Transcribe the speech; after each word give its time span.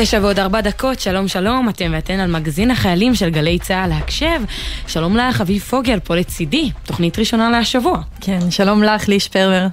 תשע 0.00 0.18
ועוד 0.22 0.38
ארבע 0.38 0.60
דקות, 0.60 1.00
שלום 1.00 1.28
שלום, 1.28 1.68
אתם 1.68 1.90
ואתן 1.94 2.20
על 2.20 2.30
מגזין 2.30 2.70
החיילים 2.70 3.14
של 3.14 3.30
גלי 3.30 3.58
צה"ל 3.58 3.88
הקשב. 3.88 4.40
שלום 4.86 5.16
לך, 5.16 5.40
אביב 5.40 5.62
פוגל, 5.62 6.00
פה 6.00 6.16
לצידי, 6.16 6.70
תוכנית 6.84 7.18
ראשונה 7.18 7.50
להשבוע. 7.50 8.00
כן, 8.20 8.50
שלום 8.50 8.82
לך, 8.82 9.08
ליש 9.08 9.28
פרבר. 9.28 9.66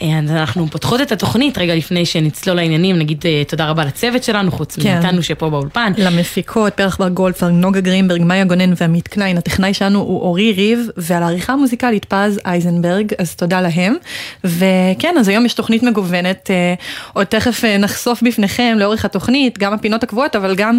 אז 0.00 0.30
אנחנו 0.30 0.66
פותחות 0.66 1.00
את 1.00 1.12
התוכנית 1.12 1.58
רגע 1.58 1.74
לפני 1.74 2.06
שנצלול 2.06 2.56
לעניינים, 2.56 2.98
נגיד 2.98 3.24
אה, 3.26 3.42
תודה 3.48 3.66
רבה 3.70 3.84
לצוות 3.84 4.24
שלנו, 4.24 4.52
חוץ 4.52 4.76
כן. 4.76 4.94
מאיתנו 4.94 5.22
שפה 5.22 5.50
באולפן. 5.50 5.92
למפיקות, 5.98 6.72
פרח 6.74 6.96
בר 6.96 7.08
גולדפרג, 7.08 7.52
נוגה 7.52 7.80
גרינברג, 7.80 8.22
מאיה 8.22 8.44
גונן 8.44 8.72
ועמית 8.76 9.08
קליין. 9.08 9.38
הטכנאי 9.38 9.74
שלנו 9.74 9.98
הוא 9.98 10.20
אורי 10.20 10.52
ריב, 10.52 10.88
ועל 10.96 11.22
העריכה 11.22 11.52
המוזיקלית 11.52 12.04
פז 12.04 12.40
אייזנברג, 12.46 13.12
אז 13.18 13.36
תודה 13.36 13.60
להם. 13.60 13.96
וכן, 14.44 15.14
אז 15.20 15.28
היום 15.28 15.46
יש 15.46 15.54
תוכנית 15.54 15.82
מגוונת, 15.82 16.50
אה, 16.50 16.74
עוד 17.12 17.26
תכף 17.26 17.64
אה, 17.64 17.78
נחשוף 17.78 18.22
בפניכם 18.22 18.76
לאורך 18.78 19.04
התוכנית, 19.04 19.58
גם 19.58 19.72
הפינות 19.72 20.02
הקבועות, 20.02 20.36
אבל 20.36 20.54
גם 20.54 20.78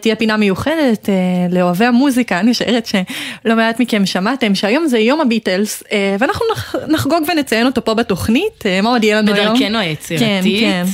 תהיה 0.00 0.16
פינה 0.16 0.36
מיוחדת 0.36 1.08
לאוהבי 1.50 1.84
המוזיקה. 1.84 2.40
אני 2.40 2.50
משערת 2.50 2.86
שלא 2.86 3.56
מעט 3.56 3.80
מכם 3.80 4.06
שמעתם 4.06 4.54
שהיום 4.54 4.86
זה 4.86 4.98
יום 4.98 5.20
הביטלס, 5.20 5.82
ואנחנו 6.18 6.46
נח, 6.52 6.74
נחגוג 6.88 7.24
ונציין 7.32 7.66
אותו 7.66 7.84
פה 7.84 7.94
בתוכנית. 7.94 8.39
אה, 8.66 8.80
מה 8.80 8.88
עוד 8.88 9.04
יהיה 9.04 9.22
לנו 9.22 9.34
היום? 9.34 9.54
בדרכנו 9.54 9.78
היצירתית. 9.78 10.60
כן, 10.60 10.60
כן. 10.60 10.84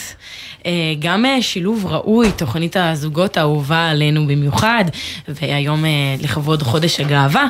אה, 0.67 0.95
גם 0.99 1.25
אה, 1.25 1.43
שילוב 1.43 1.87
ראוי, 1.87 2.31
תוכנית 2.37 2.77
הזוגות 2.77 3.37
האהובה 3.37 3.91
עלינו 3.91 4.27
במיוחד, 4.27 4.85
והיום 5.29 5.85
לכבוד 6.21 6.63
חודש 6.63 7.01
הגאווה, 7.01 7.47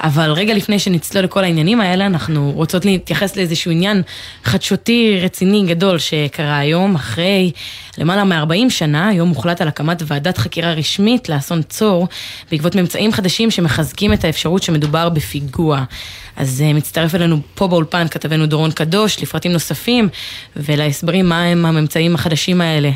אבל 0.00 0.30
רגע 0.30 0.54
לפני 0.54 0.78
שנצלול 0.78 1.24
לכל 1.24 1.44
העניינים 1.44 1.80
האלה, 1.80 2.06
אנחנו 2.06 2.52
רוצות 2.54 2.84
להתייחס 2.84 3.36
לאיזשהו 3.36 3.70
עניין 3.70 4.02
חדשותי 4.44 5.18
רציני 5.22 5.66
גדול 5.66 5.98
שקרה 5.98 6.58
היום, 6.58 6.94
אחרי 6.94 7.50
למעלה 7.98 8.24
מ-40 8.24 8.70
שנה, 8.70 9.08
היום 9.08 9.28
הוחלט 9.28 9.60
על 9.60 9.68
הקמת 9.68 10.02
ועדת 10.06 10.38
חקירה 10.38 10.72
רשמית 10.72 11.28
לאסון 11.28 11.62
צור, 11.62 12.08
בעקבות 12.50 12.74
ממצאים 12.74 13.12
חדשים 13.12 13.50
שמחזקים 13.50 14.12
את 14.12 14.24
האפשרות 14.24 14.62
שמדובר 14.62 15.08
בפיגוע. 15.08 15.84
אז 16.36 16.64
uh, 16.66 16.76
מצטרף 16.76 17.14
אלינו 17.14 17.40
פה 17.54 17.68
באולפן 17.68 18.08
כתבנו 18.08 18.46
דורון 18.46 18.70
קדוש, 18.70 19.22
לפרטים 19.22 19.52
נוספים 19.52 20.08
ולהסברים 20.56 21.28
מה 21.28 21.42
הם 21.44 21.66
הממצאים 21.66 22.14
החדשים 22.14 22.60
האלה. 22.60 22.90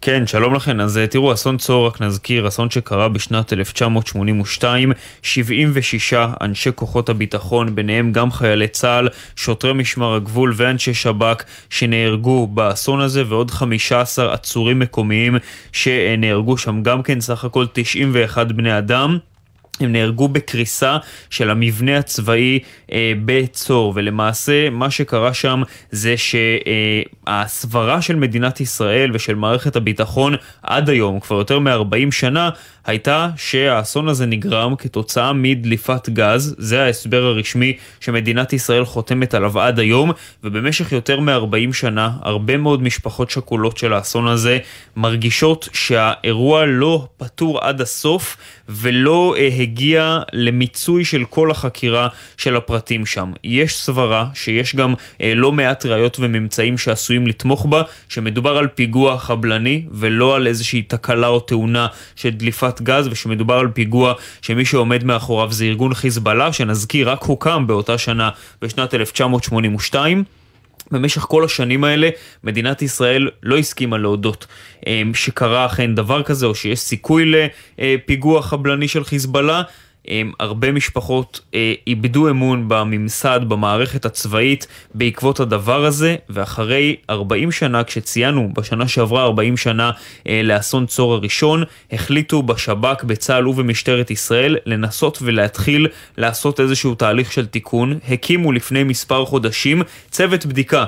כן, 0.00 0.26
שלום 0.26 0.54
לכם. 0.54 0.80
אז 0.80 0.98
אה, 0.98 1.06
תראו, 1.06 1.32
אסון 1.32 1.56
צור, 1.56 1.86
רק 1.86 2.00
נזכיר, 2.00 2.48
אסון 2.48 2.70
שקרה 2.70 3.08
בשנת 3.08 3.52
1982, 3.52 4.92
76 5.22 6.12
אנשי 6.40 6.70
כוחות 6.74 7.08
הביטחון, 7.08 7.74
ביניהם 7.74 8.12
גם 8.12 8.32
חיילי 8.32 8.68
צה"ל, 8.68 9.08
שוטרי 9.36 9.72
משמר 9.72 10.14
הגבול 10.14 10.52
ואנשי 10.56 10.94
שב"כ 10.94 11.44
שנהרגו 11.70 12.46
באסון 12.46 13.00
הזה, 13.00 13.22
ועוד 13.28 13.50
15 13.50 14.32
עצורים 14.34 14.78
מקומיים 14.78 15.36
שנהרגו 15.72 16.58
שם 16.58 16.82
גם 16.82 17.02
כן, 17.02 17.20
סך 17.20 17.44
הכל 17.44 17.66
91 17.72 18.52
בני 18.52 18.78
אדם. 18.78 19.18
הם 19.80 19.92
נהרגו 19.92 20.28
בקריסה 20.28 20.96
של 21.30 21.50
המבנה 21.50 21.98
הצבאי 21.98 22.58
אה, 22.92 23.12
בצור, 23.24 23.92
ולמעשה 23.96 24.70
מה 24.70 24.90
שקרה 24.90 25.34
שם 25.34 25.62
זה 25.90 26.14
שהסברה 26.16 28.02
של 28.02 28.16
מדינת 28.16 28.60
ישראל 28.60 29.10
ושל 29.14 29.34
מערכת 29.34 29.76
הביטחון 29.76 30.34
עד 30.62 30.88
היום, 30.90 31.20
כבר 31.20 31.36
יותר 31.36 31.58
מ-40 31.58 32.10
שנה, 32.10 32.50
הייתה 32.86 33.28
שהאסון 33.36 34.08
הזה 34.08 34.26
נגרם 34.26 34.76
כתוצאה 34.76 35.32
מדליפת 35.32 36.08
גז, 36.08 36.54
זה 36.58 36.82
ההסבר 36.82 37.24
הרשמי 37.24 37.76
שמדינת 38.00 38.52
ישראל 38.52 38.84
חותמת 38.84 39.34
עליו 39.34 39.60
עד 39.60 39.78
היום, 39.78 40.10
ובמשך 40.44 40.92
יותר 40.92 41.20
מ-40 41.20 41.72
שנה, 41.72 42.10
הרבה 42.20 42.56
מאוד 42.56 42.82
משפחות 42.82 43.30
שכולות 43.30 43.78
של 43.78 43.92
האסון 43.92 44.26
הזה 44.26 44.58
מרגישות 44.96 45.68
שהאירוע 45.72 46.64
לא 46.66 47.06
פתור 47.16 47.60
עד 47.60 47.80
הסוף, 47.80 48.36
ולא 48.68 49.34
אה, 49.38 49.48
הגיע 49.60 50.20
למיצוי 50.32 51.04
של 51.04 51.24
כל 51.24 51.50
החקירה 51.50 52.08
של 52.36 52.56
הפרטים 52.56 53.06
שם. 53.06 53.32
יש 53.44 53.78
סברה 53.78 54.26
שיש 54.34 54.76
גם 54.76 54.94
אה, 55.20 55.32
לא 55.34 55.52
מעט 55.52 55.86
ראיות 55.86 56.16
וממצאים 56.20 56.78
שעשויים 56.78 57.26
לתמוך 57.26 57.66
בה, 57.66 57.82
שמדובר 58.08 58.56
על 58.56 58.66
פיגוע 58.66 59.18
חבלני 59.18 59.84
ולא 59.90 60.36
על 60.36 60.46
איזושהי 60.46 60.82
תקלה 60.82 61.26
או 61.26 61.40
תאונה 61.40 61.86
של 62.16 62.30
דליפת 62.30 62.75
גז, 62.82 63.08
ושמדובר 63.10 63.54
על 63.54 63.68
פיגוע 63.68 64.14
שמי 64.42 64.64
שעומד 64.64 65.04
מאחוריו 65.04 65.52
זה 65.52 65.64
ארגון 65.64 65.94
חיזבאללה, 65.94 66.52
שנזכיר 66.52 67.10
רק 67.10 67.22
הוקם 67.22 67.66
באותה 67.66 67.98
שנה 67.98 68.30
בשנת 68.62 68.94
1982. 68.94 70.24
במשך 70.90 71.22
כל 71.22 71.44
השנים 71.44 71.84
האלה 71.84 72.08
מדינת 72.44 72.82
ישראל 72.82 73.30
לא 73.42 73.58
הסכימה 73.58 73.98
להודות 73.98 74.46
אמ, 74.86 75.14
שקרה 75.14 75.66
אכן 75.66 75.94
דבר 75.94 76.22
כזה 76.22 76.46
או 76.46 76.54
שיש 76.54 76.80
סיכוי 76.80 77.32
לפיגוע 77.78 78.42
חבלני 78.42 78.88
של 78.88 79.04
חיזבאללה. 79.04 79.62
אמ, 80.08 80.32
הרבה 80.40 80.72
משפחות 80.72 81.40
אה, 81.54 81.74
איבדו 81.86 82.30
אמון 82.30 82.68
בממסד, 82.68 83.40
במערכת 83.48 84.04
הצבאית 84.04 84.66
בעקבות 84.94 85.40
הדבר 85.40 85.84
הזה, 85.84 86.16
ואחרי 86.28 86.96
40 87.10 87.52
שנה, 87.52 87.84
כשציינו 87.84 88.50
בשנה 88.54 88.88
שעברה 88.88 89.22
40 89.22 89.56
שנה 89.56 89.90
אה, 90.28 90.40
לאסון 90.44 90.86
צור 90.86 91.14
הראשון, 91.14 91.64
החליטו 91.92 92.42
בשב"כ, 92.42 93.04
בצה"ל 93.04 93.48
ובמשטרת 93.48 94.10
ישראל 94.10 94.56
לנסות 94.66 95.18
ולהתחיל 95.22 95.88
לעשות 96.18 96.60
איזשהו 96.60 96.94
תהליך 96.94 97.32
של 97.32 97.46
תיקון. 97.46 97.98
הקימו 98.08 98.52
לפני 98.52 98.84
מספר 98.84 99.24
חודשים 99.24 99.82
צוות 100.10 100.46
בדיקה 100.46 100.84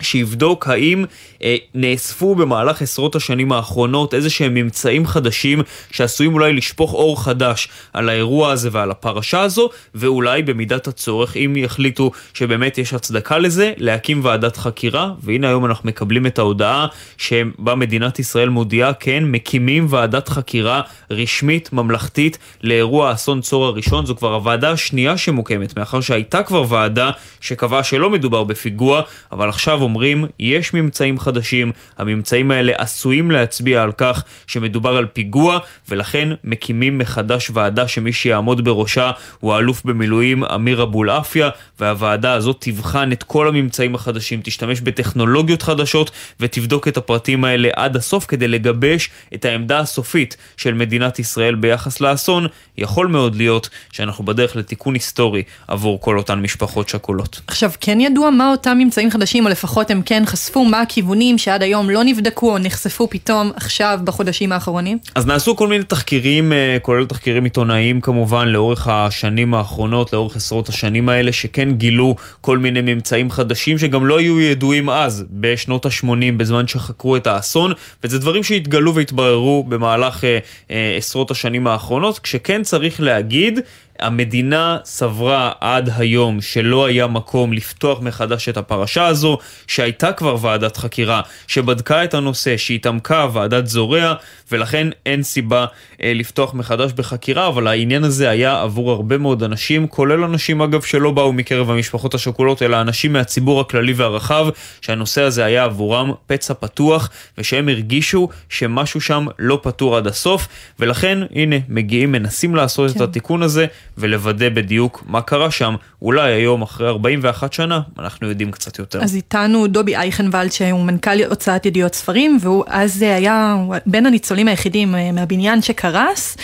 שיבדוק 0.00 0.68
האם 0.68 1.04
אה, 1.42 1.56
נאספו 1.74 2.34
במהלך 2.34 2.82
עשרות 2.82 3.16
השנים 3.16 3.52
האחרונות 3.52 4.14
איזה 4.14 4.30
שהם 4.30 4.54
ממצאים 4.54 5.06
חדשים 5.06 5.62
שעשויים 5.90 6.34
אולי 6.34 6.52
לשפוך 6.52 6.92
אור 6.92 7.24
חדש 7.24 7.68
על 7.92 8.08
האירוע 8.08 8.52
הזה 8.52 8.68
ועל 8.72 8.90
הפרשה 8.90 9.40
הזו, 9.40 9.70
ואולי 9.94 10.42
במידת 10.42 10.88
הצורך, 10.88 11.36
אם 11.36 11.54
יחליטו 11.56 12.10
שבאמת 12.34 12.78
יש 12.78 12.94
הצדקה 12.94 13.38
לזה, 13.38 13.72
להקים 13.76 14.20
ועדת 14.24 14.56
חקירה, 14.56 15.12
והנה 15.22 15.48
היום 15.48 15.64
אנחנו 15.64 15.88
מקבלים 15.88 16.26
את 16.26 16.38
ההודעה 16.38 16.86
שבה 17.16 17.74
מדינת 17.74 18.18
ישראל 18.18 18.48
מודיעה, 18.48 18.92
כן, 18.94 19.24
מקימים 19.26 19.86
ועדת 19.90 20.28
חקירה 20.28 20.80
רשמית, 21.10 21.72
ממלכתית, 21.72 22.38
לאירוע 22.62 23.12
אסון 23.12 23.40
צור 23.40 23.64
הראשון, 23.64 24.06
זו 24.06 24.16
כבר 24.16 24.34
הוועדה 24.34 24.70
השנייה 24.70 25.16
שמוקמת, 25.16 25.78
מאחר 25.78 26.00
שהייתה 26.00 26.42
כבר 26.42 26.64
ועדה 26.68 27.10
שקבעה 27.40 27.84
שלא 27.84 28.10
מדובר 28.10 28.44
בפיגוע, 28.44 29.02
אבל 29.32 29.48
עכשיו 29.48 29.83
אומרים, 29.84 30.26
יש 30.40 30.74
ממצאים 30.74 31.18
חדשים, 31.18 31.72
הממצאים 31.98 32.50
האלה 32.50 32.72
עשויים 32.78 33.30
להצביע 33.30 33.82
על 33.82 33.92
כך 33.92 34.24
שמדובר 34.46 34.96
על 34.96 35.06
פיגוע, 35.06 35.58
ולכן 35.88 36.28
מקימים 36.44 36.98
מחדש 36.98 37.50
ועדה 37.54 37.88
שמי 37.88 38.12
שיעמוד 38.12 38.64
בראשה 38.64 39.10
הוא 39.40 39.54
האלוף 39.54 39.84
במילואים 39.84 40.44
אמיר 40.44 40.82
אבולעפיה, 40.82 41.50
והוועדה 41.80 42.32
הזאת 42.32 42.56
תבחן 42.60 43.12
את 43.12 43.22
כל 43.22 43.48
הממצאים 43.48 43.94
החדשים, 43.94 44.40
תשתמש 44.44 44.80
בטכנולוגיות 44.80 45.62
חדשות 45.62 46.10
ותבדוק 46.40 46.88
את 46.88 46.96
הפרטים 46.96 47.44
האלה 47.44 47.68
עד 47.76 47.96
הסוף 47.96 48.26
כדי 48.26 48.48
לגבש 48.48 49.10
את 49.34 49.44
העמדה 49.44 49.78
הסופית 49.78 50.36
של 50.56 50.74
מדינת 50.74 51.18
ישראל 51.18 51.54
ביחס 51.54 52.00
לאסון. 52.00 52.46
יכול 52.78 53.06
מאוד 53.06 53.36
להיות 53.36 53.68
שאנחנו 53.92 54.24
בדרך 54.24 54.56
לתיקון 54.56 54.94
היסטורי 54.94 55.42
עבור 55.68 56.00
כל 56.00 56.18
אותן 56.18 56.38
משפחות 56.38 56.88
שכולות. 56.88 57.40
עכשיו, 57.46 57.70
כן 57.80 58.00
ידוע 58.00 58.30
מה 58.30 58.50
אותם 58.50 58.78
ממצאים 58.78 59.10
חדשים, 59.10 59.44
או 59.44 59.50
לפחות 59.50 59.73
הם 59.90 60.02
כן 60.02 60.22
חשפו 60.26 60.64
מה 60.64 60.80
הכיוונים 60.80 61.38
שעד 61.38 61.62
היום 61.62 61.90
לא 61.90 62.04
נבדקו 62.04 62.52
או 62.52 62.58
נחשפו 62.58 63.10
פתאום 63.10 63.52
עכשיו 63.56 64.00
בחודשים 64.04 64.52
האחרונים? 64.52 64.98
אז 65.14 65.26
נעשו 65.26 65.56
כל 65.56 65.68
מיני 65.68 65.84
תחקירים, 65.84 66.52
אה, 66.52 66.76
כולל 66.82 67.06
תחקירים 67.06 67.44
עיתונאיים 67.44 68.00
כמובן, 68.00 68.48
לאורך 68.48 68.88
השנים 68.88 69.54
האחרונות, 69.54 70.12
לאורך 70.12 70.36
עשרות 70.36 70.68
השנים 70.68 71.08
האלה, 71.08 71.32
שכן 71.32 71.72
גילו 71.72 72.16
כל 72.40 72.58
מיני 72.58 72.80
ממצאים 72.80 73.30
חדשים 73.30 73.78
שגם 73.78 74.06
לא 74.06 74.18
היו 74.18 74.40
ידועים 74.40 74.90
אז, 74.90 75.24
בשנות 75.30 75.86
ה-80, 75.86 76.08
בזמן 76.36 76.66
שחקרו 76.66 77.16
את 77.16 77.26
האסון, 77.26 77.72
וזה 78.04 78.18
דברים 78.18 78.42
שהתגלו 78.42 78.94
והתבררו 78.94 79.64
במהלך 79.68 80.24
אה, 80.24 80.38
אה, 80.70 80.94
עשרות 80.98 81.30
השנים 81.30 81.66
האחרונות, 81.66 82.18
כשכן 82.18 82.62
צריך 82.62 83.00
להגיד, 83.00 83.60
המדינה 84.00 84.78
סברה 84.84 85.52
עד 85.60 85.90
היום 85.96 86.40
שלא 86.40 86.86
היה 86.86 87.06
מקום 87.06 87.52
לפתוח 87.52 88.00
מחדש 88.00 88.48
את 88.48 88.56
הפרשה 88.56 89.06
הזו, 89.06 89.38
שהייתה 89.66 90.12
כבר 90.12 90.36
ועדת 90.40 90.76
חקירה 90.76 91.20
שבדקה 91.46 92.04
את 92.04 92.14
הנושא, 92.14 92.56
שהתעמקה 92.56 93.26
ועדת 93.32 93.66
זורע, 93.66 94.14
ולכן 94.52 94.88
אין 95.06 95.22
סיבה 95.22 95.66
אה, 96.02 96.12
לפתוח 96.14 96.54
מחדש 96.54 96.92
בחקירה, 96.92 97.48
אבל 97.48 97.66
העניין 97.66 98.04
הזה 98.04 98.30
היה 98.30 98.62
עבור 98.62 98.90
הרבה 98.90 99.18
מאוד 99.18 99.42
אנשים, 99.42 99.86
כולל 99.86 100.24
אנשים 100.24 100.62
אגב 100.62 100.82
שלא 100.82 101.10
באו 101.10 101.32
מקרב 101.32 101.70
המשפחות 101.70 102.14
השכולות, 102.14 102.62
אלא 102.62 102.80
אנשים 102.80 103.12
מהציבור 103.12 103.60
הכללי 103.60 103.92
והרחב, 103.92 104.46
שהנושא 104.80 105.22
הזה 105.22 105.44
היה 105.44 105.64
עבורם 105.64 106.12
פצע 106.26 106.54
פתוח, 106.54 107.10
ושהם 107.38 107.68
הרגישו 107.68 108.28
שמשהו 108.48 109.00
שם 109.00 109.26
לא 109.38 109.60
פתור 109.62 109.96
עד 109.96 110.06
הסוף, 110.06 110.48
ולכן 110.80 111.18
הנה 111.34 111.56
מגיעים, 111.68 112.12
מנסים 112.12 112.54
לעשות 112.54 112.90
כן. 112.90 112.96
את 112.96 113.00
התיקון 113.08 113.42
הזה. 113.42 113.66
ולוודא 113.98 114.48
בדיוק 114.48 115.04
מה 115.06 115.22
קרה 115.22 115.50
שם. 115.50 115.74
אולי 116.02 116.32
היום, 116.32 116.62
אחרי 116.62 116.88
41 116.88 117.52
שנה, 117.52 117.80
אנחנו 117.98 118.28
יודעים 118.28 118.50
קצת 118.50 118.78
יותר. 118.78 119.02
אז 119.02 119.16
איתנו 119.16 119.66
דובי 119.66 119.96
אייכנוולד, 119.96 120.52
שהוא 120.52 120.84
מנכ"ל 120.84 121.24
הוצאת 121.28 121.66
ידיעות 121.66 121.94
ספרים, 121.94 122.36
והוא 122.40 122.64
אז 122.66 123.02
היה 123.02 123.56
בין 123.86 124.06
הניצולים 124.06 124.48
היחידים 124.48 124.94
אה, 124.94 125.12
מהבניין 125.12 125.62
שקרס. 125.62 126.36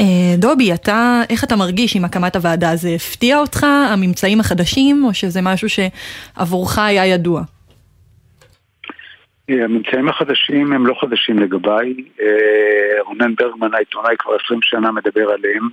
אה, 0.00 0.04
דובי, 0.38 0.74
אתה, 0.74 1.22
איך 1.30 1.44
אתה 1.44 1.56
מרגיש 1.56 1.96
עם 1.96 2.04
הקמת 2.04 2.36
הוועדה? 2.36 2.76
זה 2.76 2.88
הפתיע 2.88 3.38
אותך, 3.38 3.64
הממצאים 3.64 4.40
החדשים, 4.40 5.04
או 5.04 5.14
שזה 5.14 5.40
משהו 5.42 5.68
שעבורך 5.68 6.78
היה 6.78 7.06
ידוע? 7.06 7.42
הממצאים 9.48 10.08
החדשים 10.08 10.72
הם 10.72 10.86
לא 10.86 10.94
חדשים 11.00 11.38
לגביי, 11.38 11.94
אה, 12.20 13.02
רונן 13.06 13.34
ברגמן 13.34 13.74
העיתונאי 13.74 14.14
כבר 14.18 14.32
20 14.44 14.60
שנה 14.62 14.92
מדבר 14.92 15.30
עליהם. 15.30 15.68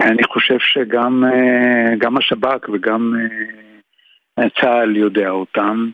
אני 0.00 0.24
חושב 0.24 0.58
שגם 0.58 1.24
אה, 1.24 2.18
השב"כ 2.18 2.68
וגם 2.68 3.14
אה, 4.38 4.48
צה"ל 4.60 4.96
יודע 4.96 5.30
אותם. 5.30 5.90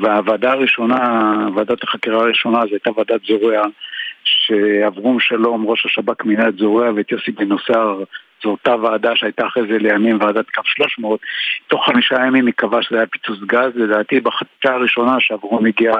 והוועדה 0.00 0.52
הראשונה, 0.52 1.34
ועדת 1.54 1.82
החקירה 1.82 2.20
הראשונה, 2.20 2.60
זו 2.60 2.70
הייתה 2.70 2.90
ועדת 2.96 3.20
זורע, 3.28 3.62
שאברום 4.24 5.20
שלום, 5.20 5.66
ראש 5.66 5.86
השב"כ 5.86 6.24
מינה 6.24 6.48
את 6.48 6.54
זורע 6.56 6.92
ואת 6.96 7.12
יוסי 7.12 7.32
בן 7.32 7.48
נוסר 7.48 8.02
זו 8.42 8.50
אותה 8.50 8.76
ועדה 8.76 9.16
שהייתה 9.16 9.46
אחרי 9.46 9.62
זה 9.72 9.78
לימים 9.78 10.18
ועדת 10.20 10.50
קו 10.50 10.60
300, 10.64 11.20
תוך 11.66 11.86
חמישה 11.86 12.16
ימים 12.26 12.46
היא 12.46 12.54
קבעה 12.56 12.82
שזה 12.82 12.96
היה 12.96 13.06
פיצוץ 13.06 13.38
גז, 13.46 13.70
לדעתי 13.74 14.20
בחצי 14.20 14.68
הראשונה 14.68 15.20
שאברום 15.20 15.66
הגיע 15.66 15.92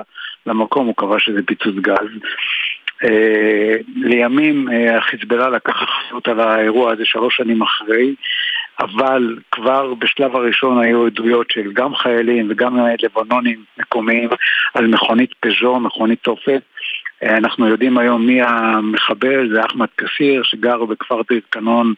למקום 0.47 0.87
הוא 0.87 0.95
קבע 0.97 1.19
שזה 1.19 1.41
פיצוץ 1.47 1.75
גז. 1.75 2.09
Uh, 3.05 3.85
לימים 3.97 4.69
uh, 4.69 4.97
החיזבאללה 4.97 5.49
לקח 5.49 5.83
אחריות 5.83 6.29
על 6.29 6.41
האירוע 6.41 6.93
הזה 6.93 7.05
שלוש 7.05 7.37
שנים 7.37 7.63
אחרי, 7.63 8.15
אבל 8.81 9.39
כבר 9.51 9.95
בשלב 9.95 10.37
הראשון 10.37 10.83
היו 10.83 11.07
עדויות 11.07 11.51
של 11.51 11.73
גם 11.73 11.95
חיילים 11.95 12.47
וגם 12.51 12.79
לבנונים 13.03 13.65
מקומיים 13.79 14.29
על 14.75 14.87
מכונית 14.87 15.35
פז'ו, 15.41 15.81
מכונית 15.81 16.19
תופת, 16.23 16.63
אה, 17.23 17.37
אנחנו 17.37 17.69
יודעים 17.69 17.99
היום 17.99 18.27
מי 18.27 18.43
המחבל, 18.43 19.55
זה 19.55 19.61
אחמד 19.65 19.89
כסיר 19.97 20.43
שגר 20.43 20.85
בכפר 20.85 21.21
דיר 21.31 21.41
קנון 21.51 21.87
אה, 21.87 21.95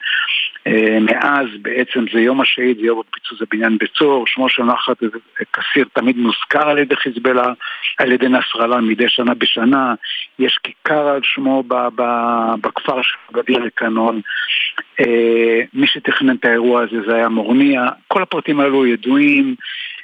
מאז, 1.01 1.47
בעצם 1.63 2.05
זה 2.13 2.21
יום 2.21 2.41
השהיד, 2.41 2.77
זה 2.77 2.87
יום 2.87 3.03
פיצוץ 3.11 3.43
הבניין 3.43 3.79
בצור, 3.81 4.27
שמו 4.27 4.49
של 4.49 4.63
נחת 4.63 4.97
כסיר 5.53 5.85
תמיד 5.93 6.17
מוזכר 6.17 6.69
על 6.69 6.79
ידי 6.79 6.97
חיזבאללה, 6.97 7.53
על 7.99 8.13
ידי 8.13 8.29
נסראללה 8.29 8.81
מדי 8.81 9.09
שנה 9.09 9.35
בשנה, 9.35 9.95
יש 10.39 10.59
כיכר 10.63 11.09
על 11.09 11.21
שמו 11.23 11.63
בכפר 12.61 13.03
של 13.03 13.17
גדיר 13.33 13.69
קנון, 13.75 14.21
אה, 15.01 15.61
מי 15.75 15.87
שתכנן 15.87 16.37
את 16.37 16.45
האירוע 16.45 16.83
הזה 16.83 16.97
זה 17.07 17.15
היה 17.15 17.29
מורניה, 17.29 17.89
כל 18.09 18.23
הפרטים 18.23 18.61
האלו 18.61 18.87
ידועים. 18.87 19.47
אה, 19.49 20.00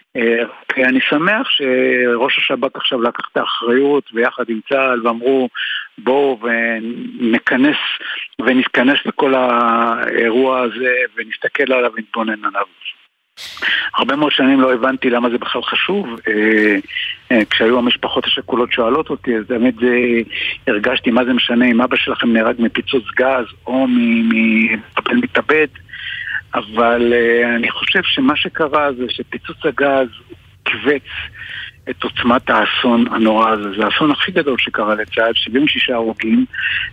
אני 0.77 1.01
שמח 1.01 1.49
שראש 1.51 2.39
השב"כ 2.39 2.77
עכשיו 2.77 3.03
לקח 3.03 3.29
את 3.33 3.37
האחריות 3.37 4.05
ויחד 4.15 4.45
עם 4.49 4.61
צה"ל 4.69 5.07
ואמרו 5.07 5.49
בואו 5.99 6.41
ונכנס 6.43 7.77
ונתכנס 8.41 8.99
לכל 9.07 9.35
האירוע 9.35 10.61
הזה 10.61 10.95
ונסתכל 11.17 11.73
עליו 11.73 11.91
ונתבונן 11.97 12.45
עליו. 12.45 12.65
הרבה 13.95 14.17
מאוד 14.17 14.33
שנים 14.33 14.61
לא 14.61 14.73
הבנתי 14.73 15.11
למה 15.11 15.31
זה 15.31 15.39
בכלל 15.39 15.63
חשוב. 15.63 16.07
אה, 16.29 16.77
אה, 17.33 17.45
כשהיו 17.45 17.79
המשפחות 17.79 18.25
השכולות 18.25 18.73
שואלות 18.73 19.11
אותי, 19.11 19.37
אז 19.37 19.47
באמת 19.49 19.75
זה, 19.75 19.97
הרגשתי 20.67 21.11
מה 21.11 21.25
זה 21.25 21.33
משנה 21.33 21.67
אם 21.67 21.83
אבא 21.83 21.97
שלכם 21.97 22.33
נהרג 22.33 22.57
מפיצוץ 22.59 23.05
גז 23.17 23.47
או 23.67 23.87
ממחבל 23.89 25.17
מתאבד. 25.17 25.67
אבל 26.55 27.13
uh, 27.13 27.57
אני 27.57 27.71
חושב 27.71 28.01
שמה 28.03 28.37
שקרה 28.37 28.93
זה 28.93 29.05
שפיצוץ 29.09 29.57
הגז 29.65 30.09
כיווץ 30.65 31.03
את 31.91 32.03
עוצמת 32.03 32.51
האסון 32.51 33.05
הנורא 33.11 33.51
הזה. 33.51 33.69
זה 33.77 33.85
האסון 33.85 34.11
הכי 34.11 34.33
גדול 34.33 34.57
שקרה 34.59 34.95
לצה"ל, 34.95 35.33
76 35.35 35.91
הרוגים, 35.91 36.45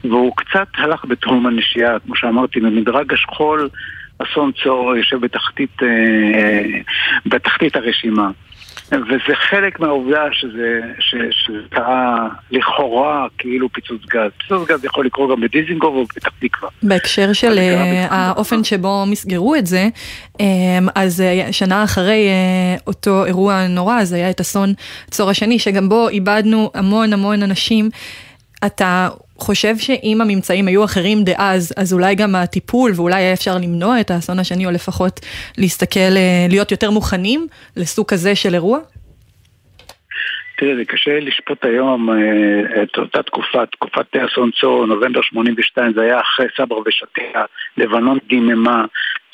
והוא 0.04 0.34
קצת 0.38 0.68
הלך 0.78 1.06
בתחום 1.06 1.46
הנשייה, 1.46 2.00
כמו 2.00 2.16
שאמרתי, 2.16 2.60
במדרג 2.60 3.14
השכול, 3.14 3.70
אסון 4.20 4.52
צור 4.64 4.96
יושב 4.96 5.18
בתחתית, 5.18 5.82
uh, 5.82 5.86
בתחתית 7.26 7.76
הרשימה. 7.76 8.30
וזה 8.92 9.36
חלק 9.50 9.80
מהעובדה 9.80 10.24
שזה, 10.32 10.80
שזה 11.00 11.60
קרה 11.70 12.28
לכאורה 12.52 13.28
כאילו 13.38 13.70
פיצוץ 13.70 14.02
גז. 14.06 14.32
פיצוץ 14.38 14.68
גז 14.70 14.86
יכול 14.86 15.06
לקרות 15.06 15.32
גם 15.32 15.42
בדיזינגוף 15.42 15.96
או 15.96 16.04
בפתח 16.04 16.32
תקווה. 16.40 16.70
בהקשר 16.84 17.34
של 17.34 17.58
אה, 17.58 18.08
האופן 18.10 18.64
שבו 18.64 19.06
מסגרו 19.08 19.56
את 19.56 19.68
זה, 19.68 19.88
אה, 20.42 20.46
אז 20.96 21.22
אה, 21.22 21.54
שנה 21.54 21.84
אחרי 21.84 22.28
אותו 22.88 23.26
אירוע 23.26 23.68
נורא, 23.68 24.00
אז 24.00 24.14
היה 24.14 24.30
את 24.30 24.40
אסון 24.40 24.74
צור 25.12 25.30
השני, 25.30 25.60
שגם 25.60 25.90
בו 25.90 26.10
איבדנו 26.10 26.72
המון 26.74 27.14
המון 27.14 27.44
אנשים. 27.44 27.90
אתה 28.66 29.10
חושב 29.44 29.78
שאם 29.78 30.22
הממצאים 30.22 30.68
היו 30.68 30.86
אחרים 30.86 31.24
דאז, 31.24 31.74
אז 31.78 31.94
אולי 31.94 32.16
גם 32.16 32.36
הטיפול, 32.36 32.94
ואולי 32.96 33.16
היה 33.16 33.34
אפשר 33.34 33.58
למנוע 33.58 34.00
את 34.00 34.12
האסון 34.12 34.40
השני, 34.40 34.66
או 34.66 34.72
לפחות 34.72 35.20
להסתכל, 35.58 36.00
אה, 36.00 36.48
להיות 36.50 36.72
יותר 36.72 36.92
מוכנים 36.92 37.48
לסוג 37.76 38.06
כזה 38.06 38.36
של 38.36 38.54
אירוע? 38.54 38.80
תראה, 40.64 40.76
זה 40.76 40.86
קשה 40.86 41.20
לשפוט 41.20 41.66
היום 41.66 42.10
אה, 42.10 42.84
את 42.84 42.98
אותה 42.98 43.24
תקופה, 43.24 43.66
תקופת 43.66 44.16
אסון 44.16 44.52
צור, 44.52 44.86
נובמבר 44.86 45.22
82, 45.22 45.94
זה 45.94 46.02
היה 46.02 46.22
אחרי 46.22 46.48
סבר 46.58 46.78
ושתיה, 46.86 47.46
לבנון 47.78 48.18
דיממה, 48.28 48.86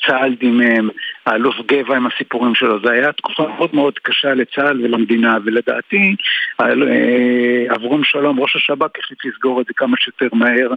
צה"ל 0.06 0.34
דימם, 0.34 0.88
האלוף 1.26 1.54
גבע 1.66 1.96
עם 1.96 2.06
הסיפורים 2.06 2.54
שלו, 2.54 2.80
זו 2.80 2.90
הייתה 2.90 3.12
תקופה 3.12 3.48
מאוד 3.48 3.70
מאוד 3.74 3.98
קשה 3.98 4.34
לצה"ל 4.34 4.80
ולמדינה, 4.84 5.38
ולדעתי 5.44 6.16
אה, 6.60 7.74
אברום 7.74 8.04
שלום, 8.04 8.40
ראש 8.40 8.56
השב"כ 8.56 8.98
החליט 8.98 9.24
לסגור 9.24 9.60
את 9.60 9.66
זה 9.66 9.72
כמה 9.76 9.96
שיותר 9.98 10.28
מהר, 10.32 10.74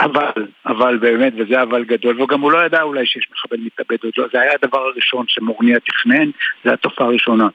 אבל, 0.00 0.46
אבל 0.66 0.96
באמת, 0.96 1.32
וזה 1.38 1.62
אבל 1.62 1.84
גדול, 1.84 2.22
וגם 2.22 2.40
הוא 2.40 2.52
לא 2.52 2.58
ידע 2.58 2.82
אולי 2.82 3.06
שיש 3.06 3.28
מחבל 3.32 3.58
מתאבד 3.60 3.98
לא, 4.16 4.26
זה 4.32 4.40
היה 4.40 4.52
הדבר 4.62 4.78
הראשון 4.78 5.24
שמורניה 5.28 5.80
תכנן, 5.80 6.30
זה 6.64 6.72
התופעה 6.72 7.06
הראשונה. 7.06 7.48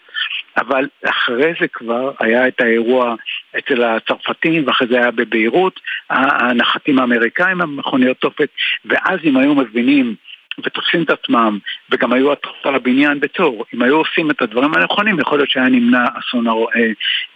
אבל 0.57 0.87
אחרי 1.05 1.53
זה 1.59 1.67
כבר 1.67 2.11
היה 2.19 2.47
את 2.47 2.61
האירוע 2.61 3.15
אצל 3.57 3.83
הצרפתים, 3.83 4.63
ואחרי 4.67 4.87
זה 4.87 4.97
היה 4.97 5.11
בביירות, 5.11 5.79
הנחתים 6.09 6.99
האמריקאים, 6.99 7.61
המכוניות 7.61 8.17
תופת, 8.17 8.49
ואז 8.85 9.19
אם 9.23 9.37
היו 9.37 9.55
מבינים 9.55 10.15
ותופסים 10.63 11.03
את 11.03 11.09
עצמם, 11.09 11.59
וגם 11.89 12.13
היו 12.13 12.31
התחלות 12.31 12.65
על 12.65 12.75
הבניין 12.75 13.19
בצור. 13.19 13.65
אם 13.73 13.81
היו 13.81 13.95
עושים 13.97 14.31
את 14.31 14.41
הדברים 14.41 14.73
הנכונים, 14.73 15.19
יכול 15.19 15.39
להיות 15.39 15.49
שהיה 15.49 15.69
נמנע 15.69 16.05
אסון 16.19 16.47
אה, 16.47 16.53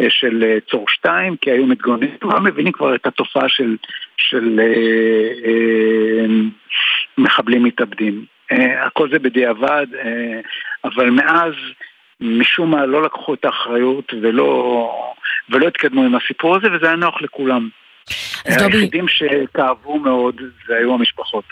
אה, 0.01 0.09
של 0.09 0.43
אה, 0.43 0.57
צור 0.71 0.85
2, 0.89 1.35
כי 1.41 1.51
היו 1.51 1.65
מתגוננים, 1.65 2.17
כבר 2.19 2.39
מבינים 2.39 2.71
כבר 2.71 2.95
את 2.95 3.05
התופעה 3.05 3.49
של, 3.49 3.75
של 4.17 4.59
אה, 4.59 4.65
אה, 5.45 6.25
מחבלים 7.17 7.63
מתאבדים. 7.63 8.25
הכל 8.85 9.09
זה 9.09 9.19
בדיעבד, 9.19 9.87
אבל 10.83 11.09
מאז 11.09 11.53
משום 12.21 12.71
מה 12.71 12.85
לא 12.85 13.03
לקחו 13.03 13.33
את 13.33 13.45
האחריות 13.45 14.13
ולא, 14.21 14.91
ולא 15.49 15.67
התקדמו 15.67 16.03
עם 16.03 16.15
הסיפור 16.15 16.55
הזה, 16.55 16.67
וזה 16.73 16.85
היה 16.85 16.95
נוח 16.95 17.21
לכולם. 17.21 17.69
היחידים 18.45 19.05
שכאבו 19.07 19.99
מאוד 19.99 20.35
זה 20.67 20.75
היו 20.75 20.93
המשפחות, 20.93 21.43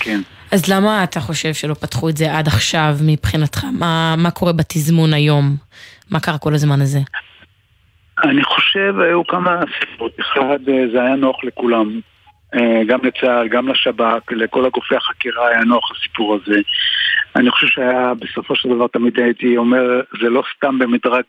כן. 0.00 0.20
אז 0.52 0.72
למה 0.72 1.04
אתה 1.04 1.20
חושב 1.20 1.54
שלא 1.54 1.74
פתחו 1.74 2.08
את 2.08 2.16
זה 2.16 2.38
עד 2.38 2.46
עכשיו 2.46 2.94
מבחינתך? 3.06 3.64
מה, 3.78 4.14
מה 4.18 4.30
קורה 4.30 4.52
בתזמון 4.52 5.12
היום? 5.12 5.56
מה 6.10 6.20
קרה 6.20 6.38
כל 6.38 6.54
הזמן 6.54 6.80
הזה? 6.80 6.98
אני 8.24 8.44
חושב, 8.44 8.94
היו 9.00 9.26
כמה 9.26 9.60
סיבות. 9.80 10.12
אחד, 10.20 10.58
זה 10.92 11.02
היה 11.02 11.16
נוח 11.16 11.44
לכולם. 11.44 12.00
אה, 12.54 12.84
גם 12.86 12.98
לצה"ל, 13.02 13.48
גם 13.48 13.68
לשב"כ, 13.68 14.32
לכל 14.32 14.66
הגופי 14.66 14.96
החקירה 14.96 15.48
היה 15.48 15.64
נוח 15.64 15.90
הסיפור 15.90 16.34
הזה. 16.34 16.60
אני 17.36 17.50
חושב 17.50 17.66
שהיה, 17.66 18.12
בסופו 18.18 18.56
של 18.56 18.68
דבר 18.68 18.86
תמיד 18.86 19.20
הייתי 19.20 19.56
אומר, 19.56 20.00
זה 20.22 20.28
לא 20.28 20.42
סתם 20.56 20.78
במדרג 20.78 21.24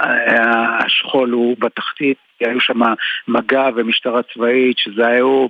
אה, 0.00 0.78
השכול 0.78 1.30
הוא 1.30 1.56
בתחתית, 1.58 2.16
היו 2.40 2.60
שם 2.60 2.80
מג"ב 3.28 3.72
ומשטרה 3.76 4.20
צבאית, 4.34 4.78
שזה 4.78 5.06
היו 5.06 5.46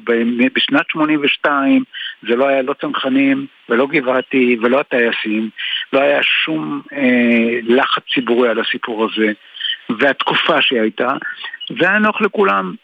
בשנת 0.55 0.87
82, 0.89 1.85
זה 2.29 2.37
לא 2.37 2.49
היה 2.49 2.63
לא 2.63 2.75
צנחנים 2.81 3.47
ולא 3.69 3.87
גבעתי 3.87 4.57
ולא 4.63 4.81
הטייסים, 4.81 5.51
לא 5.93 6.01
היה 6.01 6.23
שום 6.23 6.83
אה, 6.93 7.59
לחץ 7.63 8.03
ציבורי 8.15 8.49
על 8.49 8.61
הסיפור 8.61 9.05
הזה, 9.05 9.33
והתקופה 9.99 10.63
שהיא 10.63 10.81
הייתה, 10.81 11.09
והיה 11.71 11.99
נוח 11.99 12.21
לכולם. 12.21 12.75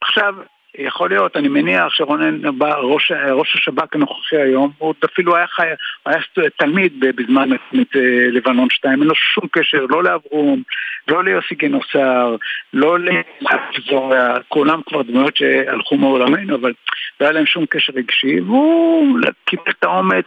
עכשיו, 0.00 0.34
יכול 0.78 1.10
להיות, 1.10 1.36
אני 1.36 1.48
מניח 1.48 1.88
שרונן 1.88 2.58
בא, 2.58 2.74
ראש, 2.74 3.12
ראש 3.12 3.54
השב"כ 3.54 3.94
הנוכחי 3.94 4.36
היום, 4.36 4.70
הוא 4.78 4.94
אפילו 5.04 5.36
היה, 5.36 5.46
חי, 5.46 5.66
היה 6.06 6.18
תלמיד 6.56 7.04
בזמן 7.16 7.48
מלחמת 7.48 7.96
אה, 7.96 8.26
לבנון 8.30 8.70
2, 8.70 9.00
אין 9.00 9.08
לו 9.08 9.14
שום 9.14 9.44
קשר, 9.52 9.86
לא 9.88 10.04
לאברום, 10.04 10.62
לא 11.08 11.24
ליוסי 11.24 11.54
גינוסר, 11.54 12.36
לא 12.72 12.96
לאבזוריה, 13.40 14.34
כולם 14.48 14.80
כבר 14.86 15.02
דמויות 15.02 15.36
שהלכו 15.36 15.96
מעולמנו, 15.96 16.56
אבל 16.56 16.72
לא 17.20 17.26
היה 17.26 17.32
להם 17.32 17.46
שום 17.46 17.66
קשר 17.66 17.92
רגשי, 17.96 18.40
והוא 18.40 19.18
קיבל 19.44 19.70
את 19.70 19.84
האומץ. 19.84 20.26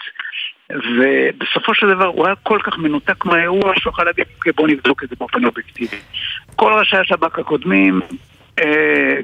ובסופו 0.70 1.74
של 1.74 1.90
דבר 1.90 2.06
הוא 2.06 2.26
היה 2.26 2.36
כל 2.36 2.60
כך 2.64 2.78
מנותק 2.78 3.26
מהאירוע 3.26 3.74
שהוא 3.80 3.92
יכול 3.92 4.06
להגיד, 4.06 4.26
אוקיי 4.36 4.54
בוא 4.54 4.68
נבדוק 4.68 5.04
את 5.04 5.10
זה 5.10 5.16
באופן 5.20 5.46
אובייקטיבי. 5.46 5.98
כל 6.56 6.74
ראשי 6.74 6.98
השב"כ 6.98 7.40
הקודמים 7.40 8.02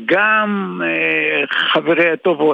גם 0.05 0.81
אה, 0.83 1.43
חברי 1.73 2.11
הטוב 2.11 2.53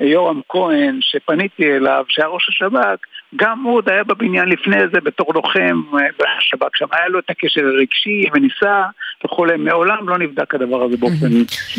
יורם 0.00 0.40
כהן, 0.48 0.98
שפניתי 1.00 1.76
אליו, 1.76 2.04
שהיה 2.08 2.28
ראש 2.28 2.48
השב"כ, 2.48 2.98
גם 3.36 3.62
הוא 3.62 3.74
עוד 3.74 3.88
היה 3.88 4.04
בבניין 4.04 4.48
לפני 4.48 4.76
זה 4.94 5.00
בתור 5.04 5.34
לוחם 5.34 5.82
אה, 5.94 6.06
בשב"כ. 6.18 6.76
שם, 6.76 6.86
היה 6.92 7.08
לו 7.08 7.18
את 7.18 7.30
הקשר 7.30 7.60
הרגשי 7.60 8.24
וניסה 8.34 8.84
וכולי, 9.24 9.56
מעולם 9.56 10.08
לא 10.08 10.18
נבדק 10.18 10.54
הדבר 10.54 10.82
הזה 10.82 10.96
באופן... 10.96 11.26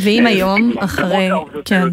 ואם 0.03 0.27
היום, 0.27 0.71
אחרי, 0.79 1.29
כן, 1.65 1.83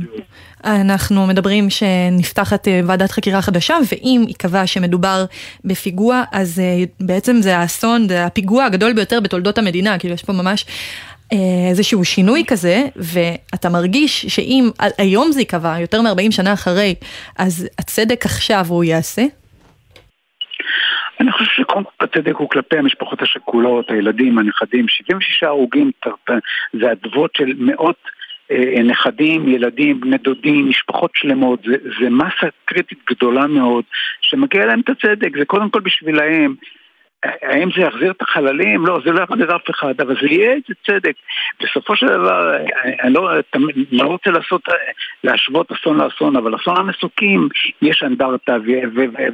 אנחנו 0.64 1.26
מדברים 1.26 1.70
שנפתחת 1.70 2.68
ועדת 2.86 3.10
חקירה 3.10 3.42
חדשה, 3.42 3.74
ואם 3.92 4.24
ייקבע 4.28 4.66
שמדובר 4.66 5.24
בפיגוע, 5.64 6.22
אז 6.32 6.62
בעצם 7.00 7.36
זה 7.36 7.56
האסון, 7.56 8.08
זה 8.08 8.24
הפיגוע 8.24 8.64
הגדול 8.64 8.92
ביותר 8.92 9.20
בתולדות 9.20 9.58
המדינה, 9.58 9.98
כאילו 9.98 10.14
יש 10.14 10.24
פה 10.24 10.32
ממש 10.32 10.64
אה, 10.64 11.13
איזשהו 11.70 12.04
שינוי 12.04 12.44
כזה, 12.46 12.82
ואתה 12.96 13.68
מרגיש 13.68 14.26
שאם 14.26 14.64
היום 14.98 15.32
זה 15.32 15.40
ייקבע, 15.40 15.80
יותר 15.80 16.02
מ-40 16.02 16.30
שנה 16.30 16.52
אחרי, 16.52 16.94
אז 17.38 17.68
הצדק 17.78 18.26
עכשיו 18.26 18.64
הוא 18.68 18.84
יעשה? 18.84 19.22
אני 21.20 21.32
חושב 21.32 21.50
שקודם 21.50 21.84
כל 21.84 22.04
הצדק 22.04 22.34
הוא 22.36 22.48
כלפי 22.48 22.78
המשפחות 22.78 23.22
השכולות, 23.22 23.90
הילדים, 23.90 24.38
הנכדים, 24.38 24.88
76 24.88 25.42
הרוגים, 25.42 25.90
זה 26.72 26.92
אדוות 26.92 27.30
של 27.36 27.52
מאות 27.58 27.96
אה, 28.50 28.82
נכדים, 28.82 29.48
ילדים, 29.48 30.00
בני 30.00 30.18
דודים, 30.18 30.68
משפחות 30.68 31.10
שלמות, 31.14 31.60
זה, 31.66 31.76
זה 32.00 32.10
מסה 32.10 32.46
קריטית 32.64 32.98
גדולה 33.10 33.46
מאוד, 33.46 33.84
שמגיע 34.20 34.66
להם 34.66 34.80
את 34.80 34.88
הצדק, 34.88 35.38
זה 35.38 35.44
קודם 35.44 35.70
כל 35.70 35.80
בשבילהם. 35.80 36.54
האם 37.42 37.68
זה 37.76 37.82
יחזיר 37.82 38.10
את 38.10 38.22
החללים? 38.22 38.86
לא, 38.86 39.00
זה 39.04 39.12
לא 39.12 39.22
יחזיר 39.22 39.56
אף 39.56 39.70
אחד, 39.70 40.00
אבל 40.00 40.16
זה 40.22 40.26
יהיה 40.26 40.50
איזה 40.50 40.74
צדק. 40.86 41.14
בסופו 41.62 41.96
של 41.96 42.06
דבר, 42.06 42.56
אני 43.02 43.12
לא, 43.12 43.30
לא 43.92 44.06
רוצה 44.06 44.30
לעשות, 44.30 44.62
להשוות 45.24 45.72
אסון 45.72 46.00
לאסון, 46.00 46.36
אבל 46.36 46.54
אסון 46.56 46.76
המסוקים 46.76 47.48
יש 47.82 48.02
אנדרטה, 48.02 48.56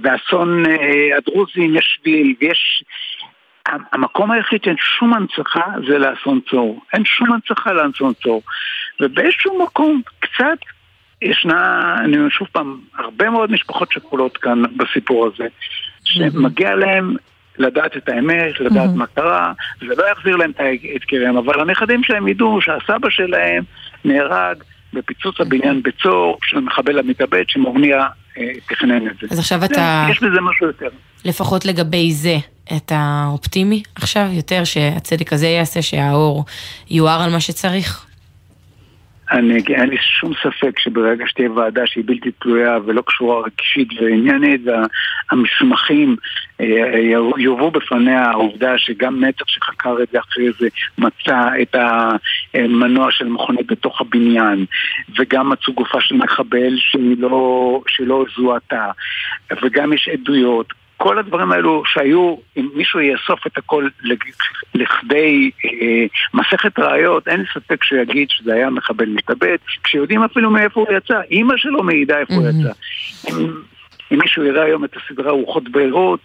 ואסון 0.03 0.67
אה, 0.67 1.17
הדרוזים 1.17 1.77
יש 1.77 1.99
שביל, 1.99 2.35
ויש... 2.41 2.85
המקום 3.93 4.31
היחיד 4.31 4.65
שאין 4.65 4.77
שום 4.79 5.15
הנצחה 5.15 5.65
זה 5.89 5.99
לאסון 5.99 6.41
צור. 6.51 6.81
אין 6.93 7.05
שום 7.05 7.33
הנצחה 7.33 7.73
לאסון 7.73 8.13
צור. 8.15 8.43
ובאיזשהו 9.01 9.63
מקום 9.65 10.03
קצת 10.21 10.59
ישנה, 11.23 11.95
אני 12.05 12.19
אומר 12.19 12.29
שוב 12.29 12.49
פעם, 12.53 12.81
הרבה 12.95 13.31
מאוד 13.31 13.53
משפחות 13.53 13.93
שכולות 13.93 14.37
כאן 14.37 14.63
בסיפור 14.77 15.27
הזה, 15.27 15.47
שמגיע 16.05 16.75
להם 16.75 17.17
לדעת 17.59 17.97
את 17.97 18.09
האמת, 18.09 18.61
לדעת 18.61 18.90
mm-hmm. 18.90 18.99
מה 18.99 19.07
קרה, 19.07 19.52
זה 19.80 19.95
לא 19.97 20.04
יחזיר 20.12 20.37
להם 20.37 20.50
את 20.50 21.02
יקיריהם, 21.02 21.37
אבל 21.37 21.61
הנכדים 21.61 22.02
שלהם 22.04 22.28
ידעו 22.28 22.61
שהסבא 22.61 23.11
שלהם 23.11 23.64
נהרג 24.04 24.57
בפיצוץ 24.92 25.40
הבניין 25.40 25.83
בצור 25.83 26.38
של 26.42 26.57
המחבל 26.57 26.99
המתאבד 26.99 27.45
שמורניה 27.49 28.07
אה, 28.38 28.52
תכנן 28.69 29.07
את 29.07 29.12
זה. 29.21 29.26
אז 29.30 29.38
עכשיו 29.38 29.64
אתה... 29.64 30.07
יש 30.11 30.23
בזה 30.23 30.40
משהו 30.40 30.66
יותר. 30.66 30.88
לפחות 31.25 31.64
לגבי 31.64 32.12
זה, 32.12 32.37
אתה 32.76 33.25
אופטימי 33.26 33.83
עכשיו 33.95 34.28
יותר 34.33 34.64
שהצדק 34.64 35.33
הזה 35.33 35.47
יעשה, 35.47 35.83
שהאור 35.83 36.45
יואר 36.90 37.23
על 37.23 37.30
מה 37.30 37.40
שצריך? 37.40 38.10
אני, 39.31 39.63
אין 39.69 39.89
לי 39.89 39.97
שום 40.01 40.33
ספק 40.43 40.79
שברגע 40.79 41.25
שתהיה 41.29 41.51
ועדה 41.53 41.87
שהיא 41.87 42.05
בלתי 42.07 42.31
תלויה 42.31 42.79
ולא 42.85 43.03
קשורה 43.07 43.43
רגשית 43.47 43.89
ועניינית 44.01 44.61
והמסמכים 44.65 46.17
אה, 46.61 46.67
יובאו 47.37 47.71
בפניה 47.71 48.25
העובדה 48.25 48.79
שגם 48.79 49.21
מצח 49.21 49.45
שחקר 49.47 49.97
את 50.03 50.09
זה 50.13 50.19
אחרי 50.19 50.49
זה 50.59 50.69
מצא 50.99 51.49
את 51.63 51.77
המנוע 52.55 53.13
של 53.13 53.29
מכונית 53.29 53.67
בתוך 53.67 54.01
הבניין 54.01 54.65
וגם 55.19 55.49
מצאו 55.49 55.73
גופה 55.73 56.01
של 56.01 56.15
מחבל 56.15 56.77
שהיא 56.77 57.17
לא, 57.19 57.83
שלא 57.89 58.25
זוהתה 58.37 58.91
וגם 59.63 59.93
יש 59.93 60.09
עדויות 60.09 60.80
כל 61.02 61.19
הדברים 61.19 61.52
האלו 61.52 61.83
שהיו, 61.87 62.37
אם 62.57 62.69
מישהו 62.75 63.00
יאסוף 63.00 63.47
את 63.47 63.59
הכל 63.59 63.88
לכדי 64.75 65.50
אה, 65.64 66.04
מסכת 66.35 66.78
ראיות, 66.78 67.28
אין 67.28 67.40
לי 67.40 67.47
ספק 67.54 67.85
שהוא 67.85 68.00
יגיד 68.00 68.28
שזה 68.30 68.54
היה 68.54 68.71
מחבל 68.71 69.09
מתאבד, 69.09 69.57
כשיודעים 69.85 70.23
אפילו 70.23 70.50
מאיפה 70.50 70.80
הוא 70.80 70.97
יצא. 70.97 71.21
אימא 71.30 71.57
שלו 71.57 71.83
מעידה 71.83 72.19
איפה 72.19 72.35
הוא 72.35 72.49
יצא. 72.49 72.73
אם, 73.28 73.52
אם 74.12 74.19
מישהו 74.19 74.45
יראה 74.45 74.64
היום 74.64 74.85
את 74.85 74.97
הסדרה 74.97 75.33
רוחות 75.33 75.69
ביירות, 75.69 76.21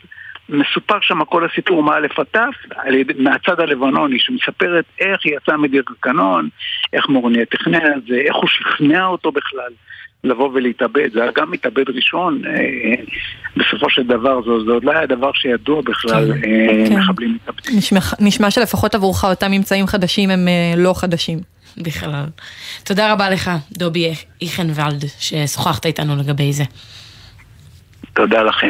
מסופר 0.50 0.98
שם 1.02 1.26
כל 1.26 1.46
הסיפור 1.46 1.84
מאלף 1.84 2.20
עד 2.20 2.26
תף, 2.32 2.56
מהצד 3.18 3.60
הלבנוני, 3.60 4.20
שמספרת 4.20 4.86
איך 5.00 5.22
היא 5.24 5.38
יצאה 5.38 5.58
מדיר 5.58 5.84
קנון, 6.00 6.50
איך 6.94 7.10
מורניה 7.10 7.46
תכנן 7.46 7.98
את 7.98 8.04
זה, 8.08 8.16
איך 8.16 8.36
הוא 8.36 8.48
שכנע 8.48 9.06
אותו 9.06 9.32
בכלל. 9.32 9.72
לבוא 10.26 10.50
ולהתאבד, 10.54 11.14
זה 11.14 11.22
היה 11.22 11.32
גם 11.36 11.52
מתאבד 11.52 11.90
ראשון, 11.90 12.42
אה, 12.46 13.04
בסופו 13.58 13.90
של 13.90 14.04
דבר 14.04 14.42
זה, 14.42 14.66
זה 14.66 14.72
עוד 14.72 14.84
לא 14.84 14.92
היה 14.92 15.06
דבר 15.06 15.32
שידוע 15.34 15.82
בכלל, 15.82 16.34
כן, 16.34 16.50
אה, 16.50 16.88
כן. 16.90 17.00
מחבלים 17.00 17.34
מתאבדים. 17.36 17.78
נשמע, 17.78 18.00
נשמע 18.20 18.52
שלפחות 18.52 18.96
עבורך 18.96 19.24
אותם 19.24 19.52
ממצאים 19.52 19.88
חדשים 19.88 20.30
הם 20.30 20.48
אה, 20.48 20.74
לא 20.78 20.94
חדשים. 20.98 21.40
בכלל. 21.78 22.24
תודה 22.84 23.14
רבה 23.14 23.30
לך, 23.30 23.52
דובי 23.72 24.14
איכנוולד, 24.42 25.06
ששוחחת 25.20 25.86
איתנו 25.86 26.16
לגבי 26.16 26.54
זה. 26.54 26.64
תודה 28.14 28.44
לכם. 28.44 28.70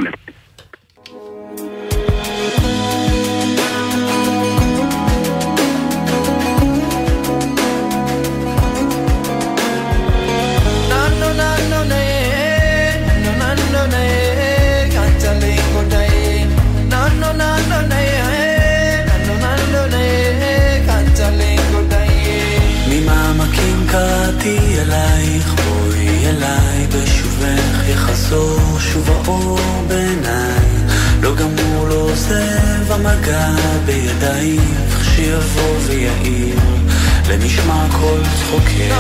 לא 32.30 32.36
עוזב 32.36 32.92
המגע 32.92 33.50
בידייך 33.86 35.06
שיבוא 35.16 35.78
ויעיר 35.88 36.60
למשמע 37.30 37.86
כל 37.92 38.20
צחוקך 38.40 38.96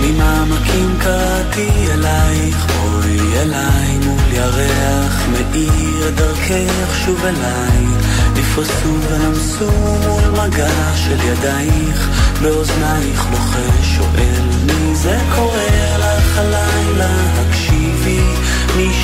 ממעמקים 0.00 0.98
קראתי 1.00 1.68
אלייך 1.92 2.66
אליי 3.36 4.05
מאיר 5.56 6.10
דרכך 6.10 6.94
שוב 7.04 7.24
אליי. 7.24 7.86
נפרסו 8.34 8.94
ונמסו 9.08 9.70
מול 10.06 10.40
מגע 10.40 10.94
של 10.94 11.18
ידייך. 11.20 12.08
באוזנייך 12.42 13.26
לוחש 13.30 13.96
שואל 13.96 14.46
מי 14.66 14.96
זה 14.96 15.18
קורא 15.34 15.96
לך 15.98 16.38
הלילה? 16.38 17.10
הקשיבי 17.40 18.20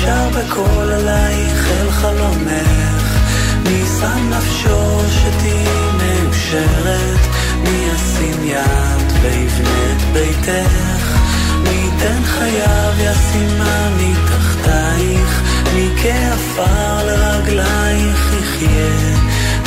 שר 0.05 0.29
בקול 0.29 0.91
עלייך 0.91 1.67
אל 1.71 1.91
חלומך. 1.91 3.19
מי 3.63 3.83
שם 3.99 4.29
נפשו 4.29 4.99
שתהיי 5.09 5.65
מאושרת? 5.97 7.19
מי 7.63 7.87
ישים 7.93 8.43
יד 8.43 9.11
ויבנה 9.21 9.91
את 9.91 10.01
ביתך? 10.13 11.17
מי 11.63 11.69
ייתן 11.69 12.23
חייו 12.25 12.93
ישימה 12.97 13.89
מתחתייך, 13.97 15.41
מי 15.73 15.89
כעפר 16.01 17.05
לרגלייך 17.05 18.33
יחיה, 18.39 19.17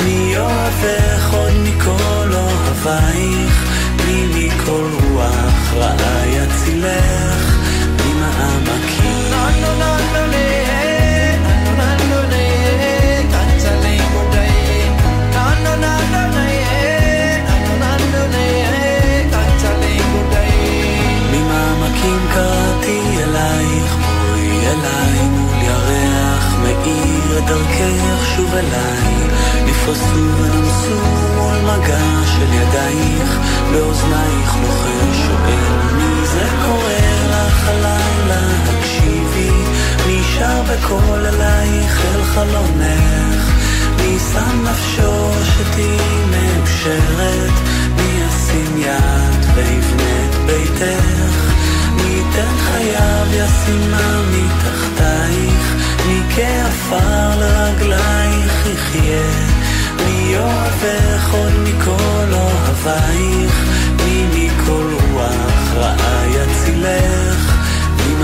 מי 0.04 0.34
אוהבך 0.38 1.34
עוד 1.34 1.52
מכל 1.62 2.32
אוהבייך, 2.32 3.64
מי 4.06 4.26
מכל 4.26 4.90
רוח 5.02 5.72
רעה 5.74 6.26
יצילך, 6.26 7.56
ממעמקים. 8.04 9.16
ממעמקים 21.32 22.28
קראתי 22.34 23.00
אלייך, 23.22 23.96
בואי 23.96 24.66
אליי. 24.66 25.35
דרכך 27.40 28.26
שוב 28.36 28.54
אליי, 28.54 29.14
נפרסו 29.64 30.26
ונמסו 30.38 31.00
מול 31.36 31.58
מגע 31.58 32.24
של 32.24 32.52
ידייך, 32.52 33.38
באוזנייך 33.72 34.56
לוחש 34.62 35.16
שואל 35.26 35.96
מי 35.96 36.26
זה 36.26 36.44
קורא 36.66 36.92
לך 37.30 37.68
הלילה, 37.68 38.40
הקשיבי, 38.64 39.50
מי 40.06 40.22
שר 40.38 40.62
בקול 40.62 41.26
אלייך 41.26 42.04
אל 42.14 42.24
חלונך, 42.24 43.50
מי 43.96 44.18
שם 44.32 44.64
נפשו 44.64 45.30
שתהיי 45.44 46.24
מאושרת, 46.30 47.52
מי 47.96 48.22
ישים 48.22 48.76
יד 48.76 49.44
ויבנה 49.54 50.28
את 50.30 50.34
ביתך, 50.46 51.52
מי 51.96 52.02
ייתן 52.02 52.56
חייו 52.58 53.26
ישימה 53.30 54.22
מתחתייך, 54.30 55.74
מי 56.06 56.20
כעפר 56.34 57.38
לרגלייך 57.38 58.66
יחיה, 58.66 59.56
מי 59.96 60.38
אוהבך 60.38 61.34
עוד 61.34 61.52
מכל 61.64 62.32
אוהבייך, 62.32 63.64
מי 64.04 64.26
מכל 64.32 64.94
רוח 65.12 65.74
רעה 65.74 66.26
יצילך, 66.26 67.54
מי 67.96 68.14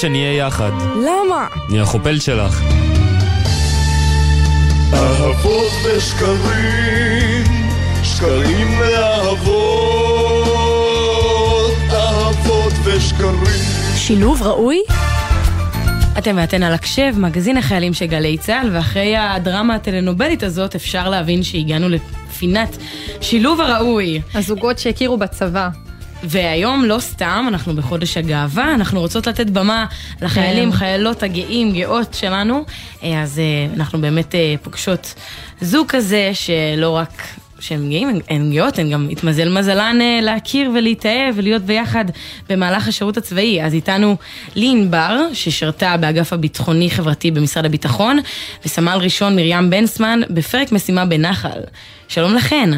שנהיה 0.00 0.36
יחד. 0.36 0.70
למה? 0.96 1.46
אני 1.68 1.80
החופל 1.80 2.20
שלך. 2.20 2.62
אהבות 4.92 5.72
ושקרים, 5.84 7.44
שקרים 8.02 8.80
לאהבות, 8.80 9.60
אהבות 11.90 12.72
ושקרים. 12.84 13.64
שילוב 13.96 14.42
ראוי? 14.42 14.82
אתם 16.18 16.36
ואתן 16.36 16.62
על 16.62 16.74
הקשב, 16.74 17.14
מגזין 17.16 17.56
החיילים 17.56 17.94
של 17.94 18.06
גלי 18.06 18.38
צה"ל, 18.38 18.70
ואחרי 18.72 19.16
הדרמה 19.16 19.74
הטלנובלית 19.74 20.42
הזאת 20.42 20.74
אפשר 20.74 21.08
להבין 21.08 21.42
שהגענו 21.42 21.88
לפינת 21.88 22.76
שילוב 23.20 23.60
הראוי. 23.60 24.20
הזוגות 24.34 24.78
שהכירו 24.78 25.16
בצבא. 25.16 25.68
והיום 26.22 26.84
לא 26.84 26.98
סתם, 26.98 27.44
אנחנו 27.48 27.76
בחודש 27.76 28.16
הגאווה, 28.16 28.74
אנחנו 28.74 29.00
רוצות 29.00 29.26
לתת 29.26 29.46
במה 29.50 29.86
לחיילים, 30.22 30.70
כן. 30.70 30.76
חיילות 30.76 31.22
הגאים, 31.22 31.72
גאות 31.72 32.14
שלנו, 32.14 32.64
אה, 33.02 33.22
אז 33.22 33.38
אה, 33.38 33.74
אנחנו 33.76 34.00
באמת 34.00 34.34
אה, 34.34 34.54
פוגשות 34.62 35.14
זוג 35.60 35.86
כזה 35.88 36.30
שלא 36.34 36.90
רק 36.90 37.22
שהם 37.60 37.88
גאים, 37.90 38.20
הן- 38.28 38.52
גאות, 38.52 38.78
הן 38.78 38.90
גם 38.90 39.08
התמזל 39.10 39.58
מזלן 39.58 39.98
להכיר 40.22 40.70
ולהתאהב 40.74 41.34
ולהיות 41.36 41.62
ביחד 41.62 42.04
במהלך 42.48 42.88
השירות 42.88 43.16
הצבאי. 43.16 43.62
אז 43.62 43.74
איתנו 43.74 44.16
לי 44.54 44.68
ענבר, 44.70 45.18
ששירתה 45.32 45.96
באגף 45.96 46.32
הביטחוני-חברתי 46.32 47.30
במשרד 47.30 47.64
הביטחון, 47.64 48.18
וסמל 48.64 48.98
ראשון 49.00 49.36
מרים 49.36 49.70
בנסמן 49.70 50.20
בפרק 50.30 50.72
משימה 50.72 51.04
בנחל. 51.04 51.60
שלום 52.08 52.34
לכן. 52.34 52.70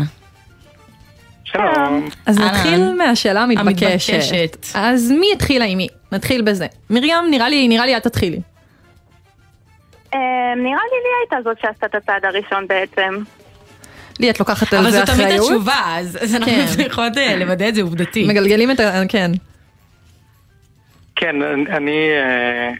שלום. 1.53 2.09
אז 2.27 2.39
אהלן. 2.39 2.51
נתחיל 2.51 2.95
מהשאלה 2.99 3.43
המתבקשת. 3.43 4.13
המתבקשת. 4.13 4.67
אז 4.75 5.11
מי 5.11 5.27
התחילה 5.33 5.65
עם 5.65 5.79
מי? 5.79 5.89
נתחיל 6.13 6.43
בזה. 6.43 6.67
מרים, 6.91 7.31
נראה 7.31 7.49
לי, 7.49 7.69
נראה 7.69 7.87
לי 7.87 7.97
את 7.97 8.03
תתחילי. 8.03 8.41
אה, 10.15 10.19
נראה 10.57 10.83
לי 10.91 10.99
לי 11.03 11.11
הייתה 11.21 11.51
זאת 11.51 11.59
שעשתה 11.61 11.87
את 11.87 11.95
הצעד 11.95 12.25
הראשון 12.25 12.67
בעצם. 12.69 13.23
לי 14.21 14.31
את 14.31 14.41
לוקחת 14.41 14.73
על 14.73 14.79
אבל 14.79 14.91
זה 14.91 14.99
זו 14.99 15.07
תמיד 15.07 15.21
אחריות. 15.21 15.51
התשובה, 15.51 15.97
אז 15.99 16.19
אז 16.23 16.35
אנחנו 16.35 16.53
כן. 16.53 16.67
צריכות 16.67 17.17
אה, 17.17 17.37
לוודא 17.37 17.69
את 17.69 17.75
זה 17.75 17.83
עובדתי. 17.83 18.27
מגלגלים 18.29 18.71
את 18.71 18.81
ה... 18.81 19.03
כן. 19.09 19.31
כן, 21.17 21.43
אני 21.69 22.09
אה, 22.11 22.71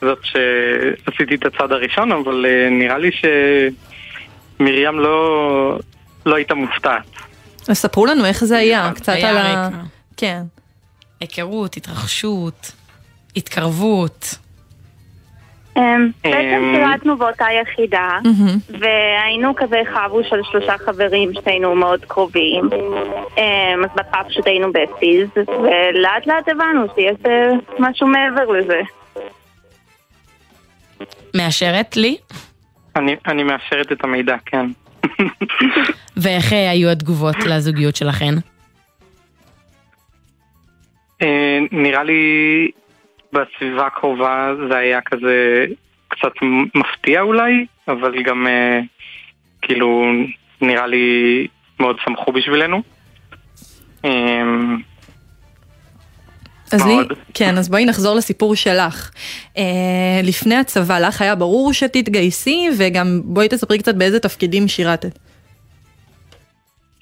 זאת 0.00 0.18
שעשיתי 0.22 1.34
את 1.34 1.46
הצעד 1.46 1.72
הראשון, 1.72 2.12
אבל 2.12 2.46
אה, 2.48 2.68
נראה 2.70 2.98
לי 2.98 3.10
שמרים 4.60 5.00
לא, 5.00 5.78
לא 6.26 6.36
הייתה 6.36 6.54
מופתעת. 6.54 7.19
ספרו 7.74 8.06
לנו 8.06 8.24
איך 8.24 8.44
זה 8.44 8.58
היה, 8.58 8.90
קצת 8.94 9.16
על 9.22 9.36
ה... 9.36 9.68
כן. 10.16 10.42
היכרות, 11.20 11.76
התרחשות, 11.76 12.72
התקרבות. 13.36 14.34
אמ, 15.76 16.10
בעצם 16.24 16.62
אמ. 16.62 16.74
שירתנו 16.74 17.16
באותה 17.16 17.44
יחידה. 17.62 18.18
והיינו 18.80 19.54
כזה 19.56 19.82
חבו 19.94 20.24
של 20.24 20.40
שלושה 20.50 20.78
חברים 20.78 21.30
שהיינו 21.44 21.74
מאוד 21.74 22.04
קרובים. 22.04 22.68
אמ, 23.38 23.84
אז 23.84 23.90
בהתחלה 23.96 24.24
פשוט 24.24 24.46
היינו 24.46 24.72
בסיס, 24.72 25.28
ולאט 25.36 26.26
לאט 26.26 26.48
הבנו 26.48 26.86
שיש 26.94 27.16
אה, 27.26 27.50
משהו 27.78 28.06
מעבר 28.06 28.50
לזה. 28.50 28.80
מאשרת 31.36 31.96
לי? 31.96 32.16
אני, 32.96 33.16
אני 33.26 33.42
מאשרת 33.42 33.92
את 33.92 34.04
המידע, 34.04 34.36
כן. 34.46 34.66
ואיך 36.22 36.52
אה, 36.52 36.70
היו 36.70 36.90
התגובות 36.90 37.36
לזוגיות 37.46 37.96
שלכן? 37.96 38.34
אה, 41.22 41.58
נראה 41.72 42.02
לי 42.02 42.70
בסביבה 43.32 43.86
הקרובה 43.86 44.54
זה 44.68 44.76
היה 44.76 45.00
כזה 45.00 45.66
קצת 46.08 46.32
מפתיע 46.74 47.20
אולי, 47.20 47.66
אבל 47.88 48.22
גם 48.22 48.46
אה, 48.46 48.80
כאילו 49.62 50.12
נראה 50.60 50.86
לי 50.86 51.46
מאוד 51.80 51.96
שמחו 52.04 52.32
בשבילנו. 52.32 52.82
אז 56.74 56.86
לי. 56.86 57.14
כן, 57.34 57.58
אז 57.58 57.68
בואי 57.68 57.84
נחזור 57.84 58.16
לסיפור 58.16 58.56
שלך. 58.56 59.10
אה, 59.58 60.20
לפני 60.22 60.56
הצבא, 60.56 60.98
לך 60.98 61.22
היה 61.22 61.34
ברור 61.34 61.72
שתתגייסי, 61.72 62.68
וגם 62.78 63.20
בואי 63.24 63.48
תספרי 63.48 63.78
קצת 63.78 63.94
באיזה 63.94 64.20
תפקידים 64.20 64.68
שירתת. 64.68 65.18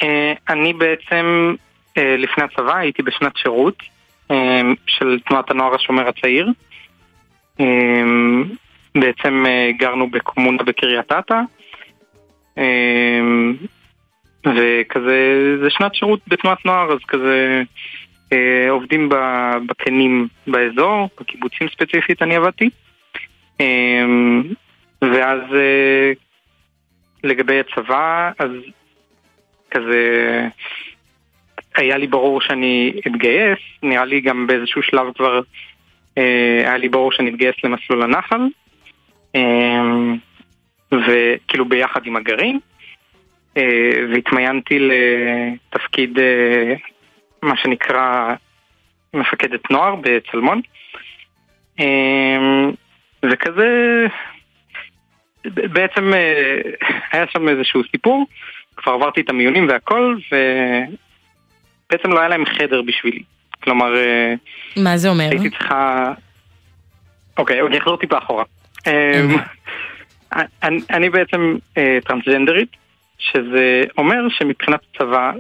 אה, 0.03 0.33
אני 0.49 0.73
בעצם 0.73 1.55
אה, 1.99 2.17
לפני 2.17 2.45
הצבא 2.45 2.77
הייתי 2.77 3.03
בשנת 3.03 3.37
שירות 3.37 3.83
אה, 4.31 4.61
של 4.87 5.19
תנועת 5.27 5.51
הנוער 5.51 5.75
השומר 5.75 6.09
הצעיר. 6.09 6.49
אה, 7.61 7.67
בעצם 8.95 9.45
אה, 9.47 9.71
גרנו 9.79 10.11
בקומונה 10.11 10.63
בקריית 10.63 11.13
אתא. 11.13 11.41
אה, 12.59 13.21
וכזה, 14.47 15.57
זה 15.63 15.71
שנת 15.71 15.95
שירות 15.95 16.21
בתנועת 16.29 16.65
נוער, 16.65 16.93
אז 16.93 16.99
כזה 17.09 17.63
עובדים 18.71 19.09
ב- 19.09 19.57
בקנים 19.67 20.29
באזור, 20.47 21.09
בקיבוצים 21.21 21.69
ספציפית 21.69 22.23
אני 22.23 22.37
עבדתי. 22.37 22.71
אה, 23.61 24.07
ואז 25.03 25.41
אה, 25.55 26.13
לגבי 27.25 27.61
הצבא, 27.61 28.31
אז 28.39 28.51
כזה 29.71 30.49
היה 31.77 31.99
לי 31.99 32.07
ברור 32.07 32.41
שאני 32.41 32.93
אתגייס, 33.07 33.59
נראה 33.83 34.05
לי 34.05 34.21
גם 34.21 34.47
באיזשהו 34.47 34.83
שלב 34.83 35.13
כבר 35.15 35.41
אה, 36.19 36.61
היה 36.61 36.77
לי 36.77 36.89
ברור 36.89 37.13
שאני 37.13 37.31
אתגייס 37.31 37.55
למסלול 37.65 38.03
הנחל, 38.03 38.41
אה, 39.37 39.83
וכאילו 40.93 41.65
ביחד 41.65 42.07
עם 42.07 42.17
הגרעין, 42.17 42.59
אה, 43.57 43.91
והתמיינתי 44.13 44.79
לתפקיד 44.79 46.19
אה, 46.19 46.75
מה 47.43 47.57
שנקרא 47.57 48.35
מפקדת 49.15 49.71
נוער 49.71 49.95
בצלמון, 49.95 50.61
אה, 51.81 52.37
וכזה 53.23 54.07
בעצם 55.45 56.15
אה, 56.15 56.61
היה 57.13 57.25
שם 57.33 57.49
איזשהו 57.49 57.83
סיפור, 57.91 58.27
כבר 58.77 58.93
עברתי 58.93 59.21
את 59.21 59.31
המיונים 59.31 59.69
והכל, 59.69 60.17
ובעצם 61.87 62.13
לא 62.13 62.21
היה 62.21 62.29
להם 62.29 62.47
חדר 62.47 62.83
בשבילי. 62.83 63.23
כלומר, 63.63 63.97
אה, 63.97 64.35
מה 64.77 64.97
זה 64.97 65.09
אומר? 65.09 65.29
הייתי 65.31 65.51
צריכה... 65.51 66.13
אוקיי, 67.39 67.61
אני 67.61 67.79
אחזור 67.79 67.97
טיפה 67.97 68.19
אחורה. 68.19 68.45
אמ, 68.87 69.37
אני, 70.63 70.81
אני 70.91 71.11
בעצם 71.11 71.57
אה, 71.77 71.99
טרנסג'נדרית, 72.05 72.69
שזה 73.19 73.85
אומר 73.99 74.29
שמבחינת 74.29 74.81
הצבא 74.95 75.33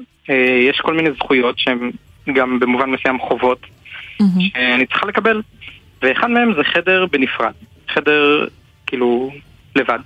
יש 0.69 0.81
כל 0.81 0.95
מיני 0.95 1.11
זכויות 1.13 1.59
שהן 1.59 1.91
גם 2.33 2.59
במובן 2.59 2.91
מסוים 2.91 3.19
חובות 3.19 3.67
שאני 4.39 4.87
צריכה 4.87 5.07
לקבל, 5.07 5.43
ואחד 6.03 6.31
מהם 6.31 6.53
זה 6.55 6.65
חדר 6.65 7.07
בנפרד, 7.07 7.53
חדר 7.89 8.47
כאילו 8.87 9.31
לבד. 9.77 9.99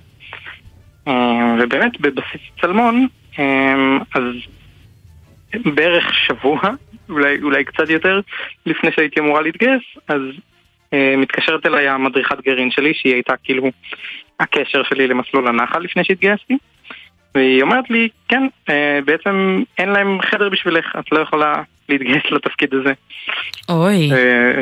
אה, 1.07 1.55
ובאמת 1.59 2.01
בבסיס 2.01 2.41
צלמון, 2.61 3.07
אה, 3.39 3.97
אז 4.15 4.23
בערך 5.65 6.13
שבוע, 6.13 6.59
אולי, 7.09 7.41
אולי 7.41 7.63
קצת 7.63 7.89
יותר, 7.89 8.19
לפני 8.65 8.91
שהייתי 8.91 9.19
אמורה 9.19 9.41
להתגייס, 9.41 9.83
אז 10.07 10.21
אה, 10.93 11.15
מתקשרת 11.17 11.65
אליי 11.65 11.87
המדריכת 11.87 12.41
גרעין 12.45 12.71
שלי, 12.71 12.93
שהיא 12.93 13.13
הייתה 13.13 13.33
כאילו 13.43 13.71
הקשר 14.39 14.83
שלי 14.83 15.07
למסלול 15.07 15.47
הנחל 15.47 15.79
לפני 15.79 16.03
שהתגייסתי, 16.03 16.57
והיא 17.35 17.61
אומרת 17.61 17.89
לי, 17.89 18.07
כן, 18.27 18.43
אה, 18.69 18.99
בעצם 19.05 19.63
אין 19.77 19.89
להם 19.89 20.17
חדר 20.31 20.49
בשבילך, 20.49 20.85
את 20.99 21.11
לא 21.11 21.19
יכולה 21.19 21.53
להתגייס 21.89 22.23
לתפקיד 22.31 22.69
הזה. 22.73 22.93
אוי. 23.69 24.11
אה, 24.13 24.61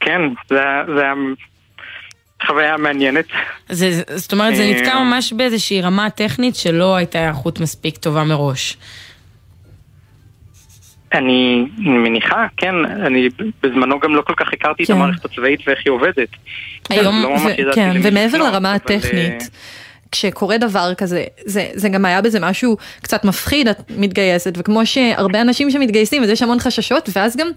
כן, 0.00 0.20
זה 0.48 0.60
היה- 1.02 1.14
חוויה 2.46 2.76
מעניינת. 2.76 3.24
זה, 3.68 3.90
זאת 4.16 4.32
אומרת, 4.32 4.56
זה 4.56 4.62
אה, 4.62 4.70
נתקע 4.74 4.98
ממש 5.00 5.32
באיזושהי 5.32 5.80
רמה 5.82 6.10
טכנית 6.10 6.56
שלא 6.56 6.96
הייתה 6.96 7.18
היערכות 7.18 7.60
מספיק 7.60 7.96
טובה 7.96 8.24
מראש. 8.24 8.76
אני 11.14 11.64
מניחה, 11.78 12.46
כן, 12.56 12.74
אני 12.84 13.28
בזמנו 13.62 14.00
גם 14.00 14.14
לא 14.14 14.22
כל 14.22 14.34
כך 14.36 14.52
הכרתי 14.52 14.82
את 14.82 14.88
כן. 14.88 14.94
המערכת 14.94 15.24
הצבאית 15.24 15.60
ואיך 15.68 15.78
היא 15.84 15.90
עובדת. 15.92 16.28
היום, 16.90 17.22
לא 17.22 17.30
ממש 17.30 17.42
ו- 17.44 17.60
ידעתי 17.60 17.74
כן, 17.74 17.90
ומעבר 18.02 18.38
לרמה 18.38 18.58
אבל, 18.68 18.76
הטכנית, 18.76 19.42
אה, 19.42 19.46
כשקורה 20.12 20.58
דבר 20.58 20.94
כזה, 20.94 21.24
זה, 21.44 21.68
זה 21.74 21.88
גם 21.88 22.04
היה 22.04 22.22
בזה 22.22 22.40
משהו 22.40 22.76
קצת 23.02 23.24
מפחיד, 23.24 23.68
את 23.68 23.78
מתגייסת, 23.90 24.52
וכמו 24.56 24.86
שהרבה 24.86 25.40
אנשים 25.40 25.70
שמתגייסים, 25.70 26.22
אז 26.22 26.30
יש 26.30 26.42
המון 26.42 26.58
חששות, 26.60 27.08
ואז 27.12 27.36
גם 27.36 27.48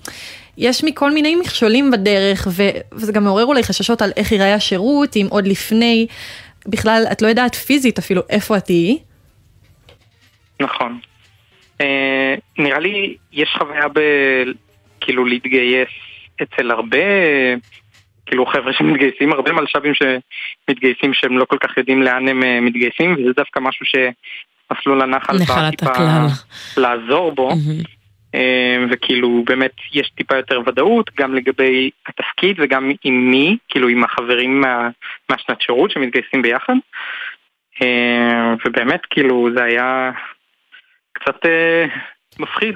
יש 0.57 0.83
מכל 0.83 1.11
מיני 1.11 1.35
מכשולים 1.35 1.91
בדרך, 1.91 2.47
ו, 2.51 2.63
וזה 2.91 3.11
גם 3.11 3.23
מעורר 3.23 3.45
אולי 3.45 3.63
חששות 3.63 4.01
על 4.01 4.11
איך 4.17 4.31
ייראה 4.31 4.53
השירות, 4.53 5.15
אם 5.15 5.27
עוד 5.29 5.47
לפני, 5.47 6.07
בכלל, 6.65 7.03
את 7.11 7.21
לא 7.21 7.27
יודעת 7.27 7.55
פיזית 7.55 7.97
אפילו 7.99 8.21
איפה 8.29 8.57
את 8.57 8.65
תהיי. 8.65 8.97
נכון. 10.59 10.99
אה, 11.81 12.35
נראה 12.57 12.79
לי 12.79 13.15
יש 13.31 13.55
חוויה 13.57 13.87
ב... 13.87 13.99
כאילו 15.01 15.25
להתגייס 15.25 15.89
אצל 16.41 16.71
הרבה, 16.71 16.97
כאילו 18.25 18.45
חבר'ה 18.45 18.73
שמתגייסים, 18.73 19.33
הרבה 19.33 19.51
מלש"בים 19.51 19.93
שמתגייסים 19.93 21.13
שהם 21.13 21.37
לא 21.37 21.45
כל 21.45 21.57
כך 21.57 21.77
יודעים 21.77 22.01
לאן 22.01 22.27
הם 22.27 22.43
אה, 22.43 22.59
מתגייסים, 22.61 23.13
וזה 23.13 23.31
דווקא 23.35 23.59
משהו 23.59 23.85
שמסלול 23.85 25.01
הנחל 25.01 25.37
בא 25.47 25.69
טיפה. 25.69 25.91
לעזור 26.77 27.31
בו. 27.31 27.49
אה, 28.35 28.85
וכאילו 28.91 29.43
באמת 29.45 29.71
יש 29.93 30.09
טיפה 30.09 30.35
יותר 30.35 30.61
ודאות 30.65 31.09
גם 31.17 31.35
לגבי 31.35 31.89
התפקיד 32.07 32.55
וגם 32.59 32.91
עם 33.03 33.31
מי, 33.31 33.57
כאילו 33.69 33.87
עם 33.87 34.03
החברים 34.03 34.61
מה, 34.61 34.89
מהשנת 35.29 35.61
שירות 35.61 35.91
שמתגייסים 35.91 36.41
ביחד. 36.41 36.73
אה, 37.81 38.53
ובאמת 38.65 39.01
כאילו 39.09 39.49
זה 39.55 39.63
היה 39.63 40.11
קצת 41.13 41.45
מפחיד. 42.39 42.75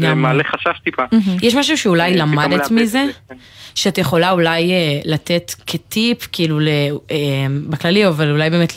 ומעלה 0.00 0.44
חשש 0.44 0.80
טיפה. 0.84 1.02
יש 1.42 1.54
משהו 1.54 1.78
שאולי 1.78 2.16
למדת 2.16 2.70
מזה? 2.70 3.04
זה. 3.28 3.34
שאת 3.74 3.98
יכולה 3.98 4.30
אולי 4.30 4.72
אה, 4.72 4.76
לתת 5.04 5.54
כטיפ, 5.66 6.28
כאילו 6.32 6.60
ל, 6.60 6.68
אה, 7.10 7.16
בכללי, 7.68 8.06
אבל 8.08 8.30
אולי 8.30 8.50
באמת 8.50 8.72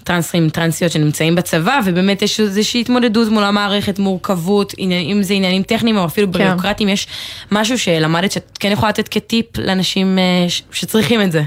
לטרנסים, 0.00 0.48
טרנסיות 0.50 0.92
שנמצאים 0.92 1.34
בצבא, 1.34 1.80
ובאמת 1.84 2.22
יש 2.22 2.40
איזושהי 2.40 2.80
התמודדות 2.80 3.28
מול 3.28 3.44
המערכת, 3.44 3.98
מורכבות, 3.98 4.74
עניין- 4.78 5.16
אם 5.16 5.22
זה 5.22 5.34
עניינים 5.34 5.62
טכניים 5.62 5.96
או 5.96 6.04
אפילו 6.04 6.32
כן. 6.32 6.38
ביורוקרטיים, 6.38 6.88
יש 6.88 7.06
משהו 7.52 7.78
שלמדת 7.78 8.32
שאת 8.32 8.58
כן 8.60 8.72
יכולה 8.72 8.88
לתת 8.88 9.08
כטיפ 9.08 9.46
לאנשים 9.58 10.18
אה, 10.18 10.46
שצריכים 10.72 11.20
את 11.22 11.32
זה. 11.32 11.42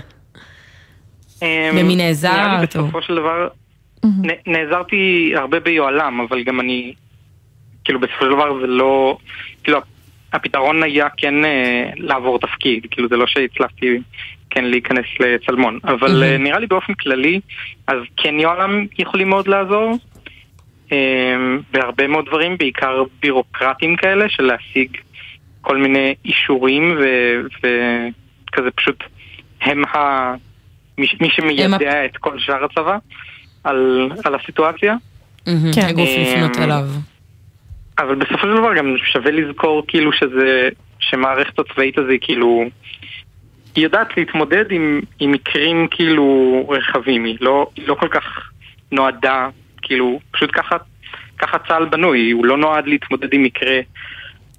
במי 1.73 1.95
נעזרת, 1.95 2.31
נראה 2.34 2.47
לי 2.47 2.67
או- 2.75 2.84
בסופו 2.84 3.01
של 3.01 3.15
דבר 3.15 3.47
נעזרתי 4.47 4.95
הרבה 5.36 5.60
ביוהל"ם, 5.60 6.25
אבל 6.29 6.43
גם 6.43 6.60
אני, 6.60 6.93
כאילו 7.91 7.99
בסופו 7.99 8.25
של 8.25 8.32
דבר 8.32 8.62
זה 8.62 8.67
לא, 8.67 9.17
כאילו 9.63 9.80
הפתרון 10.34 10.84
היה 10.84 11.08
כן 11.17 11.45
אה, 11.45 11.89
לעבור 11.97 12.39
תפקיד, 12.39 12.88
כאילו 12.91 13.10
זה 13.10 13.17
לא 13.17 13.27
שהצלחתי 13.27 13.99
כן 14.49 14.65
להיכנס 14.65 15.06
לצלמון, 15.19 15.80
אבל 15.84 16.23
אה, 16.23 16.38
נראה 16.38 16.60
לי 16.60 16.67
באופן 16.67 16.93
כללי, 16.93 17.39
אז 17.88 17.97
כן 18.17 18.39
יוהל"ם 18.39 18.86
יכולים 18.99 19.30
מאוד 19.30 19.47
לעזור. 19.47 19.97
אה, 20.91 20.97
בהרבה 21.71 22.08
מאוד 22.08 22.25
דברים, 22.25 22.58
בעיקר 22.58 23.04
בירוקרטיים 23.21 23.95
כאלה, 23.95 24.30
של 24.30 24.43
להשיג 24.43 24.97
כל 25.62 25.77
מיני 25.77 26.15
אישורים 26.25 26.97
ו- 26.99 27.41
וכזה 27.58 28.71
פשוט 28.71 29.04
הם 29.62 29.86
ה... 29.86 30.34
מי, 30.97 31.08
מי 31.21 31.30
שמיידע 31.30 32.06
את 32.06 32.17
כל 32.17 32.39
שאר 32.39 32.63
הצבא 32.65 32.97
על, 33.63 34.10
על 34.25 34.36
הסיטואציה. 34.36 34.95
מהמם, 35.47 35.73
כן. 35.73 35.88
הגוף 35.88 36.10
לפנות 36.17 36.58
אה, 36.58 36.63
אליו. 36.63 36.86
אבל 38.02 38.16
בסופו 38.16 38.48
של 38.48 38.58
דבר 38.58 38.74
גם 38.74 38.96
שווה 38.98 39.32
לזכור 39.32 39.84
כאילו 39.88 40.14
שזה, 40.14 40.70
שמערכת 41.00 41.60
הצבאית 41.60 41.98
הזו 41.98 42.14
כאילו, 42.22 42.64
היא 43.76 43.84
יודעת 43.84 44.18
להתמודד 44.18 44.72
עם, 44.72 45.02
עם 45.20 45.32
מקרים 45.32 45.88
כאילו 45.92 46.66
רחבים, 46.70 47.24
היא 47.24 47.38
לא, 47.42 47.68
היא 47.76 47.88
לא 47.88 47.96
כל 47.96 48.08
כך 48.08 48.52
נועדה, 48.92 49.50
כאילו, 49.82 50.20
פשוט 50.32 50.50
ככה, 50.54 50.78
ככה 51.38 51.58
צה"ל 51.68 51.86
בנוי, 51.86 52.32
הוא 52.32 52.46
לא 52.46 52.58
נועד 52.58 52.88
להתמודד 52.88 53.34
עם 53.34 53.44
מקרה 53.44 53.80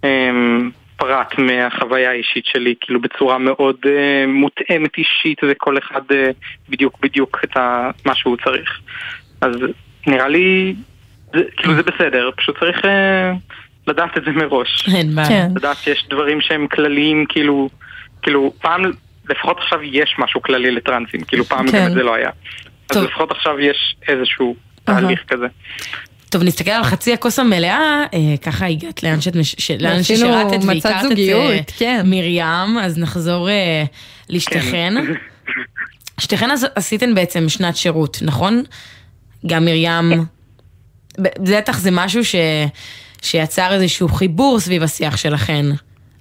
אמ, 0.05 0.71
פרט 0.97 1.39
מהחוויה 1.39 2.11
האישית 2.11 2.47
שלי, 2.47 2.75
כאילו 2.81 3.01
בצורה 3.01 3.39
מאוד 3.39 3.77
אה, 3.87 4.25
מותאמת 4.27 4.99
אישית 4.99 5.39
וכל 5.49 5.79
אחד 5.79 6.01
אה, 6.11 6.31
בדיוק 6.69 6.99
בדיוק 7.01 7.39
את 7.45 7.57
ה, 7.57 7.91
מה 8.07 8.15
שהוא 8.15 8.37
צריך. 8.45 8.81
אז 9.41 9.57
נראה 10.07 10.29
לי, 10.29 10.75
זה, 11.35 11.41
כאילו 11.57 11.75
זה 11.77 11.83
בסדר, 11.83 12.31
פשוט 12.37 12.59
צריך 12.61 12.85
אה, 12.85 13.33
לדעת 13.87 14.19
את 14.19 14.25
זה 14.25 14.31
מראש. 14.31 14.89
אין 14.95 15.15
בעיה. 15.15 15.29
כן. 15.29 15.49
לדעת 15.57 15.77
שיש 15.77 16.05
דברים 16.11 16.41
שהם 16.41 16.67
כלליים, 16.67 17.25
כאילו, 17.29 17.69
כאילו 18.23 18.53
פעם, 18.61 18.83
לפחות 19.31 19.59
עכשיו 19.59 19.83
יש 19.83 20.15
משהו 20.19 20.43
כללי 20.43 20.71
לטרנסים, 20.71 21.21
כאילו 21.21 21.45
פעם 21.45 21.71
כן. 21.71 21.79
גם 21.79 21.87
את 21.87 21.93
זה 21.93 22.03
לא 22.03 22.15
היה. 22.15 22.31
אז. 22.91 22.97
לפחות 22.97 23.31
עכשיו 23.31 23.61
יש 23.61 23.97
איזשהו. 24.09 24.57
תהליך 24.85 25.21
כזה. 25.29 25.47
טוב, 26.31 26.43
נסתכל 26.43 26.71
על 26.71 26.85
חצי 26.85 27.13
הכוס 27.13 27.39
המלאה, 27.39 28.05
אה, 28.15 28.37
ככה 28.43 28.67
הגעת 28.67 29.03
לאן 29.03 29.21
שאת 29.21 29.37
מש- 29.37 29.55
ש- 29.59 29.71
לאן 29.71 30.03
ששירתת 30.03 30.65
והכרת 30.67 31.05
את 31.05 31.09
זוגיות, 31.09 31.51
אה, 31.51 31.59
כן. 31.79 32.03
מרים, 32.05 32.79
אז 32.81 32.99
נחזור 32.99 33.49
אה, 33.51 33.85
לשתיכן. 34.29 34.95
שתיכן 36.21 36.51
אז 36.51 36.67
עשיתן 36.75 37.15
בעצם 37.15 37.49
שנת 37.49 37.77
שירות, 37.77 38.19
נכון? 38.23 38.63
גם 39.47 39.65
מרים, 39.65 40.11
ב- 40.11 40.23
בטח 41.19 41.79
זה 41.79 41.91
משהו 41.93 42.25
ש... 42.25 42.35
שיצר 43.23 43.73
איזשהו 43.73 44.09
חיבור 44.09 44.61
סביב 44.61 44.83
השיח 44.83 45.17
שלכן. 45.17 45.65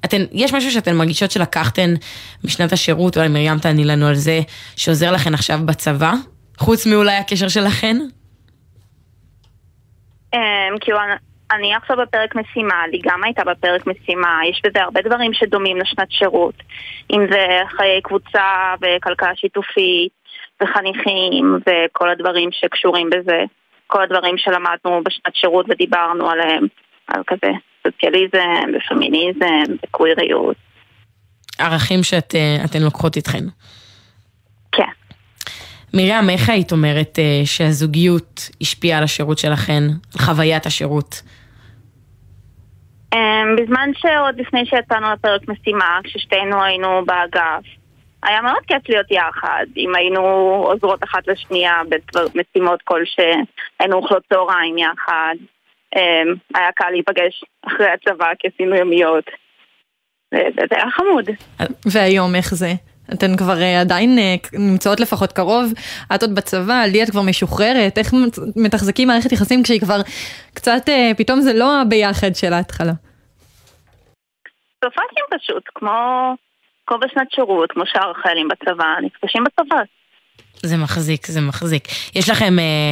אתן, 0.06 0.18
יש 0.32 0.54
משהו 0.54 0.72
שאתן 0.72 0.96
מרגישות 0.96 1.32
שלקחתן 1.32 1.94
משנת 2.46 2.74
השירות, 2.74 3.18
אולי 3.18 3.28
מרים 3.28 3.60
תעני 3.62 3.86
לנו 3.86 4.08
על 4.08 4.16
זה, 4.16 4.40
שעוזר 4.76 5.12
לכן 5.12 5.34
עכשיו 5.34 5.60
בצבא? 5.66 6.12
חוץ 6.58 6.88
מאולי 6.88 7.16
הקשר 7.16 7.48
שלכן? 7.48 7.98
אמ, 10.34 10.40
כאילו, 10.82 10.98
אני 11.52 11.76
עכשיו 11.76 11.98
בפרק 11.98 12.36
משימה, 12.36 12.88
לי 12.88 13.00
גם 13.04 13.24
הייתה 13.24 13.44
בפרק 13.44 13.88
משימה, 13.88 14.40
יש 14.50 14.62
בזה 14.66 14.82
הרבה 14.84 15.02
דברים 15.02 15.34
שדומים 15.34 15.78
לשנת 15.78 16.12
שירות. 16.12 16.56
אם 17.12 17.22
זה 17.32 17.46
חיי 17.78 18.02
קבוצה 18.04 18.74
וכלכלה 18.82 19.36
שיתופית 19.36 20.12
וחניכים 20.64 21.60
וכל 21.66 22.10
הדברים 22.10 22.50
שקשורים 22.52 23.10
בזה. 23.10 23.44
כל 23.92 24.04
הדברים 24.04 24.38
שלמדנו 24.38 25.04
בשנת 25.04 25.36
שירות 25.36 25.66
ודיברנו 25.70 26.30
עליהם, 26.30 26.68
על 27.08 27.22
כזה 27.28 27.52
סוציאליזם 27.84 28.72
ופמיניזם 28.76 29.74
וקוויריות. 29.84 30.56
ערכים 31.60 32.04
שאתן 32.04 32.82
לוקחות 32.82 33.16
איתכן. 33.18 33.44
כן. 34.72 34.92
מרים, 35.94 36.30
איך 36.30 36.50
היית 36.50 36.72
אומרת 36.72 37.20
אה, 37.20 37.42
שהזוגיות 37.46 38.50
השפיעה 38.62 38.98
על 38.98 39.04
השירות 39.04 39.38
שלכן, 39.38 39.84
על 40.14 40.26
חוויית 40.26 40.66
השירות? 40.66 41.22
אמ, 43.14 43.56
בזמן 43.58 43.90
שעוד 43.98 44.40
לפני 44.40 44.66
שיצאנו 44.66 45.14
לפרק 45.14 45.42
משימה, 45.48 46.00
כששתינו 46.04 46.64
היינו 46.64 47.06
באגף, 47.06 47.81
היה 48.24 48.42
מאוד 48.42 48.64
כיף 48.68 48.90
להיות 48.90 49.12
יחד, 49.12 49.66
אם 49.78 49.96
היינו 49.96 50.22
עוזרות 50.68 51.04
אחת 51.04 51.28
לשנייה 51.28 51.82
במשימות 52.14 52.82
כלשהן, 52.82 53.44
היינו 53.80 53.98
אוכלות 53.98 54.24
צהריים 54.30 54.78
יחד, 54.78 55.36
אמ, 55.96 56.36
היה 56.56 56.72
קל 56.76 56.90
להיפגש 56.90 57.44
אחרי 57.68 57.88
הצבא 57.90 58.32
כי 58.40 58.48
עשינו 58.48 58.76
יומיות. 58.76 59.26
זה 60.32 60.76
היה 60.76 60.92
חמוד. 60.92 61.30
והיום 61.94 62.36
איך 62.36 62.54
זה? 62.54 62.74
אתן 63.14 63.38
כבר 63.38 63.62
אה, 63.62 63.82
עדיין 63.82 64.18
אה, 64.20 64.36
נמצאות 64.54 65.00
לפחות 65.00 65.32
קרוב, 65.32 65.74
את 66.16 66.22
עוד 66.22 66.36
בצבא, 66.36 66.84
לי 66.92 67.04
את 67.04 67.10
כבר 67.10 67.22
משוחררת, 67.22 67.98
איך 67.98 68.14
מתחזקים 68.56 69.08
מערכת 69.08 69.32
יחסים 69.32 69.64
כשהיא 69.64 69.82
כבר 69.82 70.02
קצת, 70.54 70.90
אה, 70.90 71.12
פתאום 71.18 71.42
זה 71.42 71.54
לא 71.54 71.82
הביחד 71.82 72.36
של 72.36 72.54
ההתחלה. 72.54 72.94
סופ"שים 74.86 75.26
פשוט, 75.40 75.64
כמו, 75.76 75.92
כמו 76.88 76.98
בשנת 76.98 77.28
שירות, 77.36 77.72
כמו 77.72 77.84
שאר 77.86 78.12
החיילים 78.12 78.48
בצבא, 78.48 78.86
נפגשים 79.02 79.44
בצבא. 79.44 79.82
זה 80.64 80.78
מחזיק, 80.78 81.28
זה 81.28 81.42
מחזיק. 81.42 81.88
יש 82.16 82.30
לכם, 82.30 82.60
אה, 82.60 82.92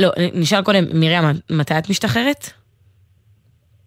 לא, 0.00 0.10
נשאל 0.34 0.62
קודם, 0.62 0.84
מרים, 0.94 1.24
מתי 1.50 1.78
את 1.78 1.90
משתחררת? 1.90 2.50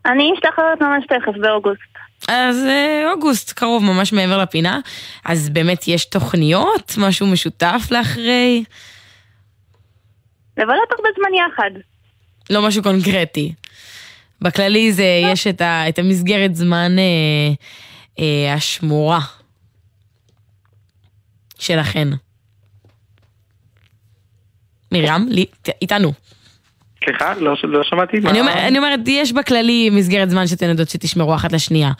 אני 0.05 0.31
משתחררת 0.31 0.81
ממש 0.81 1.05
תכף, 1.05 1.37
באוגוסט. 1.41 1.95
אז 2.27 2.65
אה, 2.65 3.11
אוגוסט, 3.11 3.51
קרוב, 3.51 3.83
ממש 3.83 4.13
מעבר 4.13 4.37
לפינה. 4.37 4.79
אז 5.25 5.49
באמת 5.49 5.87
יש 5.87 6.05
תוכניות? 6.05 6.93
משהו 6.97 7.27
משותף 7.27 7.87
לאחרי? 7.91 8.63
לבלות 10.57 10.91
הרבה 10.91 11.09
זמן 11.17 11.29
יחד. 11.33 11.71
לא 12.49 12.61
משהו 12.67 12.83
קונקרטי. 12.83 13.53
בכללי 14.41 14.93
זה, 14.93 15.03
לא. 15.23 15.31
יש 15.31 15.47
את, 15.47 15.61
ה, 15.61 15.89
את 15.89 15.99
המסגרת 15.99 16.55
זמן 16.55 16.99
אה, 16.99 17.53
אה, 18.19 18.53
השמורה 18.53 19.19
שלכן. 21.59 22.07
מרים, 24.91 25.27
לי, 25.29 25.45
איתנו. 25.81 26.13
סליחה, 27.05 27.33
לא, 27.33 27.55
לא 27.63 27.83
שמעתי. 27.83 28.17
אני, 28.17 28.39
אומר, 28.39 28.53
אני 28.53 28.77
אומרת, 28.77 28.99
יש 29.07 29.31
בכללי 29.31 29.89
מסגרת 29.89 30.29
זמן 30.29 30.47
שאתן 30.47 30.69
יודעות 30.69 30.89
שתשמרו 30.89 31.35
אחת 31.35 31.51
לשנייה. 31.53 31.91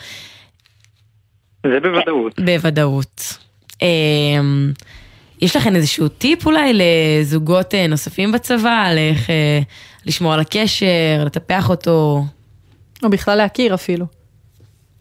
זה 1.67 1.80
בוודאות. 1.80 2.39
בוודאות. 2.39 3.38
אמ, 3.82 4.71
יש 5.41 5.56
לכם 5.56 5.75
איזשהו 5.75 6.08
טיפ 6.08 6.45
אולי 6.45 6.71
לזוגות 6.73 7.75
אה, 7.75 7.88
נוספים 7.88 8.32
בצבא, 8.32 8.84
על 8.88 8.97
איך 8.97 9.30
אה, 9.30 9.60
לשמור 10.06 10.34
על 10.34 10.39
הקשר, 10.39 11.23
לטפח 11.25 11.69
אותו? 11.69 12.25
או 13.04 13.10
בכלל 13.10 13.38
להכיר 13.38 13.73
אפילו. 13.73 14.06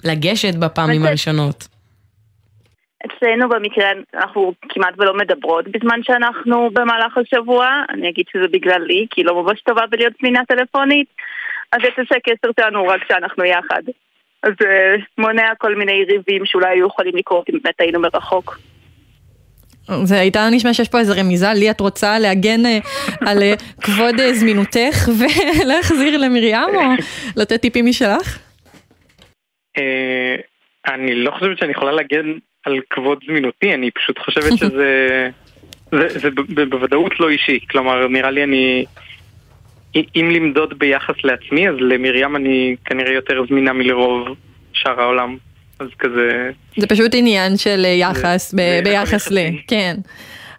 לגשת 0.05 0.55
בפעמים 0.55 1.07
הראשונות. 1.07 1.69
אצלנו 3.07 3.49
במקרה 3.49 3.91
אנחנו 4.15 4.53
כמעט 4.69 4.95
ולא 4.99 5.17
מדברות 5.17 5.65
בזמן 5.69 6.01
שאנחנו 6.03 6.71
במהלך 6.73 7.19
השבוע, 7.19 7.67
אני 7.89 8.09
אגיד 8.09 8.25
שזה 8.33 8.49
בגללי, 8.53 9.07
כי 9.11 9.23
לא 9.23 9.43
ממש 9.43 9.61
טובה 9.61 9.83
בלהיות 9.91 10.13
פנינה 10.19 10.41
טלפונית, 10.49 11.07
אז 11.73 11.81
את 11.89 11.99
יוצא 11.99 12.15
קשר 12.25 12.51
שלנו 12.61 12.87
רק 12.87 13.03
כשאנחנו 13.05 13.45
יחד. 13.45 13.83
אז 14.43 14.53
זה 14.61 14.97
מונע 15.19 15.53
כל 15.59 15.75
מיני 15.75 16.05
ריבים 16.05 16.47
שאולי 16.47 16.69
היו 16.69 16.87
יכולים 16.87 17.17
לקרות 17.17 17.49
אם 17.51 17.59
באמת 17.63 17.81
היינו 17.81 18.01
מרחוק. 18.01 18.59
זה 20.05 20.21
הייתה 20.21 20.49
נשמע 20.53 20.75
שיש 20.75 20.89
פה 20.89 20.99
איזה 20.99 21.21
רמיזה, 21.21 21.53
לי 21.55 21.71
את 21.71 21.81
רוצה 21.81 22.19
להגן 22.19 22.67
אה, 22.67 22.79
על 23.27 23.43
אה, 23.43 23.55
כבוד 23.83 24.21
אה, 24.21 24.35
זמינותך 24.35 25.09
ולהחזיר 25.19 26.19
למרים 26.19 26.75
או 26.75 26.81
לתת 27.37 27.61
טיפים 27.61 27.87
משלך? 27.87 28.39
אני 30.87 31.15
לא 31.15 31.31
חושבת 31.31 31.59
שאני 31.59 31.73
יכולה 31.73 31.93
להגן 31.93 32.33
על 32.65 32.81
כבוד 32.91 33.19
זמינותי, 33.27 33.75
אני 33.75 33.91
פשוט 33.91 34.19
חושבת 34.19 34.59
שזה... 34.59 35.29
זה, 35.93 36.09
זה 36.57 36.67
בוודאות 36.67 37.21
לא 37.21 37.29
אישי, 37.29 37.59
כלומר 37.71 38.09
נראה 38.09 38.31
לי 38.31 38.45
אני... 38.45 38.85
אם 39.95 40.31
למדוד 40.33 40.79
ביחס 40.79 41.15
לעצמי, 41.25 41.69
אז 41.69 41.75
למרים 41.79 42.37
אני 42.37 42.77
כנראה 42.85 43.13
יותר 43.13 43.47
זמינה 43.49 43.73
מלרוב 43.73 44.29
שאר 44.73 45.01
העולם. 45.01 45.37
אז 45.79 45.89
כזה... 45.99 46.51
זה 46.77 46.87
פשוט 46.87 47.15
עניין 47.15 47.57
של 47.57 47.85
יחס, 47.85 48.51
זה, 48.51 48.57
ב- 48.57 48.85
ביחס 48.85 49.31
ל... 49.31 49.39
כן. 49.67 49.95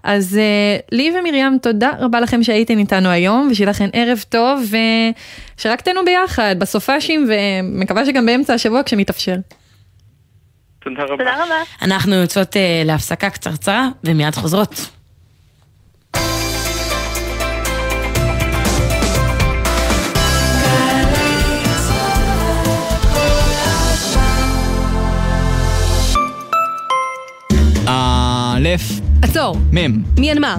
אז 0.06 0.39
uh, 0.39 0.86
לי 0.91 1.12
ומרים, 1.20 1.58
תודה 1.62 1.91
רבה 2.00 2.20
לכם 2.20 2.44
שהייתם 2.44 2.78
איתנו 2.78 3.10
היום, 3.10 3.48
ושיהיה 3.52 3.70
לכם 3.70 3.89
ערב 3.94 4.24
טוב, 4.30 4.62
ושרק 5.58 5.82
תהנו 5.82 6.02
ביחד 6.06 6.56
בסופאשים, 6.60 7.28
ומקווה 7.30 8.06
שגם 8.06 8.26
באמצע 8.26 8.54
השבוע 8.54 8.84
כשמתאפשר. 8.84 9.36
תודה 10.80 11.04
רבה. 11.04 11.18
תודה 11.18 11.44
רבה. 11.44 11.56
אנחנו 11.82 12.15
יוצאות 12.15 12.54
uh, 12.54 12.58
להפסקה 12.86 13.30
קצרצרה, 13.30 13.88
ומיד 14.04 14.36
חוזרות. 14.36 14.89
א', 27.88 29.05
עצור, 29.30 29.58
מ', 29.74 30.04
מיינמר. 30.20 30.56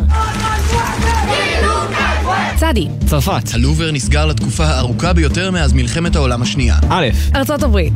צדי. 2.57 2.89
צרפת. 3.07 3.55
הלובר 3.55 3.91
נסגר 3.93 4.27
לתקופה 4.27 4.65
הארוכה 4.65 5.13
ביותר 5.13 5.51
מאז 5.51 5.73
מלחמת 5.73 6.17
העולם 6.17 6.43
השנייה. 6.43 6.77
א', 6.91 7.07
ארצות 7.37 7.63
הברית. 7.63 7.93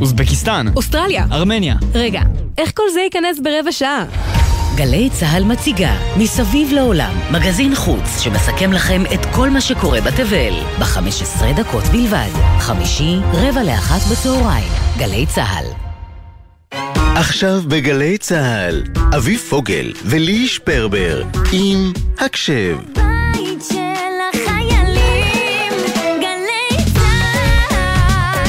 אוזבקיסטן. 0.00 0.66
אוסטרליה. 0.76 1.24
ארמניה. 1.32 1.74
רגע, 1.94 2.20
איך 2.58 2.72
כל 2.74 2.82
זה 2.94 3.00
ייכנס 3.00 3.38
ברבע 3.42 3.72
שעה? 3.72 4.04
גלי 4.74 5.10
צה"ל 5.12 5.44
מציגה 5.44 5.96
מסביב 6.16 6.72
לעולם 6.72 7.14
מגזין 7.30 7.74
חוץ 7.74 8.20
שמסכם 8.20 8.72
לכם 8.72 9.02
את 9.14 9.26
כל 9.32 9.50
מה 9.50 9.60
שקורה 9.60 10.00
בתבל 10.00 10.52
ב-15 10.78 11.44
דקות 11.56 11.84
בלבד. 11.84 12.30
חמישי, 12.58 13.16
רבע 13.32 13.62
לאחת 13.62 14.12
בצהריים. 14.12 14.68
גלי 14.98 15.26
צה"ל. 15.26 15.89
עכשיו 17.20 17.62
בגלי 17.68 18.18
צה"ל, 18.18 18.82
אביב 19.16 19.40
פוגל 19.40 19.92
ולי 20.04 20.48
שפרבר 20.48 21.22
עם 21.52 21.92
הקשב. 22.18 22.76
בית 22.94 23.62
של 23.68 23.76
החיילים, 24.32 25.72
גלי 26.20 26.84
צה"ל. 26.94 28.48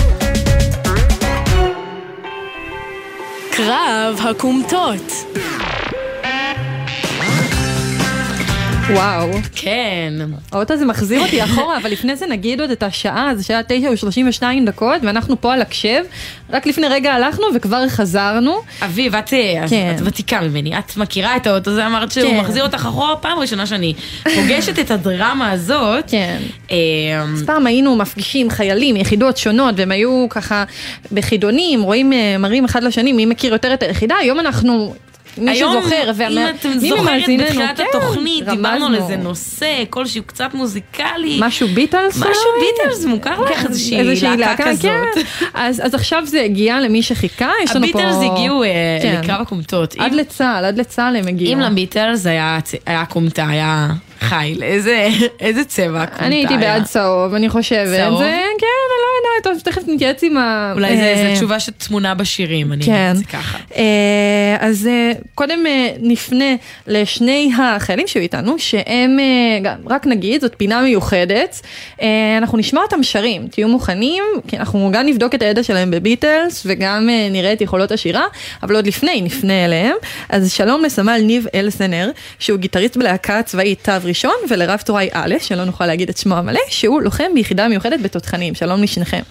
קרב 3.52 4.20
הכומתות. 4.30 5.14
וואו. 8.90 9.30
כן. 9.56 10.14
האות 10.52 10.72
הזה 10.72 10.86
מחזיר 10.86 11.22
אותי 11.22 11.44
אחורה, 11.44 11.78
אבל 11.78 11.92
לפני 11.92 12.16
זה 12.16 12.26
נגיד 12.28 12.62
עוד 12.62 12.72
את 12.72 12.84
השעה, 12.84 13.32
זה 13.36 13.44
שעה 13.44 13.62
9 13.68 13.90
ו-32 13.90 14.44
דקות, 14.66 15.02
ואנחנו 15.04 15.42
פה 15.42 15.54
על 15.54 15.62
הקשב. 15.62 16.04
רק 16.50 16.66
לפני 16.68 16.88
רגע 16.88 17.14
הלכנו 17.14 17.46
וכבר 17.56 17.88
חזרנו. 17.88 18.56
אביב, 18.82 19.16
את, 19.16 19.34
אה, 19.34 19.66
כן. 19.70 19.96
את 19.96 20.02
ותיקה 20.06 20.42
ממני, 20.42 20.80
את 20.80 20.98
מכירה 20.98 21.36
את 21.36 21.48
האות 21.48 21.68
הזה, 21.68 21.88
אמרת 21.88 22.12
שהוא 22.12 22.30
כן. 22.30 22.40
מחזיר 22.40 22.64
אותך 22.64 22.76
אחורה 22.76 23.16
פעם 23.16 23.40
ראשונה 23.40 23.66
שאני 23.66 23.94
פוגשת 24.24 24.80
את 24.80 24.92
הדרמה 24.92 25.52
הזאת. 25.52 26.06
כן. 26.08 26.38
אז 26.70 27.42
אמ, 27.42 27.46
פעם 27.46 27.68
היינו 27.68 27.96
מפגישים 27.96 28.50
חיילים 28.50 28.96
מיחידות 28.96 29.38
שונות, 29.38 29.76
והם 29.78 29.92
היו 29.92 30.28
ככה 30.30 30.64
בחידונים, 31.12 31.82
רואים, 31.82 32.14
אה, 32.14 32.38
מראים 32.38 32.66
אחד 32.66 32.84
לשני 32.84 33.14
מי 33.14 33.26
מכיר 33.26 33.54
יותר 33.54 33.74
את 33.74 33.84
היחידה, 33.84 34.16
היום 34.16 34.40
אנחנו 34.40 34.94
מי 35.38 35.52
היום, 35.52 35.82
שזוכר, 35.82 36.12
והמ- 36.16 36.32
אם 36.32 36.48
אתם 36.60 36.80
זוכרת 36.80 37.00
ממאזיננו, 37.02 37.44
בתחילת 37.44 37.78
כן, 37.78 37.84
התוכנית, 37.90 38.46
דיברנו 38.46 38.86
על. 38.86 38.96
איזה 38.96 39.16
נושא, 39.18 39.84
כלשהו 39.90 40.24
קצת 40.24 40.54
מוזיקלי. 40.54 41.38
משהו 41.42 41.68
ביטלס? 41.68 42.18
משהו 42.18 42.28
אולי? 42.58 42.66
ביטלס, 42.84 43.06
מוכר 43.06 43.42
לך 43.42 43.66
איזושהי 43.66 44.00
איזושהי 44.00 44.38
להקה 44.38 44.64
כזאת. 44.66 44.82
כן. 44.82 45.22
אז, 45.54 45.82
אז 45.86 45.94
עכשיו 45.94 46.24
זה 46.26 46.42
הגיע 46.42 46.80
למי 46.80 47.04
שחיכה, 47.04 47.50
יש 47.64 47.76
לנו 47.76 47.88
פה... 47.92 48.00
הביטלס 48.02 48.16
הגיעו 48.32 48.64
אה, 48.64 48.70
כן. 49.02 49.20
לקרב 49.24 49.42
הכומתות. 49.42 49.96
עד 50.00 50.12
אם- 50.12 50.18
לצה"ל, 50.18 50.66
עד 50.66 50.78
לצה"ל 50.80 51.16
הם 51.16 51.28
הגיעו. 51.28 51.54
אם 51.54 51.60
לביטלס 51.60 52.26
היה 52.26 52.60
היה 52.86 53.06
כומתה, 53.06 53.48
היה 53.48 53.88
חיל, 54.20 54.64
איזה 54.64 55.08
איזה 55.40 55.64
צבע 55.64 56.02
הכומתה 56.04 56.26
אני 56.26 56.36
הייתי 56.36 56.54
היה? 56.54 56.60
בעד 56.62 56.84
צהוב, 56.84 57.34
אני 57.34 57.50
חושבת. 57.50 57.98
צהוב? 57.98 58.20
זה, 58.22 58.42
כן, 58.60 58.66
טוב, 59.44 59.60
תכף 59.64 59.82
נתייעץ 59.88 60.24
עם 60.24 60.38
ה... 60.38 60.72
אולי 60.76 60.98
זה- 60.98 61.04
אה, 61.04 61.34
תשובה 61.36 61.60
שתמונה 61.60 62.14
בשירים, 62.16 62.74
אני 62.74 62.84
כן. 62.86 63.14
ככה. 63.30 63.58
אה, 63.76 63.84
אז 64.60 64.88
אה, 64.88 65.12
קודם 65.36 65.60
נפנה 66.02 66.46
לשני 66.88 67.52
החיילים 67.60 68.08
שהיו 68.08 68.24
איתנו, 68.24 68.56
שהם, 68.60 69.18
רק 69.88 70.08
נגיד, 70.08 70.42
זאת 70.42 70.54
פינה 70.58 70.82
מיוחדת. 70.82 71.62
אנחנו 72.38 72.58
נשמע 72.58 72.82
אותם 72.82 73.04
שרים, 73.04 73.48
תהיו 73.48 73.68
מוכנים, 73.68 74.24
כי 74.48 74.58
אנחנו 74.58 74.90
גם 74.94 75.06
נבדוק 75.06 75.36
את 75.36 75.42
הידע 75.42 75.64
שלהם 75.64 75.92
בביטלס 75.92 76.64
וגם 76.66 77.10
אה, 77.10 77.28
נראה 77.32 77.54
את 77.54 77.62
יכולות 77.62 77.92
השירה, 77.92 78.24
אבל 78.64 78.76
עוד 78.76 78.88
לפני 78.88 79.22
נפנה 79.22 79.66
אליהם. 79.66 79.96
אז 80.30 80.52
שלום 80.52 80.84
לסמל 80.84 81.22
ניב 81.24 81.46
אלסנר, 81.56 82.12
שהוא 82.40 82.60
גיטריסט 82.60 82.98
בלהקה 82.98 83.44
צבאית 83.44 83.80
תו 83.84 83.92
ראשון, 84.04 84.34
ולרב 84.50 84.80
טוראי 84.86 85.10
א', 85.14 85.36
שלא 85.40 85.66
נוכל 85.66 85.86
להגיד 85.86 86.10
את 86.10 86.18
שמו 86.18 86.36
המלא, 86.36 86.60
שהוא 86.70 87.02
לוחם 87.02 87.32
ביחידה 87.36 87.68
מיוחדת 87.68 88.00
בתותחנים. 88.02 88.56
שלום 88.56 88.84
לשניכם. 88.84 89.22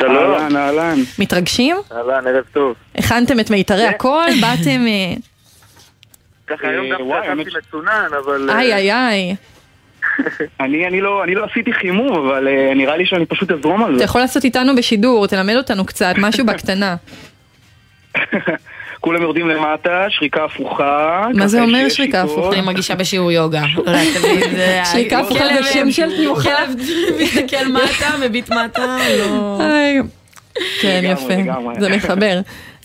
שלום. 0.00 0.34
אהלן, 0.34 0.56
אהלן. 0.56 0.98
מתרגשים? 1.18 1.76
אהלן, 1.92 2.26
ערב 2.26 2.44
טוב. 2.52 2.74
הכנתם 2.94 3.40
את 3.40 3.50
מיתרי 3.50 3.86
הקול? 3.86 4.26
באתם... 4.40 4.86
אה, 4.86 5.14
ככה 6.46 6.68
היום 6.68 6.92
אה, 6.92 6.98
גם 6.98 7.10
האמת- 7.12 7.46
מצונן, 7.66 8.08
אבל... 8.24 8.50
אה, 8.50 8.58
איי 8.58 8.74
איי 8.74 8.92
איי. 8.92 9.34
אני, 10.60 10.86
אני, 10.86 11.00
לא, 11.00 11.24
אני 11.24 11.34
לא 11.34 11.44
עשיתי 11.50 11.72
חימום, 11.72 12.12
אבל 12.28 12.48
uh, 12.48 12.74
נראה 12.76 12.96
לי 12.96 13.06
שאני 13.06 13.26
פשוט 13.26 13.50
אזרום 13.50 13.84
על 13.84 13.90
אתה 13.90 13.98
זה. 13.98 14.04
יכול 14.04 14.20
לעשות 14.20 14.44
איתנו 14.44 14.76
בשידור, 14.76 15.26
תלמד 15.26 15.54
אותנו 15.56 15.84
קצת, 15.84 16.14
משהו 16.18 16.46
בקטנה. 16.46 16.96
כולם 19.00 19.22
יורדים 19.22 19.48
למטה, 19.48 20.04
שריקה 20.08 20.44
הפוכה. 20.44 21.26
מה 21.34 21.46
זה 21.46 21.62
אומר 21.62 21.88
שריקה. 21.88 22.22
הפוכה? 22.22 22.52
אני 22.52 22.60
מרגישה 22.60 22.94
בשיעור 22.94 23.32
יוגה. 23.32 23.62
לא 23.76 23.90
יודעת, 23.90 24.06
תמיד 24.22 24.56
זה- 24.56 24.80
שריקה 24.92 25.18
הפוכה 25.18 25.44
זה 25.62 25.72
שם 25.72 25.90
של 25.90 26.16
תנוחה. 26.16 26.42
כלב 26.42 26.74
מסתכל 27.22 27.68
מטה, 27.72 28.10
מביט 28.26 28.50
מטה, 28.50 28.96
לא... 29.18 29.58
כן, 30.80 31.00
יפה. 31.04 31.34
זה 31.80 31.88
מחבר. 31.88 32.40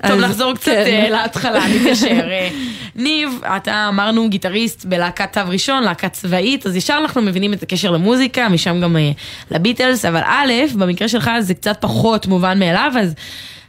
טוב, 0.07 0.19
נחזור 0.19 0.53
קצת 0.53 0.71
כן. 0.71 1.03
אה, 1.03 1.09
להתחלה, 1.09 1.59
נתיישר. 1.75 2.29
אה, 2.31 2.49
ניב, 2.95 3.41
אתה 3.57 3.85
אמרנו 3.89 4.29
גיטריסט 4.29 4.85
בלהקת 4.85 5.33
תו 5.33 5.41
ראשון, 5.47 5.83
להקה 5.83 6.09
צבאית, 6.09 6.65
אז 6.65 6.75
ישר 6.75 6.97
אנחנו 7.01 7.21
מבינים 7.21 7.53
את 7.53 7.63
הקשר 7.63 7.91
למוזיקה, 7.91 8.49
משם 8.49 8.81
גם 8.81 8.97
אה, 8.97 9.11
לביטלס, 9.51 10.05
אבל 10.05 10.21
א', 10.25 10.51
במקרה 10.79 11.07
שלך 11.07 11.31
זה 11.39 11.53
קצת 11.53 11.77
פחות 11.81 12.27
מובן 12.27 12.59
מאליו, 12.59 12.91
אז 12.99 13.15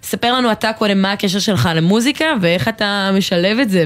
ספר 0.03 0.33
לנו 0.33 0.53
אתה 0.53 0.73
קודם 0.73 1.03
מה 1.03 1.13
הקשר 1.13 1.39
שלך 1.39 1.69
למוזיקה, 1.75 2.25
ואיך 2.41 2.69
אתה 2.69 3.11
משלב 3.19 3.59
את 3.59 3.71
זה 3.71 3.85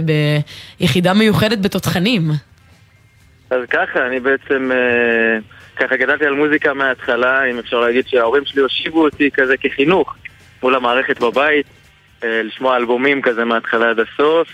ביחידה 0.81 1.15
מיוחדת 1.15 1.59
בתותחנים. 1.59 2.31
אז 3.51 3.61
ככה, 3.71 4.07
אני 4.07 4.21
בעצם... 4.21 4.71
ככה 5.81 5.97
גדלתי 5.97 6.27
על 6.27 6.35
מוזיקה 6.35 6.75
מההתחלה, 6.75 7.45
אם 7.51 7.59
אפשר 7.59 7.81
להגיד 7.81 8.09
שההורים 8.09 8.45
שלי 8.45 8.63
הושיבו 8.63 9.05
אותי 9.05 9.31
כזה 9.31 9.57
כחינוך 9.57 10.17
מול 10.63 10.75
המערכת 10.75 11.21
בבית, 11.21 11.67
אה, 12.25 12.43
לשמוע 12.43 12.77
אלבומים 12.77 13.23
כזה 13.23 13.45
מההתחלה 13.45 13.91
עד 13.91 14.01
הסוף. 14.01 14.49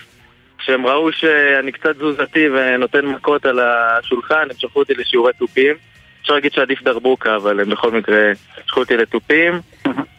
כשהם 0.57 0.85
ראו 0.85 1.11
שאני 1.11 1.71
קצת 1.71 1.95
תזוזתי 1.95 2.49
ונותן 2.49 3.05
מכות 3.05 3.45
על 3.45 3.59
השולחן, 3.59 4.41
הם 4.49 4.57
שלחו 4.57 4.79
אותי 4.79 4.93
לשיעורי 4.93 5.33
תופים. 5.39 5.75
אפשר 6.21 6.33
להגיד 6.33 6.53
שעדיף 6.53 6.83
דרבוקה, 6.83 7.35
אבל 7.35 7.59
הם 7.59 7.69
בכל 7.69 7.91
מקרה 7.91 8.31
שלחו 8.65 8.79
אותי 8.79 8.97
לתופים. 8.97 9.53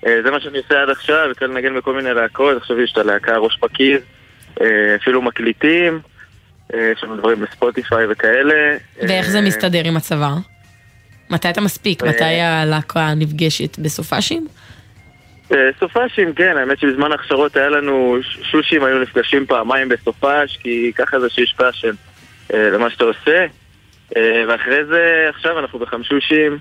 אה, 0.07 0.23
זה 0.25 0.31
מה 0.31 0.41
שאני 0.41 0.59
עושה 0.59 0.83
עד 0.83 0.91
עכשיו, 0.91 1.31
התחיל 1.31 1.49
לנגן 1.49 1.77
בכל 1.77 1.95
מיני 1.95 2.15
להקות, 2.15 2.57
עכשיו 2.57 2.81
יש 2.81 2.93
את 2.93 2.99
הלהקה 2.99 3.37
ראש 3.37 3.57
פקיד, 3.61 4.01
אה, 4.61 4.95
אפילו 5.03 5.23
מקליטים, 5.23 6.01
יש 6.75 7.05
לנו 7.05 7.17
דברים 7.17 7.41
בספוטיפיי 7.41 8.07
וכאלה. 8.11 8.77
ואיך 9.09 9.27
זה 9.27 9.41
מסתדר 9.41 9.83
עם 9.85 9.97
הצבא? 9.97 10.58
מתי 11.31 11.51
אתה 11.51 11.61
מספיק? 11.61 12.03
אה, 12.03 12.09
מתי 12.09 12.25
הלהקה 12.41 13.15
נפגשת? 13.17 13.79
בסופאשים? 13.79 14.47
אה, 15.53 15.57
סופאשים, 15.81 16.35
כן, 16.35 16.57
האמת 16.57 16.79
שבזמן 16.79 17.13
ההכשרות 17.13 17.57
היה 17.57 17.69
לנו, 17.69 18.17
חמשושים 18.43 18.85
היו 18.85 18.99
נפגשים 18.99 19.47
פעמיים 19.47 19.89
בסופש, 19.89 20.57
כי 20.63 20.93
ככה 20.95 21.21
זה 21.21 21.31
שיש 21.31 21.55
passion 21.57 21.93
אה, 22.55 22.71
למה 22.71 22.91
שאתה 22.91 23.05
עושה. 23.05 23.47
ואחרי 24.49 24.85
זה, 24.85 25.27
עכשיו 25.29 25.59
אנחנו 25.59 25.79
בחמשושים, 25.79 26.59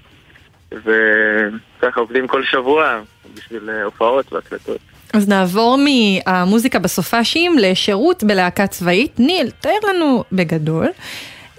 וככה 0.71 1.99
עובדים 1.99 2.27
כל 2.27 2.43
שבוע 2.43 3.01
בשביל 3.35 3.69
הופעות 3.69 4.33
והקלטות. 4.33 4.77
אז 5.13 5.29
נעבור 5.29 5.77
מהמוזיקה 5.77 6.79
בסופאשים 6.79 7.57
לשירות 7.59 8.23
בלהקה 8.23 8.67
צבאית. 8.67 9.19
ניל, 9.19 9.49
תאר 9.61 9.79
לנו 9.89 10.23
בגדול 10.31 10.87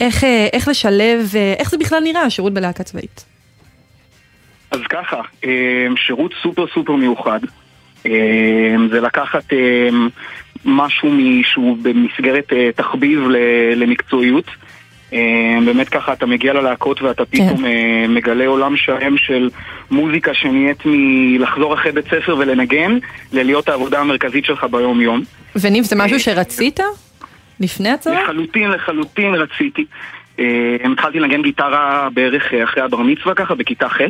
איך, 0.00 0.24
אה, 0.24 0.48
איך 0.52 0.68
לשלב, 0.68 1.32
אה, 1.36 1.54
איך 1.58 1.70
זה 1.70 1.78
בכלל 1.78 2.00
נראה, 2.00 2.22
השירות 2.22 2.54
בלהקה 2.54 2.82
צבאית. 2.82 3.24
אז 4.70 4.80
ככה, 4.88 5.20
אה, 5.44 5.86
שירות 6.06 6.32
סופר 6.42 6.66
סופר 6.74 6.92
מיוחד. 6.92 7.40
זה 8.90 9.00
לקחת 9.00 9.44
משהו 10.64 11.08
שהוא 11.42 11.76
במסגרת 11.82 12.52
תחביב 12.76 13.20
למקצועיות. 13.76 14.44
באמת 15.64 15.88
ככה 15.88 16.12
אתה 16.12 16.26
מגיע 16.26 16.52
ללהקות 16.52 17.02
ואתה 17.02 17.24
פתאום 17.24 17.64
אה, 17.64 18.04
מגלה 18.08 18.46
עולם 18.46 18.76
שלם 18.76 19.16
של 19.18 19.50
מוזיקה 19.90 20.34
שנהיית 20.34 20.78
מלחזור 20.84 21.74
אחרי 21.74 21.92
בית 21.92 22.04
ספר 22.04 22.36
ולנגן, 22.38 22.98
ללהיות 23.32 23.68
העבודה 23.68 24.00
המרכזית 24.00 24.44
שלך 24.44 24.66
ביום 24.70 25.00
יום. 25.00 25.22
וניב, 25.56 25.84
זה 25.84 25.96
משהו 25.96 26.20
שרצית? 26.20 26.80
לפני 27.60 27.90
הצבא? 27.90 28.22
לחלוטין, 28.22 28.70
לחלוטין 28.70 29.34
רציתי. 29.34 29.84
אה, 30.38 30.76
התחלתי 30.92 31.20
לנגן 31.20 31.42
גיטרה 31.42 32.08
בערך 32.14 32.54
אחרי 32.54 32.82
הבר 32.82 32.98
מצווה 32.98 33.34
ככה, 33.34 33.54
בכיתה 33.54 33.88
ח'. 33.88 34.00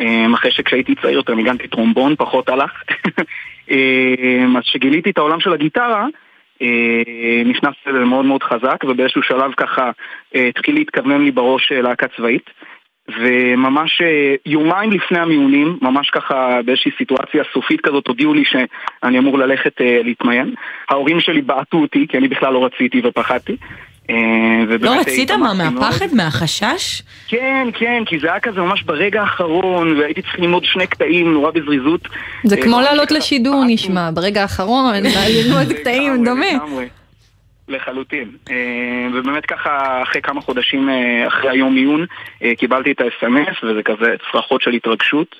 אה, 0.00 0.26
אחרי 0.34 0.50
שכשהייתי 0.50 0.94
צעיר 0.94 1.14
יותר 1.14 1.34
ניגנתי 1.34 1.68
טרומבון, 1.68 2.14
פחות 2.18 2.48
הלך. 2.48 2.82
אה, 3.70 4.44
אז 4.58 4.62
כשגיליתי 4.62 5.10
את 5.10 5.18
העולם 5.18 5.40
של 5.40 5.52
הגיטרה, 5.52 6.06
נכנסתי 7.46 7.90
לזה 7.90 8.04
מאוד 8.04 8.24
מאוד 8.24 8.42
חזק, 8.42 8.84
ובאיזשהו 8.84 9.22
שלב 9.22 9.52
ככה 9.56 9.90
התחיל 10.34 10.74
להתכוונן 10.74 11.24
לי 11.24 11.30
בראש 11.30 11.72
להקה 11.72 12.06
צבאית. 12.16 12.50
וממש 13.08 14.00
אה, 14.02 14.34
יומיים 14.46 14.90
לפני 14.90 15.18
המיונים, 15.18 15.78
ממש 15.82 16.10
ככה 16.10 16.60
באיזושהי 16.64 16.90
סיטואציה 16.98 17.42
סופית 17.52 17.80
כזאת, 17.80 18.06
הודיעו 18.06 18.34
לי 18.34 18.44
שאני 18.44 19.18
אמור 19.18 19.38
ללכת 19.38 19.80
אה, 19.80 20.00
להתמיין. 20.04 20.54
ההורים 20.90 21.20
שלי 21.20 21.42
בעטו 21.42 21.76
אותי, 21.76 22.06
כי 22.08 22.18
אני 22.18 22.28
בכלל 22.28 22.52
לא 22.52 22.64
רציתי 22.64 23.02
ופחדתי. 23.04 23.56
אה, 24.10 24.76
לא 24.80 25.00
רצית 25.00 25.30
מה. 25.30 25.54
מהפחד? 25.54 26.06
מהחשש? 26.12 27.02
כן, 27.28 27.68
כן, 27.74 28.02
כי 28.06 28.18
זה 28.18 28.30
היה 28.30 28.40
כזה 28.40 28.60
ממש 28.60 28.82
ברגע 28.82 29.20
האחרון, 29.20 30.00
והייתי 30.00 30.22
צריך 30.22 30.38
ללמוד 30.38 30.64
שני 30.64 30.86
קטעים 30.86 31.32
נורא 31.32 31.50
בזריזות. 31.50 32.08
זה 32.44 32.56
כמו 32.56 32.80
לעלות 32.80 33.10
לשידור 33.12 33.64
נשמע, 33.66 34.10
ברגע 34.14 34.42
האחרון, 34.42 34.94
ללמוד 35.36 35.72
קטעים, 35.72 36.24
דומה. 36.24 36.46
לחלוטין. 37.68 38.30
אה, 38.50 38.54
ובאמת 39.14 39.46
ככה, 39.46 40.02
אחרי 40.02 40.22
כמה 40.22 40.40
חודשים 40.40 40.88
אה, 40.88 41.28
אחרי 41.28 41.50
היום 41.50 41.76
עיון, 41.76 42.06
אה, 42.42 42.54
קיבלתי 42.54 42.92
את 42.92 43.00
ה-SMS, 43.00 43.66
וזה 43.66 43.82
כזה 43.82 44.14
צרחות 44.32 44.62
של 44.62 44.70
התרגשות. 44.70 45.36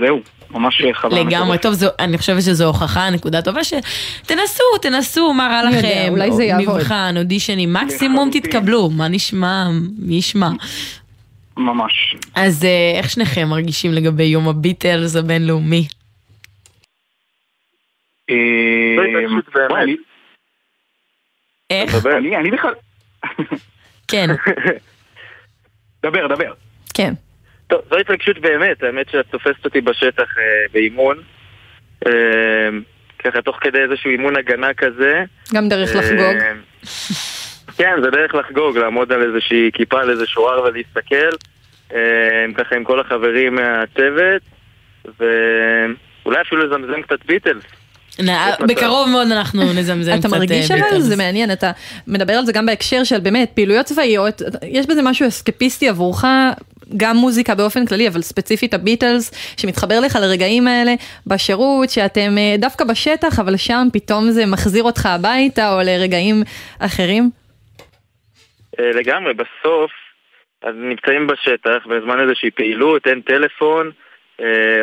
זהו, 0.00 0.20
ממש 0.50 0.82
חבל. 0.92 1.18
לגמרי, 1.20 1.58
טוב, 1.58 1.72
זו, 1.72 1.86
אני 1.98 2.18
חושבת 2.18 2.42
שזו 2.42 2.66
הוכחה, 2.66 3.10
נקודה 3.10 3.42
טובה, 3.42 3.60
שתנסו, 3.64 4.64
תנסו, 4.82 5.32
מה 5.32 5.48
רע 5.48 5.70
לכם, 5.70 6.08
אולי 6.08 6.32
זה 6.32 6.44
יעבוד. 6.44 6.76
מבחן, 6.76 7.14
אודישנים, 7.16 7.72
מקסימום 7.72 8.28
לחלוטין. 8.28 8.42
תתקבלו, 8.42 8.90
מה 8.90 9.08
נשמע, 9.08 9.64
מי 9.98 10.14
ישמע. 10.14 10.48
ממש. 11.56 12.16
אז 12.34 12.66
איך 12.98 13.10
שניכם 13.10 13.48
מרגישים 13.48 13.92
לגבי 13.92 14.24
יום 14.24 14.48
הביטלס 14.48 15.16
הבינלאומי? 15.16 15.86
אה, 18.30 18.36
התרגשות 18.96 19.44
באמת. 19.54 20.09
איך? 21.70 22.06
אני 22.06 22.36
אני 22.36 22.50
בכלל... 22.50 22.72
כן. 24.08 24.26
דבר, 26.02 26.26
דבר. 26.26 26.52
כן. 26.94 27.12
טוב, 27.66 27.80
זו 27.90 27.96
התרגשות 27.96 28.38
באמת, 28.38 28.82
האמת 28.82 29.10
שאת 29.10 29.26
תופסת 29.30 29.64
אותי 29.64 29.80
בשטח 29.80 30.38
אה, 30.38 30.42
באימון. 30.72 31.16
אה, 32.06 32.68
ככה 33.18 33.42
תוך 33.42 33.58
כדי 33.60 33.78
איזשהו 33.78 34.10
אימון 34.10 34.36
הגנה 34.36 34.74
כזה. 34.74 35.24
גם 35.54 35.68
דרך 35.68 35.96
אה, 35.96 36.00
לחגוג. 36.00 36.36
כן, 37.78 37.92
זה 38.02 38.10
דרך 38.10 38.34
לחגוג, 38.34 38.78
לעמוד 38.78 39.12
על 39.12 39.22
איזושהי 39.22 39.70
כיפה, 39.74 40.00
על 40.00 40.10
איזה 40.10 40.26
שוער 40.26 40.62
ולהסתכל. 40.62 41.36
אה, 41.94 42.46
ככה 42.54 42.76
עם 42.76 42.84
כל 42.84 43.00
החברים 43.00 43.54
מהצוות, 43.54 44.42
ואולי 45.04 46.40
אפילו 46.40 46.66
לזמזם 46.66 47.02
קצת 47.02 47.24
ביטלס. 47.26 47.64
בקרוב 48.68 49.08
מאוד 49.08 49.30
אנחנו 49.30 49.62
נזמזם 49.76 50.12
קצת 50.12 50.20
אתה 50.20 50.28
מרגיש 50.28 50.70
אה, 50.70 50.76
אבל. 50.90 51.00
זה 51.00 51.16
מעניין, 51.16 51.52
אתה 51.52 51.70
מדבר 52.06 52.32
על 52.32 52.46
זה 52.46 52.52
גם 52.52 52.66
בהקשר 52.66 53.04
של 53.04 53.20
באמת 53.20 53.50
פעילויות 53.54 53.86
צבאיות, 53.86 54.42
יש 54.66 54.86
בזה 54.86 55.02
משהו 55.02 55.28
אסקפיסטי 55.28 55.88
עבורך, 55.88 56.24
גם 56.96 57.16
מוזיקה 57.16 57.54
באופן 57.54 57.86
כללי, 57.86 58.08
אבל 58.08 58.20
ספציפית 58.20 58.74
הביטלס, 58.74 59.54
שמתחבר 59.60 60.00
לך 60.00 60.18
לרגעים 60.22 60.68
האלה 60.68 60.94
בשירות, 61.26 61.90
שאתם 61.90 62.38
אה, 62.38 62.54
דווקא 62.58 62.84
בשטח, 62.84 63.38
אבל 63.38 63.56
שם 63.56 63.86
פתאום 63.92 64.30
זה 64.30 64.46
מחזיר 64.46 64.82
אותך 64.82 65.06
הביתה, 65.06 65.74
או 65.74 65.78
לרגעים 65.84 66.42
אחרים. 66.78 67.30
אה, 68.80 68.90
לגמרי, 68.94 69.34
בסוף, 69.34 69.90
אז 70.62 70.74
נמצאים 70.76 71.26
בשטח, 71.26 71.86
בזמן 71.86 72.20
איזושהי 72.20 72.50
פעילות, 72.50 73.06
אין 73.06 73.20
טלפון, 73.20 73.86
אה, 73.86 73.92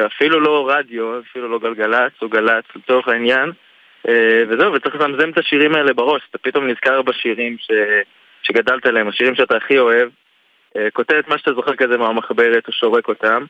אפילו 0.05 0.39
לא 0.39 0.69
רדיו, 0.69 1.19
אפילו 1.19 1.49
לא 1.49 1.59
גלגלצ 1.59 2.11
או 2.21 2.29
גל"צ 2.29 2.65
לצורך 2.75 3.07
העניין, 3.07 3.51
אה, 4.07 4.43
וזהו, 4.49 4.73
וצריך 4.73 4.95
לזמזם 4.95 5.29
את 5.29 5.37
השירים 5.37 5.75
האלה 5.75 5.93
בראש, 5.93 6.21
אתה 6.29 6.37
פתאום 6.37 6.67
נזכר 6.67 7.01
בשירים 7.01 7.57
ש... 7.59 7.71
שגדלת 8.43 8.85
עליהם, 8.85 9.07
השירים 9.07 9.35
שאתה 9.35 9.57
הכי 9.57 9.79
אוהב, 9.79 10.09
אה, 10.77 10.87
כותב 10.93 11.13
את 11.13 11.27
מה 11.27 11.37
שאתה 11.37 11.53
זוכר 11.53 11.75
כזה 11.75 11.97
מהמחברת 11.97 12.67
או 12.67 12.73
שורק 12.73 13.07
אותם, 13.07 13.45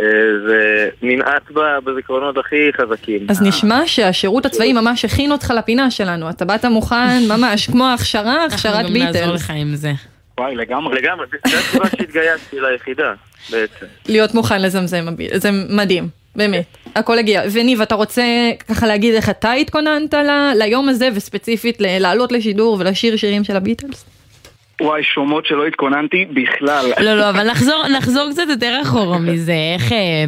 אה, 0.00 0.04
זה 0.46 0.88
ננעט 1.02 1.50
ב- 1.50 1.78
בזיכרונות 1.84 2.38
הכי 2.38 2.70
חזקים. 2.72 3.26
אז 3.30 3.42
נשמע 3.42 3.86
שהשירות 3.86 4.46
הצבאי 4.46 4.72
ממש 4.72 5.04
הכין 5.04 5.32
אותך 5.32 5.52
לפינה 5.58 5.90
שלנו, 5.90 6.30
אתה 6.30 6.44
באת 6.44 6.64
מוכן 6.64 7.18
ממש 7.28 7.66
כמו 7.66 7.88
הכשרה, 7.94 8.44
הכשרת 8.44 8.74
אנחנו 8.74 8.88
גם 8.88 8.96
נעזור 8.96 9.22
ביטלס. 9.22 9.44
לך 9.44 9.50
עם 9.56 9.74
זה. 9.74 10.13
וואי, 10.40 10.54
לגמרי. 10.56 10.94
לגמרי, 11.00 11.26
זו 11.48 11.56
הסיבה 11.56 11.88
שהתגייסתי 11.90 12.56
ליחידה, 12.60 13.12
בעצם. 13.50 13.86
להיות 14.08 14.34
מוכן 14.34 14.62
לזמזם, 14.62 15.04
זה 15.34 15.50
מדהים, 15.70 16.08
באמת, 16.36 16.64
הכל 16.94 17.18
הגיע. 17.18 17.42
וניב, 17.52 17.80
אתה 17.80 17.94
רוצה 17.94 18.22
ככה 18.68 18.86
להגיד 18.86 19.14
איך 19.14 19.30
אתה 19.30 19.52
התכוננת 19.52 20.14
ליום 20.56 20.88
הזה, 20.88 21.08
וספציפית 21.14 21.80
ל- 21.80 21.98
לעלות 21.98 22.32
לשידור 22.32 22.76
ולשיר 22.80 23.16
שירים 23.16 23.44
של 23.44 23.56
הביטלס? 23.56 24.04
וואי, 24.80 25.02
שומות 25.02 25.46
שלא 25.46 25.66
התכוננתי 25.66 26.24
בכלל. 26.24 26.92
לא, 27.00 27.14
לא, 27.14 27.30
אבל 27.30 27.50
נחזור, 27.50 27.88
נחזור 27.88 28.30
קצת 28.32 28.42
יותר 28.50 28.80
אחורה 28.82 29.18
מזה, 29.18 29.54
איך... 29.74 29.92
אה, 29.92 30.24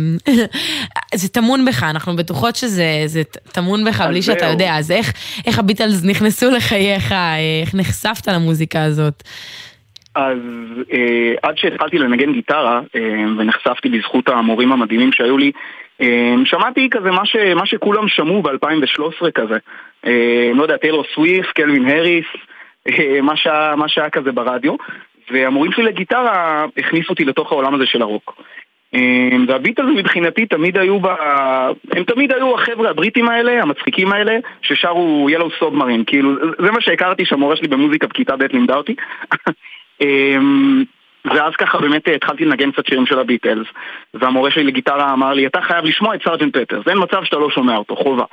זה 1.15 1.29
טמון 1.29 1.65
בך, 1.65 1.83
אנחנו 1.83 2.17
בטוחות 2.17 2.57
שזה 2.57 2.85
זה 3.07 3.23
טמון 3.53 3.85
בך 3.85 4.01
בלי 4.01 4.23
שאתה 4.23 4.41
זהו. 4.41 4.51
יודע, 4.51 4.77
אז 4.77 4.91
איך, 4.91 5.13
איך 5.47 5.59
הביטלס 5.59 6.05
נכנסו 6.05 6.51
לחייך, 6.51 7.13
אה, 7.13 7.35
איך 7.63 7.75
נחשפת 7.75 8.29
למוזיקה 8.29 8.83
הזאת? 8.83 9.23
אז 10.17 10.39
אה, 10.93 11.35
עד 11.43 11.59
שהתחלתי 11.59 11.99
לנגן 11.99 12.33
גיטרה, 12.33 12.81
אה, 12.97 13.25
ונחשפתי 13.39 13.89
בזכות 13.89 14.29
המורים 14.29 14.73
המדהימים 14.73 15.13
שהיו 15.13 15.39
לי, 15.39 15.53
אה, 16.01 16.35
שמעתי 16.45 16.89
כזה 16.91 17.11
מה, 17.11 17.27
ש, 17.27 17.37
מה 17.37 17.67
שכולם 17.67 18.09
שמעו 18.09 18.43
ב-2013 18.43 19.31
כזה. 19.35 19.59
אה, 20.07 20.51
לא 20.55 20.63
יודע, 20.63 20.77
טיילור 20.77 21.05
סוויף, 21.15 21.47
קלווין 21.47 21.89
הריס, 21.89 22.27
אה, 22.89 23.21
מה, 23.23 23.37
שהיה, 23.37 23.75
מה 23.77 23.89
שהיה 23.89 24.11
כזה 24.11 24.33
ברדיו. 24.33 24.75
והמורים 25.31 25.73
שלי 25.73 25.85
לגיטרה 25.85 26.65
הכניסו 26.79 27.11
אותי 27.11 27.25
לתוך 27.25 27.53
העולם 27.53 27.75
הזה 27.75 27.87
של 27.87 28.03
הרוק. 28.03 28.43
אה, 28.95 29.37
והביטלס 29.49 29.87
מבחינתי 29.97 30.47
תמיד 30.47 30.79
היו 30.79 31.01
ב... 31.01 31.07
הם 31.93 32.05
תמיד 32.05 32.33
היו 32.33 32.55
החבר'ה 32.55 32.91
הבריטים 32.91 33.29
האלה, 33.29 33.63
המצחיקים 33.63 34.13
האלה, 34.13 34.39
ששרו 34.63 35.27
ילו 35.31 35.49
סובמרין, 35.59 36.05
כאילו, 36.07 36.31
זה 36.63 36.71
מה 36.71 36.81
שהכרתי 36.81 37.25
שהמורה 37.25 37.57
שלי 37.57 37.69
במוזיקה 37.69 38.07
בכיתה 38.07 38.37
ב' 38.37 38.43
לימדה 38.53 38.75
אותי. 38.75 38.95
אמ, 40.01 40.85
ואז 41.25 41.53
ככה 41.57 41.79
באמת 41.79 42.09
אה, 42.09 42.15
התחלתי 42.15 42.45
לנגן 42.45 42.71
קצת 42.71 42.87
שירים 42.87 43.07
של 43.07 43.19
הביטלס 43.19 43.67
והמורה 44.15 44.51
שלי 44.51 44.65
לגיטרה 44.65 45.13
אמר 45.13 45.33
לי 45.33 45.47
אתה 45.47 45.61
חייב 45.61 45.85
לשמוע 45.85 46.15
את 46.15 46.23
סארג'נט 46.25 46.57
פטרס 46.57 46.89
אין 46.89 46.99
מצב 46.99 47.25
שאתה 47.25 47.37
לא 47.37 47.51
שומע 47.51 47.77
אותו, 47.77 47.97
חובה. 47.97 48.25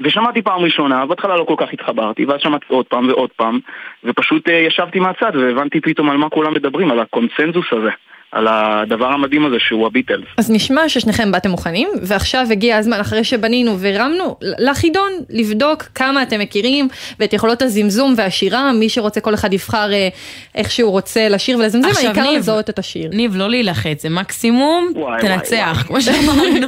ושמעתי 0.00 0.42
פעם 0.42 0.60
ראשונה, 0.60 1.06
בהתחלה 1.06 1.36
לא 1.36 1.44
כל 1.44 1.54
כך 1.56 1.72
התחברתי 1.72 2.24
ואז 2.24 2.40
שמעתי 2.40 2.66
עוד 2.68 2.86
פעם 2.86 3.08
ועוד 3.08 3.30
פעם 3.36 3.58
ופשוט 4.04 4.48
אה, 4.48 4.54
ישבתי 4.54 4.98
מהצד 4.98 5.32
והבנתי 5.34 5.80
פתאום 5.80 6.10
על 6.10 6.16
מה 6.16 6.28
כולם 6.28 6.54
מדברים, 6.54 6.90
על 6.90 7.00
הקונצנזוס 7.00 7.66
הזה 7.72 7.90
על 8.32 8.46
הדבר 8.50 9.06
המדהים 9.06 9.46
הזה 9.46 9.56
שהוא 9.58 9.86
הביטלס 9.86 10.26
אז 10.36 10.50
נשמע 10.50 10.88
ששניכם 10.88 11.32
באתם 11.32 11.50
מוכנים, 11.50 11.88
ועכשיו 12.02 12.46
הגיע 12.50 12.76
הזמן, 12.76 13.00
אחרי 13.00 13.24
שבנינו 13.24 13.78
והרמנו, 13.78 14.36
לחידון, 14.40 15.12
לבדוק 15.30 15.82
כמה 15.94 16.22
אתם 16.22 16.40
מכירים, 16.40 16.88
ואת 17.20 17.32
יכולות 17.32 17.62
הזמזום 17.62 18.14
והשירה, 18.16 18.72
מי 18.72 18.88
שרוצה, 18.88 19.20
כל 19.20 19.34
אחד 19.34 19.52
יבחר 19.52 19.92
אה, 19.92 20.08
איך 20.54 20.70
שהוא 20.70 20.90
רוצה 20.90 21.28
לשיר 21.28 21.58
ולזמזם, 21.58 21.88
העיקר 22.06 22.30
לזהות 22.30 22.70
את 22.70 22.78
השיר. 22.78 23.10
ניב, 23.12 23.36
לא 23.36 23.50
להילחץ, 23.50 24.02
זה 24.02 24.08
מקסימום 24.08 24.92
וואי, 24.94 25.20
תנצח, 25.20 25.72
וואי. 25.74 25.84
כמו 25.86 26.00
שאמרנו. 26.00 26.66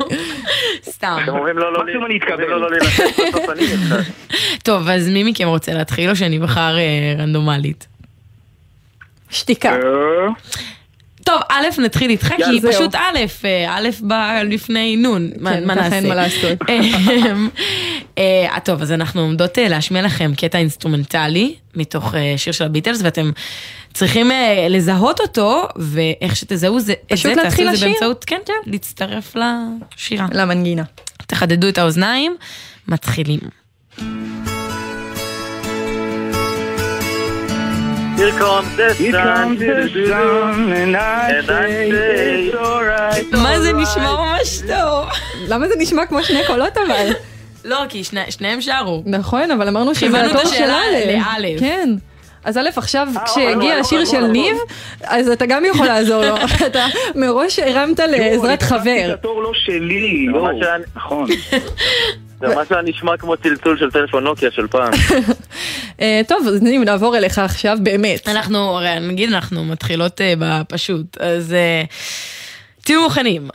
סתם. 0.91 1.19
אתם 1.23 1.33
אומרים 1.33 1.59
לא, 1.59 1.73
לא, 1.73 1.83
מקסימום 1.83 2.07
אני 2.07 2.17
אתקבל. 2.17 2.45
לא, 2.45 2.61
לא 2.61 2.69
אני 3.53 3.63
איתך. 3.63 4.11
טוב, 4.65 4.89
אז 4.89 5.09
מי 5.09 5.25
מכם 5.25 5.49
רוצה 5.49 5.75
להתחיל 5.75 6.11
או 6.11 6.17
שאני 6.17 6.39
בחר 6.39 6.79
אה, 6.79 7.15
רנדומלית? 7.19 7.87
שתיקה. 9.31 9.77
טוב, 11.31 11.41
א', 11.49 11.67
נתחיל 11.79 12.11
איתך, 12.11 12.35
כי 12.37 12.61
זהו. 12.61 12.73
פשוט 12.73 12.95
א', 12.95 13.19
אה, 13.45 13.77
א' 13.77 13.89
בא 14.01 14.43
לפני 14.45 14.97
נון, 14.97 15.31
מה 15.41 15.51
כן, 15.51 15.67
מה 15.67 15.75
ככה 15.75 15.85
נעשה? 15.85 15.97
אין 15.97 16.09
מה 16.09 16.15
לעשות. 16.15 16.59
אמ, 16.71 17.49
אה, 18.19 18.61
טוב, 18.65 18.83
אז 18.83 18.93
אנחנו 18.93 19.21
עומדות 19.21 19.59
אה, 19.59 19.69
להשמיע 19.69 20.03
לכם 20.03 20.33
קטע 20.37 20.59
אינסטרומנטלי 20.59 21.55
מתוך 21.75 22.15
אה, 22.15 22.35
שיר 22.37 22.53
של 22.53 22.65
הביטלס, 22.65 23.01
ואתם 23.03 23.31
צריכים 23.93 24.31
אה, 24.31 24.67
לזהות 24.71 25.21
אותו, 25.21 25.69
ואיך 25.77 26.37
שתזהו 26.37 26.81
זה, 26.81 26.95
פשוט 27.07 27.27
להתחיל 27.37 27.45
תעשו 27.45 27.63
את 27.63 27.67
זה 27.67 27.73
לשיר. 27.73 27.89
באמצעות, 27.89 28.25
כן, 28.25 28.41
כן, 28.47 28.53
להצטרף 28.67 29.37
לשירה. 29.37 30.27
למנגינה. 30.33 30.83
תחדדו 31.27 31.69
את 31.69 31.79
האוזניים, 31.79 32.37
מתחילים. 32.89 33.41
Here 38.21 38.39
comes 38.39 38.71
the 38.81 38.89
Here 39.03 39.13
sun, 39.13 39.35
comes 39.37 39.61
the 39.61 40.07
sun, 40.11 40.59
and 40.81 40.95
I 40.97 41.31
say 41.49 41.71
it's 41.91 42.55
alright. 42.55 43.37
מה 43.37 43.61
זה 43.61 43.73
נשמע 43.73 44.13
ממש 44.13 44.59
טוב. 44.69 45.07
למה 45.49 45.69
זה 45.69 45.75
נשמע 45.79 46.07
כמו 46.07 46.23
שני 46.25 46.41
קולות 46.47 46.79
אבל? 46.87 47.07
לא, 47.65 47.79
כי 47.89 48.05
שני- 48.05 48.31
שניהם 48.31 48.61
שרו. 48.61 49.03
נכון, 49.07 49.51
אבל 49.51 49.69
אמרנו 49.69 49.95
שזה 49.95 50.23
התור 50.25 50.45
של 50.45 50.71
א'. 50.71 51.47
כן. 51.59 51.89
אז 52.45 52.59
א', 52.59 52.69
עכשיו 52.77 53.09
כשהגיע 53.25 53.55
נכון, 53.57 53.81
השיר 53.81 54.05
של. 54.05 54.27
ניב, 54.27 54.57
אז 55.05 55.29
אתה 55.29 55.47
גם 55.47 55.65
יכול 55.65 55.87
לעזור 55.87 56.25
לו. 56.25 56.35
אתה 56.67 56.87
מראש 57.15 57.59
הרמת 57.59 58.01
לעזרת 58.01 58.63
חבר. 58.63 59.11
התור 59.15 59.43
לא 59.43 59.53
שלי, 59.55 60.27
יואו. 60.33 60.49
היה- 60.49 60.77
נכון. 60.97 61.27
זה 62.41 62.55
ממש 62.55 62.73
היה 62.73 62.83
נשמע 62.83 63.17
כמו 63.17 63.37
צלצול 63.37 63.79
של 63.79 63.91
טלפון 63.91 64.25
נוקיה 64.25 64.51
של 64.51 64.67
פעם. 64.67 64.93
אה, 66.01 66.21
טוב, 66.29 66.47
אז 66.47 66.63
נעבור 66.63 67.17
אליך 67.17 67.39
עכשיו 67.39 67.79
באמת. 67.83 68.29
אנחנו, 68.29 68.59
הרי 68.59 69.01
נגיד 69.01 69.33
אנחנו 69.33 69.65
מתחילות 69.65 70.21
אה, 70.21 70.35
בפשוט, 70.39 71.21
אז 71.21 71.53
אה, 71.53 71.83
תהיו 72.85 73.03
מוכנים. 73.03 73.49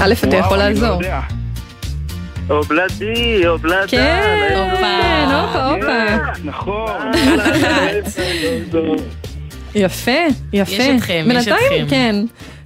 א', 0.00 0.12
אתה 0.28 0.36
יכול 0.36 0.58
וואו, 0.58 0.60
אני 0.60 0.80
לא 0.80 0.88
לעזור. 0.88 1.02
אובלדי, 2.50 3.46
אובלדה. 3.46 3.86
כן, 3.88 4.54
הופה. 4.56 4.76
כן, 5.02 5.28
הופה, 5.34 5.64
הופה. 5.64 6.32
נכון. 6.44 7.10
יפה, 9.74 10.10
יפה. 10.52 10.72
יש 10.72 10.88
אתכם, 10.96 11.26
יש 11.30 11.46
בינתיים, 11.46 11.84
אתכם. 11.84 11.90
כן. 11.90 12.16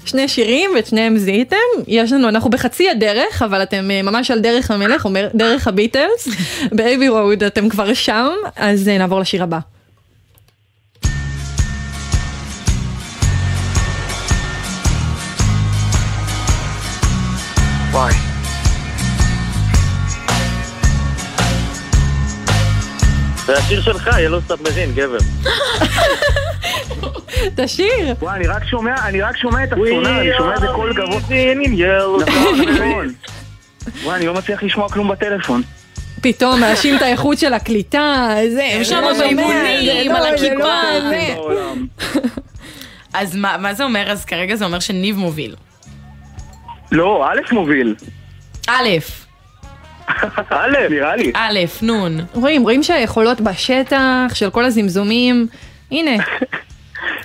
שני 0.05 0.29
שירים 0.29 0.71
ואת 0.75 0.87
שניהם 0.87 1.19
זיהיתם, 1.19 1.57
יש 1.87 2.13
לנו, 2.13 2.29
אנחנו 2.29 2.51
בחצי 2.51 2.91
הדרך, 2.91 3.43
אבל 3.43 3.63
אתם 3.63 3.91
אה, 3.91 4.03
ממש 4.03 4.31
על 4.31 4.41
דרך 4.41 4.71
המלך, 4.71 5.05
אומר 5.05 5.29
דרך 5.35 5.69
הביטלס, 5.69 6.29
באייבי 6.77 7.09
רוד 7.09 7.43
אתם 7.43 7.69
כבר 7.69 7.95
שם, 7.95 8.29
אז 8.57 8.89
אה, 8.89 8.99
נעבור 8.99 9.21
לשיר 9.21 9.43
הבא. 9.43 9.59
וואי. 23.49 23.57
זה 23.57 23.65
השיר 23.65 23.83
שלך, 23.83 24.11
Yellow 24.21 24.41
Submarine, 24.41 24.93
גבר. 24.95 25.19
תשיר. 27.57 28.15
וואי, 28.21 28.37
אני 28.37 28.47
רק 28.47 28.65
שומע, 28.65 28.95
אני 29.05 29.21
רק 29.21 29.37
שומע 29.37 29.65
את 29.65 29.73
הצונה, 29.73 30.21
אני 30.21 30.31
שומע 30.39 30.55
איזה 30.55 30.67
קול 30.75 30.93
גבוה. 30.93 31.21
נכון, 32.27 32.61
נכון. 32.61 33.13
וואי, 34.05 34.17
אני 34.17 34.27
לא 34.27 34.35
מצליח 34.35 34.63
לשמוע 34.63 34.89
כלום 34.89 35.09
בטלפון. 35.09 35.63
פתאום 36.21 36.61
מאשים 36.61 36.97
את 36.97 37.03
האיכות 37.03 37.39
של 37.39 37.55
הקליטה, 37.55 38.35
זה, 38.49 38.65
הם 38.65 38.79
זה 38.79 38.91
שם 38.91 39.01
לא 39.01 39.19
באימונים, 39.19 39.85
זה 39.85 39.93
על 40.17 40.31
לא, 40.33 40.37
זה 40.37 40.47
הכיפה. 40.47 40.65
לא, 40.65 41.75
זה. 42.13 42.21
אז 43.15 43.37
מה 43.37 43.57
מה 43.57 43.75
זה 43.75 43.85
אומר? 43.85 44.11
אז 44.11 44.25
כרגע 44.25 44.57
זה 44.57 44.65
אומר 44.65 44.81
שניב 44.81 45.17
מוביל. 45.17 45.55
לא, 46.93 47.27
א' 47.33 47.55
מוביל. 47.55 47.95
א', 48.69 48.89
א', 50.51 50.77
נראה 50.91 51.17
לי. 51.17 51.33
א', 51.35 51.59
נון. 51.83 52.21
רואים, 52.35 52.63
רואים 52.63 52.83
שהיכולות 52.83 53.41
בשטח, 53.41 53.99
של 54.35 54.51
כל 54.51 54.65
הזמזומים, 54.65 55.47
הנה, 55.91 56.11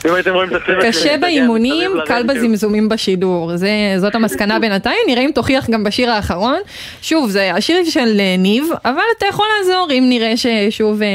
אם 0.06 0.14
הייתם 0.14 0.34
רואים 0.34 0.50
את 0.50 0.62
הצוות 0.62 0.82
שלי, 0.82 0.92
קשה 0.92 1.18
באימונים, 1.18 1.92
קל. 2.06 2.24
בזמזומים 2.24 2.90
בשידור. 2.90 3.58
זה- 3.58 3.68
זאת 3.98 4.16
המסקנה 4.16 4.60
בינתיים, 4.60 4.98
נראה 5.08 5.22
אם 5.24 5.32
תוכיח 5.36 5.70
גם 5.70 5.84
בשיר 5.84 6.12
האחרון. 6.12 6.56
שוב, 7.02 7.30
זה 7.30 7.54
השיר 7.54 7.78
של 7.90 8.20
אה, 8.20 8.36
ניב, 8.38 8.66
אבל 8.86 9.02
אתה 9.18 9.26
יכול 9.26 9.46
לעזור 9.60 9.88
אם 9.92 10.06
נראה 10.10 10.34
ששוב 10.38 11.02
אה, 11.02 11.08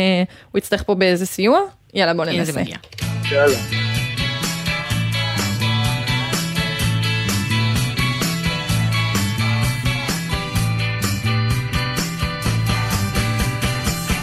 הוא 0.52 0.58
יצטרך 0.58 0.82
פה 0.86 0.94
באיזה 0.94 1.26
סיוע. 1.26 1.58
יאללה, 1.94 2.14
בוא 2.14 2.24
ננסה. 2.24 2.60
יאללה. 3.32 3.54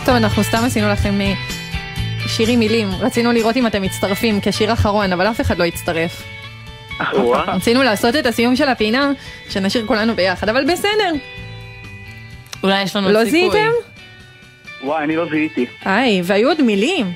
טוב, 0.05 0.15
אנחנו 0.15 0.43
סתם 0.43 0.57
עשינו 0.65 0.89
לכם 0.89 1.21
אה, 1.21 1.33
שיר 2.27 2.47
עם 2.49 2.59
מילים. 2.59 2.87
רצינו 2.99 3.31
לראות 3.31 3.57
אם 3.57 3.67
אתם 3.67 3.81
מצטרפים 3.81 4.39
כשיר 4.41 4.73
אחרון, 4.73 5.13
אבל 5.13 5.27
אף 5.27 5.41
אחד 5.41 5.57
לא 5.57 5.63
הצטרף. 5.63 6.23
רצינו 7.47 7.83
לעשות 7.83 8.15
את 8.15 8.25
הסיום 8.25 8.55
של 8.55 8.67
הפינה, 8.67 9.11
שנשיר 9.49 9.85
כולנו 9.85 10.15
ביחד, 10.15 10.49
אבל 10.49 10.65
בסדר. 10.71 11.11
אולי 12.63 12.81
יש 12.81 12.95
לנו 12.95 13.09
לא 13.09 13.19
סיכוי. 13.25 13.31
זיהיתם? 13.31 13.71
וואי, 14.83 15.03
אני 15.03 15.15
לא 15.15 15.29
זיהיתי. 15.29 15.65
היי, 15.85 16.21
והיו 16.23 16.47
עוד 16.47 16.61
מילים. 16.61 17.13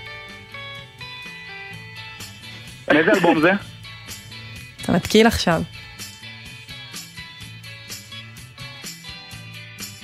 איזה 2.87 3.11
אלבום 3.11 3.41
זה? 3.41 3.51
אתה 4.81 4.91
מתקיל 4.91 5.27
עכשיו. 5.27 5.61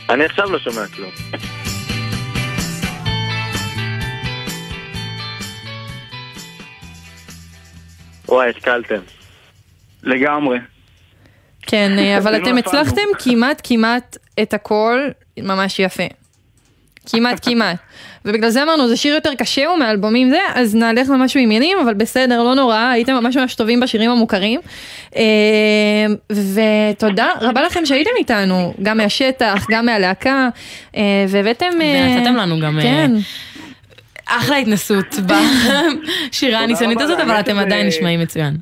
אני 0.10 0.26
עכשיו 0.26 0.52
לא 0.52 0.60
שומע 0.60 0.88
כלום. 0.88 1.12
וואי, 8.28 8.50
השכלתם. 8.50 9.00
לגמרי. 10.04 10.60
כן, 11.62 11.92
אה, 12.00 12.18
אבל 12.20 12.36
אתם 12.36 12.56
נפלנו. 12.56 12.60
הצלחתם 12.60 13.02
כמעט 13.20 13.62
כמעט 13.64 14.18
את 14.42 14.54
הכל 14.54 15.00
ממש 15.38 15.80
יפה. 15.80 16.04
כמעט 17.06 17.40
כמעט. 17.50 17.78
ובגלל 18.26 18.50
זה 18.50 18.64
אמרנו, 18.64 18.88
זה 18.88 18.98
שיר 18.98 19.16
יותר 19.16 19.36
קשה 19.36 19.66
הוא 19.66 19.78
מאלבומים 19.78 20.30
זה, 20.30 20.40
אז 20.56 20.76
נלך 20.76 21.10
למשהו 21.10 21.40
עם 21.40 21.50
מילים, 21.50 21.78
אבל 21.84 21.94
בסדר, 21.94 22.44
לא 22.44 22.56
נורא, 22.56 22.78
הייתם 22.78 23.14
ממש 23.14 23.38
ממש 23.38 23.56
טובים 23.56 23.80
בשירים 23.80 24.12
המוכרים. 24.12 24.60
אה, 25.16 25.22
ותודה 26.30 27.28
רבה 27.42 27.62
לכם 27.62 27.86
שהייתם 27.86 28.10
איתנו, 28.18 28.74
גם 28.84 28.98
מהשטח, 28.98 29.66
גם 29.70 29.86
מהלהקה, 29.86 30.50
אה, 30.96 31.26
והבאתם... 31.30 31.70
ונתתם 31.80 32.36
לנו 32.36 32.60
גם, 32.60 32.80
כן. 32.82 33.12
אחלה 34.28 34.58
התנסות 34.58 35.16
בשירה 36.30 36.60
הניסיונית 36.60 37.02
הזאת, 37.02 37.20
אבל 37.20 37.40
אתם 37.40 37.52
שזה- 37.52 37.62
עדיין 37.62 37.88
נשמעים 37.88 38.20
מצוין. 38.20 38.54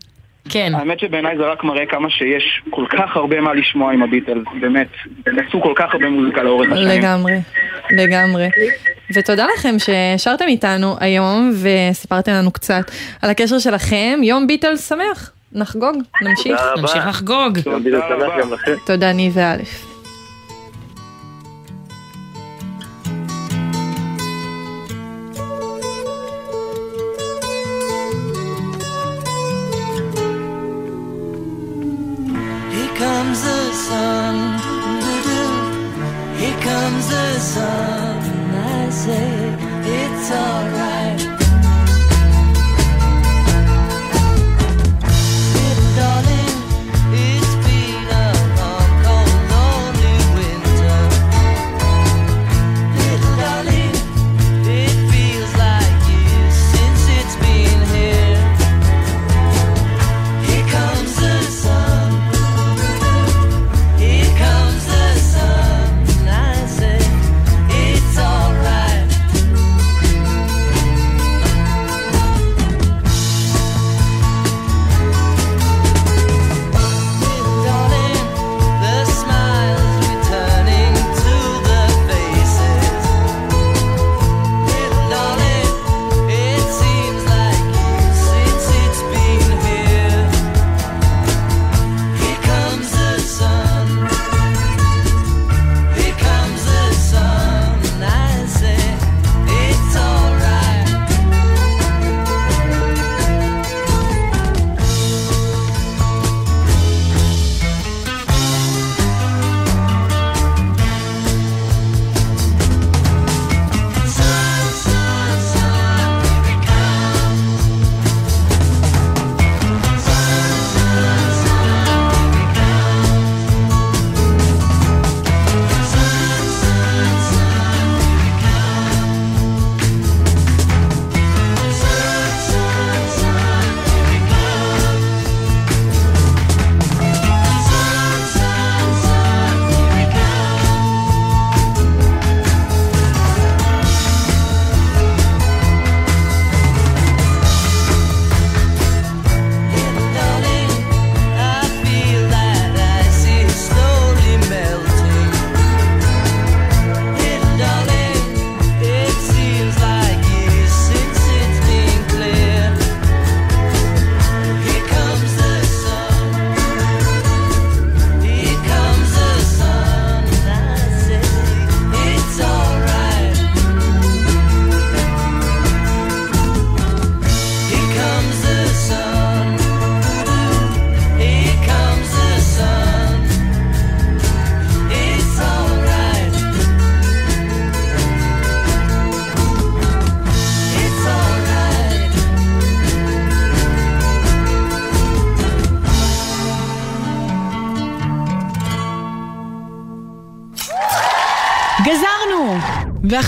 כן. 0.49 0.71
האמת 0.75 0.99
שבעיניי 0.99 1.37
זה 1.37 1.43
רק 1.43 1.63
מראה 1.63 1.85
כמה 1.85 2.09
שיש 2.09 2.61
כל 2.69 2.85
כך 2.89 3.15
הרבה 3.15 3.41
מה 3.41 3.53
לשמוע 3.53 3.93
עם 3.93 4.03
הביטלס, 4.03 4.43
באמת. 4.61 4.87
הם 5.27 5.35
עשו 5.47 5.61
כל 5.61 5.73
כך 5.75 5.85
הרבה 5.93 6.09
מוזיקה 6.09 6.43
לאורך 6.43 6.71
השנים. 6.71 6.87
לגמרי, 6.87 7.33
לגמרי. 7.91 8.49
ותודה 9.15 9.45
לכם 9.57 9.75
ששרתם 9.79 10.45
איתנו 10.47 10.95
היום 10.99 11.51
וסיפרתם 11.61 12.31
לנו 12.31 12.51
קצת 12.51 12.91
על 13.21 13.29
הקשר 13.29 13.59
שלכם. 13.59 14.19
יום 14.23 14.47
ביטלס 14.47 14.89
שמח. 14.89 15.31
נחגוג, 15.55 15.95
נמשיך. 16.21 16.61
נמשיך 16.81 17.07
לחגוג. 17.07 17.57
תודה 18.85 19.13
ניב 19.13 19.33
ואלף. 19.35 19.92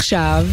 עכשיו... 0.05 0.45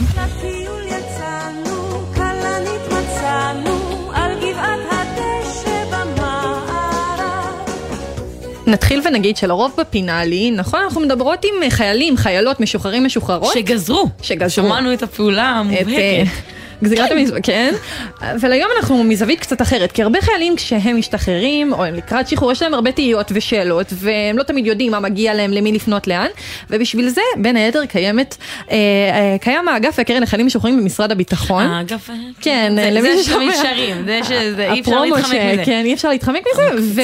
נתחיל 8.66 9.00
ונגיד 9.04 9.36
שלרוב 9.36 9.72
בפינאלי, 9.78 10.50
נכון, 10.50 10.80
אנחנו 10.80 11.00
מדברות 11.00 11.44
עם 11.44 11.70
חיילים, 11.70 12.16
חיילות, 12.16 12.60
משוחררים, 12.60 13.04
משוחררות. 13.04 13.52
שגזרו. 13.54 14.08
שגזרו. 14.22 14.50
שמענו 14.50 14.92
את 14.92 15.02
הפעולה 15.02 15.48
המובהקת. 15.48 15.88
אה, 15.88 16.24
כן. 16.24 16.51
אה, 16.82 16.88
גזירת 16.88 17.10
המזוודות, 17.10 17.44
כן. 17.46 17.74
אבל 18.20 18.52
היום 18.52 18.70
אנחנו 18.76 19.04
מזווית 19.04 19.40
קצת 19.40 19.62
אחרת, 19.62 19.92
כי 19.92 20.02
הרבה 20.02 20.20
חיילים 20.20 20.56
כשהם 20.56 20.96
משתחררים, 20.98 21.72
או 21.72 21.84
הם 21.84 21.94
לקראת 21.94 22.28
שחרור, 22.28 22.52
יש 22.52 22.62
להם 22.62 22.74
הרבה 22.74 22.92
תהיות 22.92 23.32
ושאלות, 23.34 23.86
והם 23.96 24.38
לא 24.38 24.42
תמיד 24.42 24.66
יודעים 24.66 24.92
מה 24.92 25.00
מגיע 25.00 25.34
להם, 25.34 25.50
למי 25.50 25.72
לפנות 25.72 26.06
לאן, 26.06 26.26
ובשביל 26.70 27.08
זה, 27.08 27.20
בין 27.36 27.56
היתר, 27.56 27.86
קיימת, 27.86 28.36
אה, 28.70 28.76
אה, 28.76 29.36
קיים 29.40 29.68
האגף 29.68 29.94
והקרן 29.98 30.22
לחיילים 30.22 30.46
משוחררים 30.46 30.76
במשרד 30.80 31.12
הביטחון. 31.12 31.64
האגף, 31.66 32.10
כן, 32.40 32.72
זה- 32.76 32.90
למי 32.90 33.16
זה 33.16 33.22
ששומע. 33.22 33.52
ששרים, 33.52 33.96
זה 34.06 34.20
שזה, 34.24 34.72
אי 34.72 34.80
אפשר 34.80 35.00
להתחמק 35.00 35.26
ש- 35.26 35.30
מזה. 35.52 35.62
כן, 35.64 35.82
אי 35.84 35.94
אפשר 35.94 36.08
להתחמק 36.08 36.42
מזה, 36.54 36.62
ו- 36.94 37.02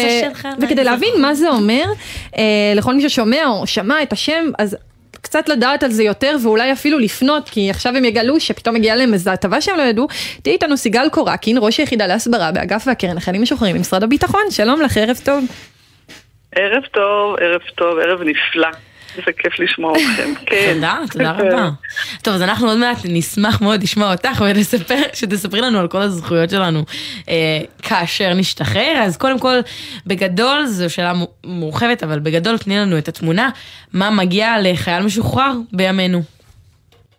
וכדי 0.60 0.84
להבין 0.84 1.10
מה 1.18 1.34
זה 1.34 1.48
אומר, 1.50 1.84
אה, 2.38 2.42
לכל 2.74 2.94
מי 2.94 3.08
ששומע 3.08 3.46
או 3.46 3.66
שמע 3.66 4.02
את 4.02 4.12
השם, 4.12 4.50
אז 4.58 4.76
קצת 5.20 5.48
לדעת 5.48 5.82
על 5.82 5.90
זה 5.90 6.02
יותר 6.02 6.36
ואולי 6.42 6.72
אפילו 6.72 6.98
לפנות, 6.98 7.48
כי 7.48 7.70
עכשיו 7.70 7.96
הם 7.96 8.04
יגלו 8.04 8.40
שפתאום 8.40 8.74
מגיעה 8.74 8.96
להם 8.96 9.12
איזו 9.14 9.30
הטבה 9.30 9.60
שהם 9.60 9.76
לא 9.76 9.82
ידעו. 9.82 10.08
תהיה 10.42 10.54
איתנו 10.54 10.76
סיגל 10.76 11.08
קורקין, 11.12 11.58
ראש 11.60 11.78
היחידה 11.80 12.06
להסברה 12.06 12.52
באגף 12.52 12.84
והקרן 12.86 13.16
לחיילים 13.16 13.42
משוחררים 13.42 13.76
במשרד 13.76 14.02
הביטחון, 14.02 14.50
שלום 14.50 14.80
לך, 14.80 14.96
ערב 14.96 15.16
טוב. 15.24 15.44
ערב 16.54 16.82
טוב, 16.92 17.36
ערב 17.40 17.60
טוב, 17.76 17.98
ערב 17.98 18.20
נפלא. 18.22 18.87
איזה 19.18 19.30
כיף 19.38 19.60
לשמוע 19.60 19.92
אתכם. 19.92 20.32
כן. 20.46 20.72
תודה, 20.74 20.96
תודה 21.10 21.30
רבה. 21.38 21.70
טוב, 22.22 22.34
אז 22.34 22.42
אנחנו 22.42 22.68
עוד 22.68 22.78
מעט 22.78 22.98
נשמח 23.04 23.60
מאוד 23.60 23.82
לשמוע 23.82 24.12
אותך 24.12 24.44
ולספר, 24.46 25.02
שתספרי 25.12 25.60
לנו 25.60 25.78
על 25.78 25.88
כל 25.88 26.02
הזכויות 26.02 26.50
שלנו 26.50 26.84
אה, 27.28 27.34
כאשר 27.82 28.34
נשתחרר. 28.34 28.92
אז 29.02 29.16
קודם 29.16 29.38
כל, 29.38 29.56
בגדול, 30.06 30.66
זו 30.66 30.90
שאלה 30.90 31.12
מו- 31.12 31.28
מורחבת, 31.44 32.02
אבל 32.02 32.18
בגדול 32.18 32.58
תני 32.58 32.78
לנו 32.78 32.98
את 32.98 33.08
התמונה, 33.08 33.50
מה 33.92 34.10
מגיע 34.10 34.54
לחייל 34.62 35.02
משוחרר 35.02 35.52
בימינו. 35.72 36.22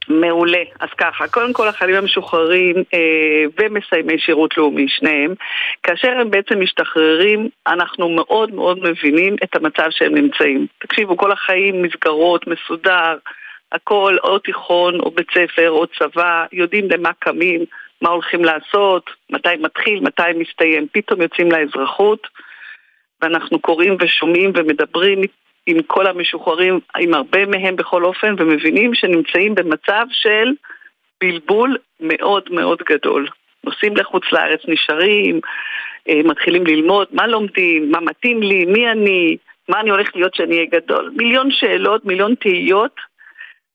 מעולה. 0.09 0.63
אז 0.79 0.89
ככה, 0.97 1.27
קודם 1.27 1.53
כל 1.53 1.67
החיילים 1.67 1.97
המשוחררים 1.97 2.75
אה, 2.93 3.43
ומסיימי 3.59 4.19
שירות 4.19 4.57
לאומי, 4.57 4.85
שניהם, 4.89 5.33
כאשר 5.83 6.11
הם 6.11 6.31
בעצם 6.31 6.59
משתחררים, 6.59 7.49
אנחנו 7.67 8.09
מאוד 8.09 8.53
מאוד 8.53 8.79
מבינים 8.79 9.35
את 9.43 9.55
המצב 9.55 9.87
שהם 9.89 10.15
נמצאים. 10.15 10.67
תקשיבו, 10.79 11.17
כל 11.17 11.31
החיים 11.31 11.81
מסגרות, 11.81 12.47
מסודר, 12.47 13.17
הכל, 13.71 14.17
או 14.23 14.39
תיכון, 14.39 14.99
או 14.99 15.11
בית 15.11 15.27
ספר, 15.31 15.71
או 15.71 15.87
צבא, 15.87 16.45
יודעים 16.51 16.87
למה 16.91 17.09
קמים, 17.19 17.65
מה 18.01 18.09
הולכים 18.09 18.45
לעשות, 18.45 19.09
מתי 19.29 19.55
מתחיל, 19.59 19.99
מתי 19.99 20.31
מסתיים. 20.35 20.87
פתאום 20.91 21.21
יוצאים 21.21 21.51
לאזרחות, 21.51 22.27
ואנחנו 23.21 23.59
קוראים 23.59 23.97
ושומעים 23.99 24.51
ומדברים 24.55 25.21
עם 25.69 25.81
כל 25.87 26.07
המשוחררים, 26.07 26.79
עם 26.97 27.13
הרבה 27.13 27.45
מהם 27.45 27.75
בכל 27.75 28.05
אופן, 28.05 28.35
ומבינים 28.37 28.93
שנמצאים 28.93 29.55
במצב 29.55 30.05
של 30.11 30.53
בלבול 31.21 31.77
מאוד 31.99 32.43
מאוד 32.51 32.79
גדול. 32.89 33.27
נוסעים 33.63 33.97
לחוץ 33.97 34.23
לארץ, 34.31 34.61
נשארים, 34.67 35.39
אה, 36.09 36.21
מתחילים 36.25 36.65
ללמוד, 36.65 37.07
מה 37.11 37.27
לומדים, 37.27 37.91
מה 37.91 37.99
מתאים 37.99 38.41
לי, 38.41 38.65
מי 38.65 38.91
אני, 38.91 39.37
מה 39.69 39.79
אני 39.79 39.89
הולך 39.89 40.15
להיות 40.15 40.35
שאני 40.35 40.55
אהיה 40.55 40.67
גדול. 40.71 41.11
מיליון 41.17 41.51
שאלות, 41.51 42.05
מיליון 42.05 42.35
תהיות, 42.35 42.95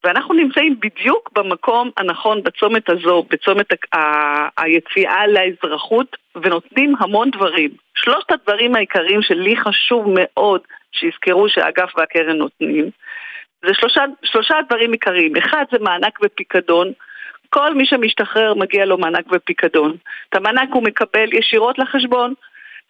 ואנחנו 0.04 0.34
נמצאים 0.34 0.76
בדיוק 0.80 1.30
במקום 1.34 1.90
הנכון 1.96 2.42
בצומת 2.42 2.90
הזו, 2.90 3.26
בצומת 3.30 3.66
ה- 3.72 3.98
ה- 3.98 4.48
היציאה 4.62 5.26
לאזרחות, 5.26 6.16
ונותנים 6.36 6.94
המון 6.98 7.30
דברים. 7.30 7.70
שלושת 7.94 8.30
הדברים 8.30 8.74
העיקריים 8.74 9.22
שלי 9.22 9.56
חשוב 9.56 10.04
מאוד 10.14 10.60
שיזכרו 10.94 11.48
שהאגף 11.48 11.92
והקרן 11.96 12.36
נותנים, 12.36 12.90
זה 13.66 13.74
שלושה, 13.74 14.04
שלושה 14.24 14.54
דברים 14.68 14.92
עיקריים. 14.92 15.36
אחד 15.36 15.64
זה 15.72 15.78
מענק 15.80 16.18
ופיקדון. 16.22 16.92
כל 17.50 17.74
מי 17.74 17.86
שמשתחרר 17.86 18.54
מגיע 18.54 18.84
לו 18.84 18.98
מענק 18.98 19.24
ופיקדון. 19.32 19.96
את 20.28 20.34
המענק 20.34 20.68
הוא 20.72 20.82
מקבל 20.82 21.32
ישירות 21.32 21.78
לחשבון, 21.78 22.34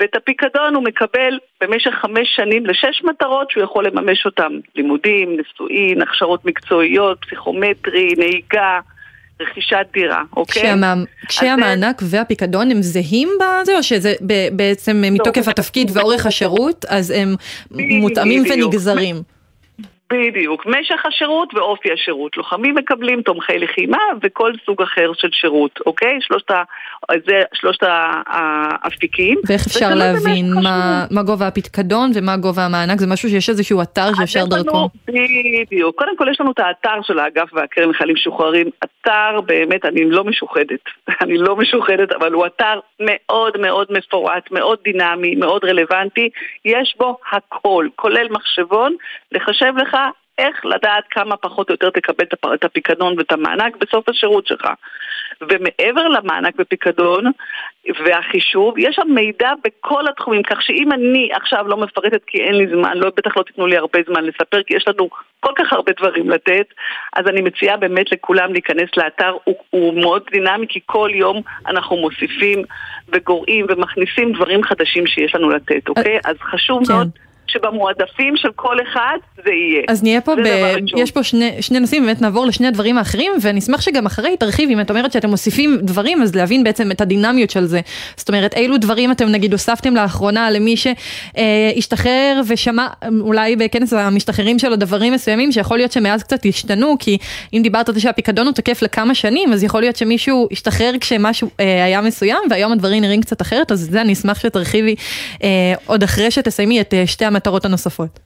ואת 0.00 0.16
הפיקדון 0.16 0.74
הוא 0.74 0.84
מקבל 0.84 1.38
במשך 1.60 1.90
חמש 1.90 2.36
שנים 2.36 2.66
לשש 2.66 3.02
מטרות 3.04 3.50
שהוא 3.50 3.64
יכול 3.64 3.86
לממש 3.86 4.26
אותן. 4.26 4.58
לימודים, 4.76 5.36
נישואין, 5.36 6.02
הכשרות 6.02 6.44
מקצועיות, 6.44 7.24
פסיכומטרי, 7.24 8.08
נהיגה, 8.18 8.80
רכישת 9.40 9.76
דירה, 9.94 10.22
אוקיי? 10.36 10.62
כשהמע- 10.62 10.94
כשהמענק 11.28 12.02
והפיקדון 12.04 12.70
הם 12.70 12.82
זהים 12.82 13.28
בזה, 13.40 13.76
או 13.76 13.82
שזה 13.82 14.14
ב- 14.26 14.48
בעצם 14.52 15.02
מתוקף 15.10 15.48
התפקיד 15.48 15.90
ואורך 15.94 16.26
השירות, 16.26 16.84
אז 16.88 17.10
הם 17.10 17.34
מותאמים. 17.70 18.44
ונגזרים. 18.50 19.22
בדיוק, 20.14 20.66
משך 20.66 21.06
השירות 21.06 21.54
ואופי 21.54 21.92
השירות. 21.92 22.36
לוחמים 22.36 22.74
מקבלים 22.74 23.22
תומכי 23.22 23.58
לחימה 23.58 23.98
וכל 24.22 24.52
סוג 24.66 24.82
אחר 24.82 25.10
של 25.14 25.28
שירות, 25.32 25.80
אוקיי? 25.86 26.18
שלושת, 26.20 26.50
ה... 26.50 26.62
זה 27.26 27.42
שלושת 27.54 27.82
האפיקים. 28.26 29.38
ואיך 29.46 29.66
אפשר 29.66 29.94
להבין. 29.94 30.46
מה 30.62 31.06
מה 31.10 31.22
גובה 31.22 31.46
הפיקדון 31.46 32.10
ומה 32.14 32.36
גובה 32.36 32.64
המענק? 32.64 32.98
זה 32.98 33.06
משהו 33.06 33.28
שיש 33.28 33.48
איזשהו 33.48 33.82
אתר 33.82 34.14
שאפשר 34.18 34.44
דרכו? 34.44 34.88
בדיוק. 35.06 35.98
קודם 35.98 36.16
כל 36.16 36.28
יש 36.30 36.40
לנו 36.40 36.50
את 36.50 36.58
האתר 36.58 37.02
של 37.02 37.18
האגף 37.18 37.48
והקרן 37.52 37.90
לחיילים 37.90 38.14
משוחררים. 38.14 38.70
אתר 38.84 39.40
באמת, 39.46 39.84
אני 39.84 40.10
לא 40.10 40.24
משוחדת. 40.24 40.80
אני 41.22 41.38
לא 41.38 41.56
משוחדת, 41.56 42.12
אבל 42.12 42.32
הוא 42.32 42.46
אתר 42.46 42.80
מאוד 43.00 43.60
מאוד 43.60 43.86
מפורט, 43.90 44.50
מאוד 44.50 44.78
דינמי, 44.84 45.34
מאוד 45.34 45.64
רלוונטי. 45.64 46.28
יש 46.64 46.94
בו 46.98 47.16
הכל, 47.32 47.88
כולל 47.96 48.26
מחשבון, 48.30 48.96
לחשב 49.34 49.72
לך 49.76 49.96
איך 50.38 50.64
לדעת 50.64 51.04
כמה 51.10 51.36
פחות 51.36 51.68
או 51.68 51.74
יותר 51.74 51.90
תקבל 51.90 52.24
את 52.24 52.32
הפ- 52.32 52.54
את 52.54 52.64
הפיקדון 52.64 53.18
ואת 53.18 53.32
המענק 53.32 53.76
בסוף 53.76 54.08
השירות 54.08 54.46
שלך. 54.46 54.66
ומעבר 55.40 56.08
למענק 56.08 56.54
ופיקדון 56.58 57.24
והחישוב, 58.04 58.78
יש 58.78 58.96
שם 58.96 59.08
מידע 59.08 59.50
בכל 59.64 60.08
התחומים, 60.08 60.42
כך 60.42 60.62
שאם 60.62 60.92
אני 60.92 61.28
עכשיו 61.32 61.68
לא 61.68 61.76
מפרטת 61.76 62.20
כי 62.26 62.38
אין 62.38 62.54
לי 62.54 62.66
זמן, 62.66 62.96
לא, 62.96 63.10
בטח 63.16 63.36
לא 63.36 63.42
תיתנו 63.42 63.66
לי 63.66 63.76
הרבה 63.76 63.98
זמן 64.06 64.24
לספר, 64.24 64.62
כי 64.62 64.76
יש 64.76 64.88
לנו 64.88 65.08
כל 65.40 65.52
כך 65.56 65.72
הרבה 65.72 65.92
דברים 66.00 66.30
לתת, 66.30 66.66
אז 67.16 67.26
אני 67.26 67.40
מציעה 67.40 67.76
באמת 67.76 68.12
לכולם 68.12 68.52
להיכנס 68.52 68.88
לאתר, 68.96 69.36
הוא, 69.44 69.54
הוא 69.70 70.00
מאוד 70.00 70.22
דינמי, 70.30 70.66
כי 70.68 70.80
כל 70.86 71.10
יום 71.14 71.42
אנחנו 71.66 71.96
מוסיפים 71.96 72.62
וגורעים 73.08 73.66
ומכניסים 73.68 74.32
דברים 74.32 74.62
חדשים 74.62 75.06
שיש 75.06 75.34
לנו 75.34 75.50
לתת, 75.50 75.88
אוקיי? 75.88 76.18
אז 76.24 76.36
חשוב 76.40 76.82
מאוד 76.88 77.08
שבמועדפים 77.46 78.36
של 78.36 78.48
כל 78.56 78.76
אחד 78.82 79.16
זה 79.44 79.50
יהיה. 79.50 79.82
אז 79.88 80.02
נהיה 80.02 80.20
פה, 80.20 80.34
ב... 80.36 80.48
יש 80.96 81.10
פה 81.10 81.22
שני, 81.22 81.52
שני 81.60 81.80
נושאים, 81.80 82.06
באמת 82.06 82.20
נעבור 82.22 82.46
לשני 82.46 82.66
הדברים 82.66 82.98
האחרים, 82.98 83.32
ואני 83.40 83.58
אשמח 83.58 83.80
שגם 83.80 84.06
אחרי 84.06 84.36
תרחיב, 84.36 84.70
אם 84.70 84.80
את 84.80 84.90
אומרת 84.90 85.12
שאתם 85.12 85.30
מוסיפים 85.30 85.78
דברים, 85.82 86.22
אז 86.22 86.34
להבין 86.34 86.64
בעצם 86.64 86.90
את 86.90 87.00
הדינמיות 87.00 87.50
של 87.50 87.64
זה. 87.64 87.80
זאת 88.16 88.28
אומרת, 88.28 88.54
אילו 88.54 88.78
דברים 88.78 89.10
אתם 89.12 89.28
נגיד 89.28 89.52
הוספתם 89.52 89.94
לאחרונה 89.96 90.50
למי 90.50 90.74
שהשתחרר 90.76 92.40
ושמע 92.48 92.86
אולי 93.20 93.56
בכנס 93.56 93.92
המשתחררים 93.92 94.58
שלו 94.58 94.76
דברים 94.76 95.12
מסוימים, 95.12 95.52
שיכול 95.52 95.76
להיות 95.76 95.92
שמאז 95.92 96.22
קצת 96.22 96.46
השתנו, 96.46 96.96
כי 96.98 97.18
אם 97.52 97.60
דיברת 97.62 97.88
על 97.88 97.94
זה 97.94 98.00
שהפיקדון 98.00 98.46
הוא 98.46 98.54
תקף 98.54 98.82
לכמה 98.82 99.14
שנים, 99.14 99.52
אז 99.52 99.64
יכול 99.64 99.80
להיות 99.80 99.96
שמישהו 99.96 100.48
השתחרר 100.52 100.90
כשמשהו 101.00 101.50
אה, 101.60 101.84
היה 101.84 102.00
מסוים, 102.00 102.38
והיום 102.50 102.72
הדברים 102.72 103.02
נראים 103.02 103.20
קצת 103.20 103.42
אחרת, 103.42 103.72
אז 103.72 103.88
זה 103.90 104.00
אני 104.00 104.12
אשמח 104.12 104.40
שתרחיבי 104.40 104.94
אה, 105.42 105.48
עוד 105.86 106.02
אחרי 106.02 106.30
שתסיימי 106.30 106.80
את 106.80 106.94
אה, 106.94 107.06
שתי 107.06 107.24
המטרות 107.34 107.64
הנוספות. 107.64 108.18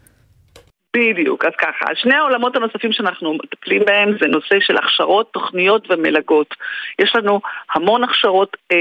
בדיוק, 0.97 1.45
אז 1.45 1.53
ככה, 1.59 1.87
שני 1.95 2.15
העולמות 2.15 2.57
הנוספים 2.57 2.93
שאנחנו 2.93 3.35
מטפלים 3.35 3.83
בהם 3.87 4.17
זה 4.21 4.27
נושא 4.27 4.61
של 4.61 4.77
הכשרות, 4.77 5.33
תוכניות 5.33 5.91
ומלגות. 5.91 6.55
יש 6.99 7.17
לנו 7.17 7.41
המון 7.75 8.05
הכשרות 8.05 8.57
אה, 8.73 8.77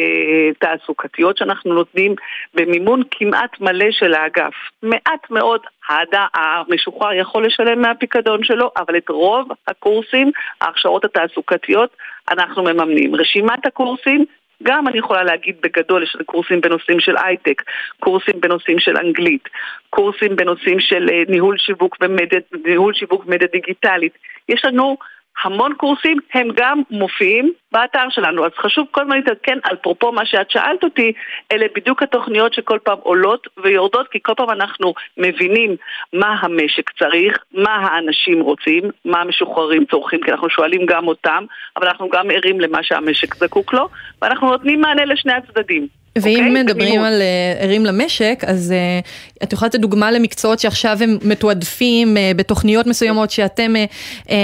תעסוקתיות 0.59 1.37
שאנחנו 1.37 1.73
נותנים 1.73 2.15
במימון 2.53 3.01
כמעט 3.11 3.59
מלא 3.61 3.91
של 3.91 4.13
האגף. 4.13 4.53
מעט 4.83 5.31
מאוד 5.31 5.61
האדם, 5.89 6.25
המשוחרר 6.33 7.13
יכול 7.13 7.45
לשלם 7.45 7.81
מהפיקדון 7.81 8.43
שלו, 8.43 8.71
אבל 8.77 8.97
את 8.97 9.09
רוב 9.09 9.47
הקורסים, 9.67 10.31
ההכשרות 10.61 11.05
התעסוקתיות, 11.05 11.89
אנחנו 12.31 12.63
מממנים. 12.63 13.15
רשימת 13.15 13.65
הקורסים 13.65 14.25
גם 14.63 14.87
אני 14.87 14.97
יכולה 14.97 15.23
להגיד 15.23 15.55
בגדול, 15.61 16.03
יש 16.03 16.17
קורסים 16.25 16.61
בנושאים 16.61 16.99
של 16.99 17.15
הייטק, 17.17 17.61
קורסים 17.99 18.41
בנושאים 18.41 18.79
של 18.79 18.97
אנגלית, 18.97 19.49
קורסים 19.89 20.35
בנושאים 20.35 20.79
של 20.79 21.09
אה, 21.09 21.23
ניהול 21.29 21.57
שיווק 21.57 21.97
ומדיה, 22.01 22.39
ניהול 22.65 22.93
שיווק 22.93 23.25
דיגיטלית. 23.51 24.17
יש 24.49 24.65
לנו 24.65 24.97
המון 25.43 25.73
קורסים, 25.73 26.17
הם 26.33 26.47
גם 26.55 26.81
מופיעים 26.91 27.51
באתר 27.71 28.09
שלנו. 28.09 28.45
אז 28.45 28.51
חשוב 28.57 28.87
כל 28.91 29.01
הזמן 29.01 29.15
להתעדכן, 29.15 29.57
אפרופו 29.73 30.11
מה 30.11 30.25
שאת 30.25 30.51
שאלת 30.51 30.83
אותי, 30.83 31.13
אלה 31.51 31.65
בדיוק 31.75 32.03
התוכניות 32.03 32.53
שכל 32.53 32.79
פעם 32.83 32.97
עולות 33.01 33.47
ויורדות, 33.63 34.07
כי 34.07 34.19
כל 34.23 34.33
פעם 34.37 34.49
אנחנו 34.49 34.93
מבינים 35.17 35.75
מה 36.13 36.35
המשק 36.41 36.89
צריך, 36.99 37.37
מה 37.53 37.75
האנשים 37.75 38.41
רוצים, 38.41 38.83
מה 39.05 39.21
המשוחררים 39.21 39.85
צורכים, 39.85 40.21
כי 40.21 40.31
אנחנו 40.31 40.49
שואלים 40.49 40.85
גם 40.85 41.07
אותם, 41.07 41.45
אבל 41.77 41.87
אנחנו 41.87 42.09
גם 42.09 42.31
ערים 42.31 42.59
למה 42.59 42.83
שהמשק 42.83 43.35
זקוק 43.35 43.73
לו, 43.73 43.89
ואנחנו 44.21 44.51
נותנים 44.51 44.81
מענה 44.81 45.05
לשני 45.05 45.33
הצדדים. 45.33 45.87
ואם 46.21 46.45
אוקיי? 46.47 46.63
מדברים. 46.63 47.01
על 47.01 47.21
אה, 47.21 47.53
ערים 47.63 47.85
למשק, 47.85 48.43
אז 48.47 48.71
אה, 48.71 48.99
את 49.43 49.53
יכולה 49.53 49.67
לתת 49.69 49.79
דוגמה 49.79 50.11
למקצועות 50.11 50.59
שעכשיו 50.59 50.97
הם 51.01 51.17
מתועדפים 51.25 52.17
אה, 52.17 52.31
בתוכניות 52.35 52.87
מסוימות 52.87 53.31
שאתם 53.31 53.75
אה, 53.75 53.85
אה, 54.29 54.37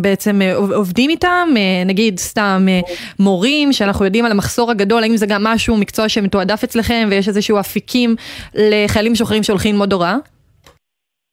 בעצם 0.00 0.40
עוב- 0.54 0.72
עובדים 0.72 1.10
איתם, 1.10 1.48
אה, 1.56 1.82
נגיד 1.86 2.18
סתם 2.18 2.66
אה, 2.68 2.80
מורים, 3.18 3.72
שאנחנו 3.72 4.04
יודעים 4.04 4.24
על 4.24 4.30
המחסור 4.30 4.70
הגדול, 4.70 5.02
האם 5.02 5.16
זה 5.16 5.26
גם 5.26 5.44
משהו, 5.44 5.76
מקצוע 5.76 6.08
שמתועדף 6.08 6.64
אצלכם 6.64 7.08
ויש 7.10 7.28
איזשהו 7.28 7.60
אפיקים 7.60 8.16
לחיילים 8.54 9.12
משוחררים 9.12 9.42
שהולכים 9.42 9.72
ללמוד 9.72 9.92
הוראה? 9.92 10.16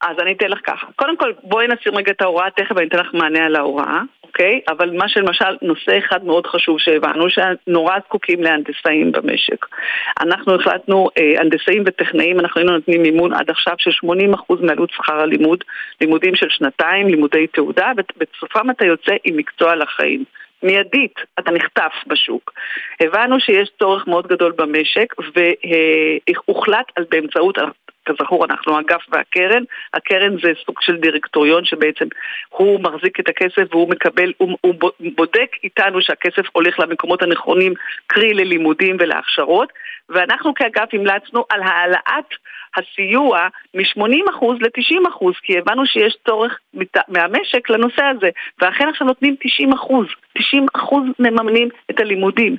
אז 0.04 0.16
אני 0.22 0.32
אתן 0.38 0.46
לך 0.50 0.60
ככה. 0.66 0.88
קודם 0.96 1.18
כל, 1.18 1.32
בואי 1.44 1.66
נשים 1.68 1.98
רגע 1.98 2.12
את 2.12 2.22
ההוראה, 2.22 2.46
תכף 2.58 2.78
אני 2.78 2.88
אתן 2.88 2.98
לך 2.98 3.08
מענה 3.14 3.46
על 3.46 3.56
ההוראה, 3.56 4.02
אוקיי? 4.32 4.62
אבל 4.68 4.98
מה 4.98 5.10
שלמשל, 5.10 5.58
נושא 5.62 5.98
אחד 5.98 6.26
מאוד 6.26 6.48
חשוב 6.48 6.80
שהבנו, 6.80 7.26
שנורא 7.30 7.96
זקוקים 8.06 8.44
להנדסאים 8.44 9.12
במשק. 9.12 9.66
אנחנו 10.22 10.56
החלטנו, 10.56 11.08
אה, 11.18 11.42
הנדסאים 11.42 11.84
וטכנאים, 11.86 12.40
אנחנו 12.40 12.60
היינו 12.60 12.74
נותנים 12.74 13.02
מימון 13.02 13.34
עד 13.34 13.50
עכשיו 13.50 13.74
של 13.78 13.92
80% 13.92 14.62
מעלות 14.62 14.90
שכר 14.90 15.20
הלימוד, 15.20 15.64
לימודים 16.02 16.36
של 16.36 16.50
שנתיים, 16.50 17.08
לימודי 17.08 17.48
תעודה, 17.48 17.92
ובסופם 17.98 18.70
אתה 18.70 18.86
יוצא 18.86 19.12
עם 19.24 19.38
מקצוע 19.38 19.76
לחיים. 19.76 20.24
מיידית 20.64 21.14
אתה 21.40 21.52
נחטף 21.52 21.94
בשוק. 22.08 22.54
הבנו 23.00 23.40
שיש 23.40 23.70
צורך 23.80 24.08
מאוד 24.08 24.28
גדול 24.28 24.52
במשק 24.52 25.14
והוחלט 25.36 26.86
על 26.96 27.06
באמצעות, 27.10 27.58
כזכור 28.06 28.46
אנחנו 28.46 28.80
אגף 28.80 29.06
והקרן, 29.10 29.64
הקרן 29.94 30.36
זה 30.42 30.52
סוג 30.66 30.76
של 30.82 30.98
דירקטוריון 30.98 31.66
שבעצם 31.66 32.06
הוא 32.50 32.80
מחזיק 32.84 33.20
את 33.20 33.30
הכסף 33.30 33.64
והוא 33.72 33.90
מקבל, 33.90 34.34
הוא, 34.38 34.58
הוא 34.62 34.74
בודק 35.16 35.52
איתנו 35.64 36.02
שהכסף 36.02 36.46
הולך 36.52 36.80
למקומות 36.80 37.22
הנכונים, 37.22 37.74
קרי 38.08 38.34
ללימודים 38.34 38.98
ולהכשרות, 39.00 39.70
ואנחנו 40.10 40.54
כאגף 40.54 40.94
המלצנו 40.94 41.46
על 41.50 41.62
העלאת 41.64 42.30
הסיוע 42.78 43.48
מ-80% 43.74 44.46
ל-90% 44.46 45.26
כי 45.44 45.58
הבנו 45.58 45.86
שיש 45.86 46.18
צורך 46.28 46.60
מהמשק 47.08 47.70
לנושא 47.70 48.04
הזה. 48.04 48.30
ואכן 48.62 48.90
עכשיו 48.90 49.08
נותנים 49.08 49.36
90% 49.74 50.40
90% 50.40 50.42
מממנים 51.20 51.70
את 51.92 52.00
הלימודים. 52.00 52.56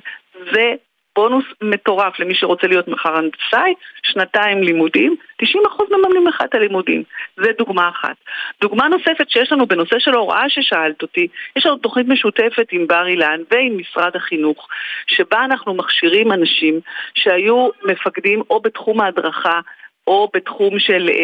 זה 0.53 0.73
בונוס 1.15 1.45
מטורף 1.61 2.19
למי 2.19 2.35
שרוצה 2.35 2.67
להיות 2.67 2.87
מחר 2.87 3.15
הנדסאי, 3.15 3.73
שנתיים 4.03 4.63
לימודים, 4.63 5.15
90% 5.43 5.45
מממנים 5.91 6.27
לך 6.27 6.41
את 6.45 6.55
הלימודים. 6.55 7.03
זה 7.37 7.51
דוגמה 7.57 7.89
אחת. 7.89 8.15
דוגמה 8.61 8.87
נוספת 8.87 9.29
שיש 9.29 9.51
לנו 9.51 9.65
בנושא 9.65 9.99
של 9.99 10.13
ההוראה 10.13 10.49
ששאלת 10.49 11.01
אותי, 11.01 11.27
יש 11.55 11.65
לנו 11.65 11.77
תוכנית 11.77 12.07
משותפת 12.07 12.67
עם 12.71 12.87
בר 12.87 13.07
אילן 13.07 13.41
ועם 13.51 13.77
משרד 13.77 14.15
החינוך, 14.15 14.67
שבה 15.07 15.45
אנחנו 15.45 15.73
מכשירים 15.73 16.31
אנשים 16.31 16.79
שהיו 17.15 17.69
מפקדים 17.83 18.41
או 18.49 18.59
בתחום 18.59 19.01
ההדרכה 19.01 19.59
או 20.07 20.29
בתחום 20.33 20.79
של, 20.79 21.09
אה, 21.09 21.15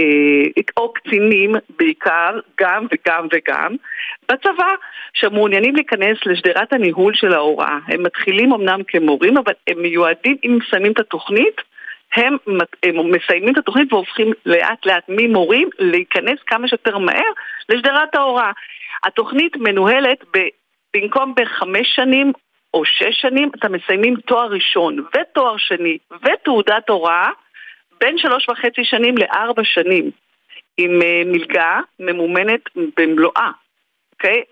אה, 0.00 0.62
או 0.76 0.92
קצינים 0.92 1.54
בעיקר, 1.78 2.40
גם 2.60 2.86
וגם 2.92 3.26
וגם, 3.32 3.76
בצבא, 4.28 4.74
שמעוניינים 5.14 5.74
להיכנס 5.74 6.18
לשדרת 6.26 6.72
הניהול 6.72 7.14
של 7.14 7.32
ההוראה. 7.32 7.78
הם 7.88 8.02
מתחילים 8.02 8.52
אמנם 8.52 8.80
כמורים, 8.88 9.38
אבל 9.38 9.52
הם 9.66 9.82
מיועדים, 9.82 10.36
אם 10.44 10.58
מסיימים 10.62 10.92
את 10.92 11.00
התוכנית, 11.00 11.60
הם, 12.16 12.36
הם 12.82 13.10
מסיימים 13.10 13.52
את 13.52 13.58
התוכנית 13.58 13.92
והופכים 13.92 14.32
לאט 14.46 14.86
לאט 14.86 15.04
ממורים 15.08 15.68
להיכנס 15.78 16.38
כמה 16.46 16.68
שיותר 16.68 16.98
מהר 16.98 17.32
לשדרת 17.68 18.14
ההוראה. 18.14 18.52
התוכנית 19.04 19.56
מנוהלת 19.56 20.24
ב, 20.36 20.38
במקום 20.96 21.34
בחמש 21.36 21.88
שנים 21.96 22.32
או 22.74 22.84
שש 22.84 23.20
שנים, 23.20 23.50
אתם 23.58 23.72
מסיימים 23.72 24.16
תואר 24.16 24.46
ראשון 24.46 24.98
ותואר 24.98 25.56
שני 25.56 25.98
ותעודת 26.22 26.88
הוראה 26.88 27.30
בין 28.00 28.18
שלוש 28.18 28.48
וחצי 28.48 28.84
שנים 28.84 29.14
לארבע 29.18 29.62
שנים, 29.64 30.10
עם 30.78 31.02
אה, 31.02 31.22
מלגה 31.26 31.80
ממומנת 32.00 32.60
במלואה. 32.96 33.50
אוקיי? 34.12 34.42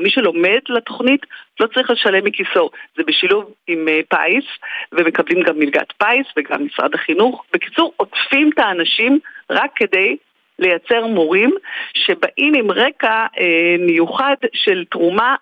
מי 0.00 0.10
שלומד 0.10 0.58
לתוכנית 0.68 1.26
לא 1.60 1.66
צריך 1.66 1.90
לשלם 1.90 2.24
מכיסו, 2.24 2.70
זה 2.96 3.02
בשילוב 3.06 3.52
עם 3.66 3.88
אה, 3.88 4.00
פיס, 4.08 4.44
ומקבלים 4.92 5.42
גם 5.42 5.58
מלגת 5.58 5.92
פיס 5.98 6.26
וגם 6.36 6.66
משרד 6.66 6.94
החינוך. 6.94 7.44
בקיצור, 7.52 7.92
עוטפים 7.96 8.50
את 8.54 8.58
האנשים 8.58 9.18
רק 9.50 9.70
כדי 9.76 10.16
לייצר 10.58 11.06
מורים 11.06 11.50
שבאים 11.94 12.54
עם 12.54 12.70
רקע 12.70 13.26
אה, 13.38 13.76
מיוחד 13.78 14.36
של 14.52 14.84
תרומה 14.90 15.34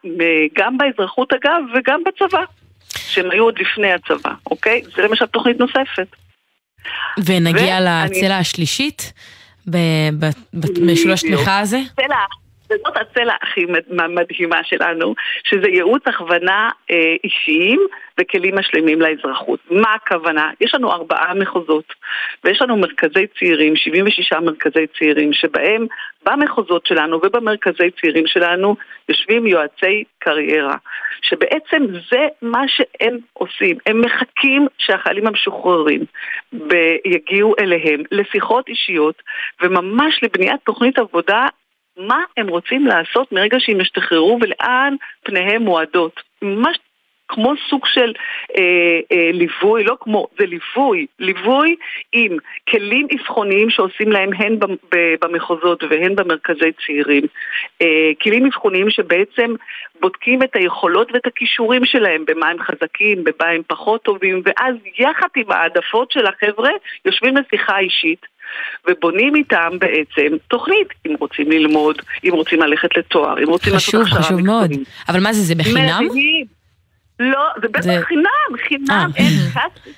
גם 0.55 0.79
באזרחות 0.79 1.33
אגב 1.33 1.63
וגם 1.75 2.03
בצבא, 2.05 2.45
שהם 2.89 3.31
היו 3.31 3.45
עוד 3.45 3.59
לפני 3.59 3.93
הצבא, 3.93 4.33
אוקיי? 4.51 4.83
זה 4.97 5.03
למשל 5.03 5.27
תוכנית 5.27 5.59
נוספת. 5.61 6.28
ונגיע 7.25 7.79
ואני- 7.85 7.85
לצלע 8.19 8.39
השלישית 8.39 9.13
ב- 9.71 9.77
ב- 10.19 10.31
בשלוש 10.87 11.25
בדיוק. 11.25 11.37
תמיכה 11.37 11.59
הזה. 11.59 11.81
הצלע, 11.93 12.17
וזאת 12.71 12.97
הצלע 12.97 13.35
הכי 13.43 13.65
מד- 13.65 14.09
מדהימה 14.09 14.65
שלנו, 14.65 15.15
שזה 15.45 15.69
ייעוץ 15.69 16.03
הכוונה 16.07 16.69
אה, 16.91 17.15
אישיים 17.25 17.81
וכלים 18.21 18.59
משלימים 18.59 19.01
לאזרחות. 19.01 19.61
מה 19.71 19.93
הכוונה? 19.95 20.51
יש 20.61 20.75
לנו 20.75 20.93
ארבעה 20.93 21.35
מחוזות, 21.35 21.93
ויש 22.45 22.63
לנו 22.63 22.77
מרכזי 22.77 23.27
צעירים, 23.39 23.77
76 23.77 24.33
מרכזי 24.33 24.87
צעירים, 24.99 25.33
שבהם 25.33 25.87
במחוזות 26.27 26.87
שלנו 26.87 27.17
ובמרכזי 27.17 27.91
צעירים 28.01 28.27
שלנו 28.27 28.77
יושבים 29.09 29.47
יועצי 29.47 30.05
קריירה, 30.19 30.77
שבעצם 31.23 31.87
זה 32.11 32.27
מה 32.43 32.63
שהם 32.67 33.19
עושים. 33.33 33.77
הם 33.87 34.01
מחכים 34.01 34.67
שהחיילים 34.79 35.27
המשוחררים 35.27 36.05
יגיעו 37.05 37.55
אליהם 37.61 38.03
לשיחות 38.11 38.69
אישיות 38.69 39.23
וממש 39.63 40.21
לבניית 40.23 40.61
תוכנית 40.65 40.99
עבודה 40.99 41.47
מה 41.99 42.23
הם 42.37 42.49
רוצים 42.49 42.87
לעשות 42.87 43.33
מרגע 43.33 43.57
שהם 43.61 43.81
ישתחררו 43.81 44.39
ולאן 44.41 44.95
פניהם 45.25 45.63
מועדות. 45.63 46.21
ממש 46.43 46.79
כמו 47.29 47.53
סוג 47.71 47.87
של 47.87 48.13
אה, 48.57 49.01
אה, 49.13 49.31
ליווי, 49.33 49.85
לא 49.85 49.97
כמו, 50.01 50.27
זה 50.39 50.47
ליווי, 50.47 51.07
ליווי 51.19 51.77
עם 52.13 52.37
כלים 52.71 53.07
אבחוניים 53.15 53.71
שעושים 53.71 54.13
להם 54.13 54.31
הן 54.33 54.59
במחוזות 55.21 55.85
והן 55.91 56.17
במרכזי 56.17 56.73
צעירים. 56.87 57.23
אה, 57.83 58.11
כלים 58.23 58.47
אבחוניים 58.47 58.91
שבעצם 58.91 59.55
בודקים 60.01 60.43
את 60.43 60.57
היכולות 60.57 61.13
ואת 61.13 61.27
הכישורים 61.27 61.85
שלהם, 61.85 62.25
במה 62.27 62.49
הם 62.49 62.57
חזקים, 62.63 63.25
במה 63.25 63.51
הם 63.51 63.63
פחות 63.67 64.03
טובים, 64.03 64.43
ואז 64.45 64.75
יחד 64.99 65.29
עם 65.37 65.51
העדפות 65.51 66.11
של 66.11 66.27
החבר'ה 66.27 66.71
יושבים 67.05 67.35
לשיחה 67.37 67.79
אישית. 67.79 68.27
ובונים 68.89 69.35
איתם 69.37 69.71
בעצם 69.79 70.37
תוכנית, 70.49 70.89
אם 71.07 71.15
רוצים 71.19 71.51
ללמוד, 71.51 72.03
אם 72.25 72.33
רוצים 72.33 72.61
ללכת 72.61 72.97
לתואר, 72.97 73.43
אם 73.43 73.49
רוצים 73.49 73.73
לעשות 73.73 73.89
חשוב, 73.89 74.03
הכשרה 74.03 74.23
חשוב 74.23 74.41
מאוד. 74.41 74.71
מקצועית. 74.71 74.89
אבל 75.09 75.21
מה 75.21 75.33
זה, 75.33 75.43
זה 75.43 75.55
בחינם? 75.55 76.05
מדהים. 76.05 76.58
לא, 77.21 77.41
זה 77.63 77.69
בטח 77.69 77.81
זה- 77.81 78.01
חינם, 78.05 78.25
חינם, 78.69 79.11
אין 79.17 79.27
כסף. 79.55 79.91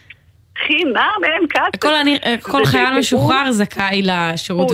חינם, 0.67 1.01
אין 1.25 1.47
כסף. 1.51 1.81
כל 1.83 1.95
אני- 1.95 2.19
כל 2.43 2.65
חייל. 2.65 2.99
משוחרר 2.99 3.53
זכאי 3.53 4.03
לשירות 4.05 4.69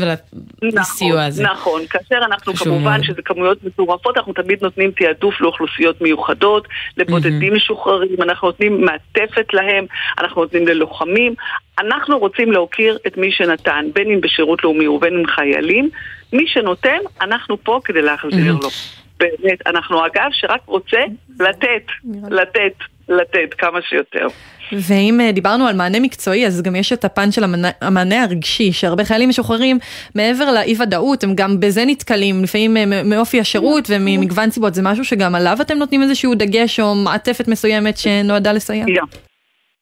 ולסיוע 0.62 1.24
הזה. 1.24 1.42
נכון, 1.42 1.82
כאשר 1.90 2.18
אנחנו 2.26 2.54
כמובן. 2.54 3.02
שזה 3.02 3.22
כמויות 3.24 3.64
מטורפות, 3.64 4.16
אנחנו 4.16 4.32
תמיד 4.32 4.58
נותנים 4.62 4.90
תעדוף 4.90 5.40
לאוכלוסיות 5.40 6.00
מיוחדות, 6.00 6.68
לבודדים 6.96 7.54
משוחררים, 7.54 8.22
אנחנו 8.22 8.48
נותנים 8.48 8.84
מעטפת 8.84 9.54
להם, 9.54 9.86
אנחנו 10.18 10.42
נותנים 10.42 10.68
ללוחמים. 10.68 11.34
אנחנו 11.78 12.18
רוצים 12.18 12.52
להוקיר 12.52 12.98
את 13.06 13.16
מי 13.16 13.32
שנתן, 13.32 13.84
בין 13.94 14.10
אם 14.10 14.20
בשירות 14.20 14.64
לאומי 14.64 14.88
ובין 14.88 15.14
אם 15.18 15.26
חיילים. 15.26 15.90
מי 16.32 16.44
שנותן, 16.46 16.98
אנחנו 17.20 17.64
פה 17.64 17.80
כדי 17.84 18.02
להחזיר 18.02 18.52
לו. 18.52 18.68
באמת, 19.18 19.66
אנחנו 19.66 20.06
אגב 20.06 20.30
שרק 20.32 20.60
רוצה 20.66 21.00
לתת, 21.40 21.86
לתת, 22.30 22.74
לתת 23.08 23.54
כמה 23.58 23.82
שיותר. 23.82 24.26
ואם 24.72 25.20
אה, 25.20 25.32
דיברנו 25.32 25.66
על 25.66 25.76
מענה 25.76 26.00
מקצועי, 26.00 26.46
אז 26.46 26.62
גם 26.62 26.76
יש 26.76 26.92
את 26.92 27.04
הפן 27.04 27.32
של 27.32 27.44
המענה, 27.44 27.70
המענה 27.80 28.22
הרגשי, 28.22 28.72
שהרבה 28.72 29.04
חיילים 29.04 29.28
משוחררים, 29.28 29.78
מעבר 30.14 30.52
לאי 30.52 30.74
ודאות, 30.82 31.24
הם 31.24 31.34
גם 31.34 31.60
בזה 31.60 31.84
נתקלים, 31.86 32.42
לפעמים 32.42 32.76
אה, 32.76 33.02
מאופי 33.04 33.40
השירות 33.40 33.84
וממגוון 33.88 34.50
סיבות, 34.50 34.74
זה 34.74 34.82
משהו 34.82 35.04
שגם 35.04 35.34
עליו 35.34 35.56
אתם 35.60 35.78
נותנים 35.78 36.02
איזשהו 36.02 36.34
דגש 36.34 36.80
או 36.80 36.94
מעטפת 36.94 37.48
מסוימת 37.48 37.96
שנועדה 37.98 38.52
לסייע? 38.52 38.84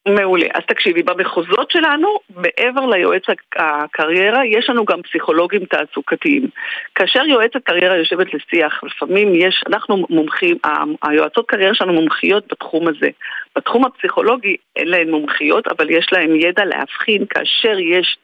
מעולה. 0.07 0.45
אז 0.53 0.61
תקשיבי, 0.67 1.03
במחוזות 1.03 1.71
שלנו, 1.71 2.19
מעבר 2.35 2.85
ליועץ 2.85 3.23
הק- 3.27 3.55
הקריירה, 3.55 4.45
יש 4.45 4.69
לנו 4.69 4.85
גם 4.85 5.01
פסיכולוגים 5.01 5.65
תעסוקתיים. 5.65 6.47
כאשר 6.95 7.25
יועצת 7.25 7.63
קריירה 7.63 7.97
יושבת 7.97 8.27
לשיח, 8.33 8.83
לפעמים 8.83 9.35
יש, 9.35 9.63
אנחנו 9.67 10.05
מומחים, 10.09 10.57
היועצות 11.03 11.45
קריירה 11.47 11.75
שלנו 11.75 11.93
מומחיות 11.93 12.47
בתחום 12.51 12.87
הזה. 12.87 13.09
בתחום 13.55 13.85
הפסיכולוגי 13.85 14.55
אין 14.75 14.87
להן 14.87 15.09
מומחיות, 15.09 15.67
אבל 15.67 15.89
יש 15.89 16.07
להן 16.11 16.35
ידע 16.35 16.65
להבחין 16.65 17.25
כאשר 17.29 17.79
יש 17.79 18.17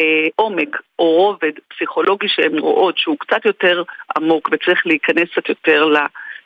אה, 0.00 0.26
עומק 0.36 0.76
או 0.98 1.16
רובד 1.16 1.52
פסיכולוגי 1.68 2.28
שהן 2.28 2.58
רואות 2.58 2.98
שהוא 2.98 3.16
קצת 3.18 3.44
יותר 3.44 3.82
עמוק 4.16 4.48
וצריך 4.52 4.86
להיכנס 4.86 5.28
קצת 5.32 5.48
יותר 5.48 5.84
ל... 5.84 5.96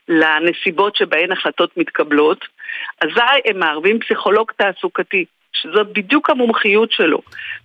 לנסיבות 0.09 0.96
שבהן 0.96 1.32
החלטות 1.32 1.76
מתקבלות, 1.76 2.44
אזי 3.00 3.20
הם 3.44 3.59
מערבים 3.59 3.98
פסיכולוג 4.00 4.50
תעסוקתי, 4.56 5.24
שזאת 5.52 5.92
בדיוק 5.92 6.30
המומחיות 6.30 6.92
שלו. 6.92 7.18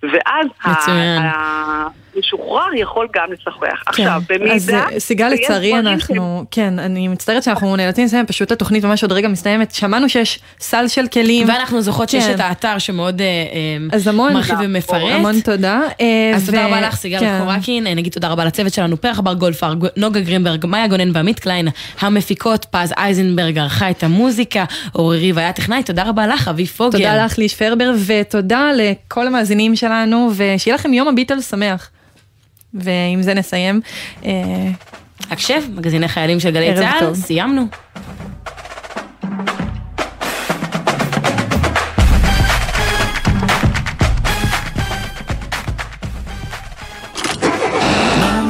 ואז 0.03 0.45
מצוין. 0.67 1.21
ה- 1.21 2.02
המשוחרר 2.15 2.73
יכול 2.75 3.07
גם 3.15 3.25
לשוחח. 3.31 3.83
עכשיו, 3.85 4.21
במידה... 4.29 4.53
אז 4.55 4.69
אה, 4.69 4.99
סיגל, 4.99 5.29
לצערי 5.29 5.79
אנחנו, 5.79 6.45
כן, 6.51 6.79
אני 6.79 7.07
מצטערת 7.07 7.43
שאנחנו 7.43 7.75
נאלצים 7.75 8.05
לסיים, 8.05 8.25
פשוט 8.25 8.51
התוכנית 8.51 8.85
ממש 8.85 9.03
עוד 9.03 9.11
רגע 9.11 9.27
מסתיימת. 9.27 9.71
שמענו 9.71 10.09
שיש 10.09 10.39
סל 10.59 10.87
של 10.87 11.07
כלים. 11.07 11.49
ואנחנו 11.49 11.81
זוכרות 11.81 12.09
שיש 12.09 12.23
כן. 12.23 12.35
את 12.35 12.39
האתר 12.39 12.77
שמאוד 12.77 13.21
אה, 13.21 13.25
אה, 13.27 13.95
אז 13.95 14.07
המון, 14.07 14.33
מרחיב 14.33 14.55
ומפרט. 14.61 15.01
המון 15.11 15.39
תודה. 15.39 15.81
אז 16.35 16.45
תודה 16.45 16.61
ו- 16.61 16.67
רבה 16.67 16.81
לך, 16.81 16.95
סיגל 16.95 17.19
כן. 17.19 17.39
קורקין, 17.43 17.87
נגיד 17.87 18.13
תודה 18.13 18.27
רבה 18.27 18.45
לצוות 18.45 18.73
שלנו, 18.73 19.01
פרח 19.01 19.19
בר 19.19 19.33
גולדפר, 19.33 19.73
ג- 19.73 19.87
נוגה 19.97 20.19
גרינברג, 20.19 20.65
מאיה 20.65 20.87
גונן 20.87 21.09
ועמית 21.13 21.39
קליין, 21.39 21.67
המפיקות, 21.99 22.65
פז 22.71 22.93
אייזנברג 22.97 23.57
ערכה 23.57 23.89
את 23.89 24.03
המוזיקה, 24.03 24.65
אורי 24.95 25.17
ריב 25.19 25.37
היה 25.37 25.53
טכנאי, 25.53 25.83
תודה 25.83 26.03
רבה 26.03 26.27
לך, 26.27 26.47
אבי 26.47 26.65
פוגל. 26.65 26.97
תודה 26.97 27.25
לך 27.25 27.37
ליש 27.37 27.55
פרבר, 27.55 27.91
ותודה 28.05 28.69
לכל 28.75 29.27
המאזינים 29.27 29.75
שלנו, 29.75 30.29
ושיהיה 30.35 30.75
לכם 30.75 30.93
יום 30.93 31.07
הביטלס 31.07 31.51
שמח. 31.51 31.89
ועם 32.73 33.21
זה 33.21 33.33
נסיים. 33.33 33.81
אה, 34.25 34.31
הקשב, 35.31 35.61
מגזיני 35.75 36.07
חיילים 36.07 36.39
של 36.39 36.51
גלי 36.51 36.75
צה"ל. 36.75 37.15
סיימנו. 37.15 37.65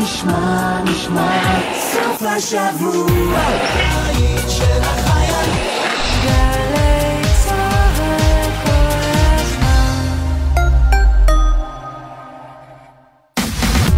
נשמע, 0.04 0.82
נשמע, 0.84 1.60
סוף 1.92 2.22
השבוע, 2.22 3.40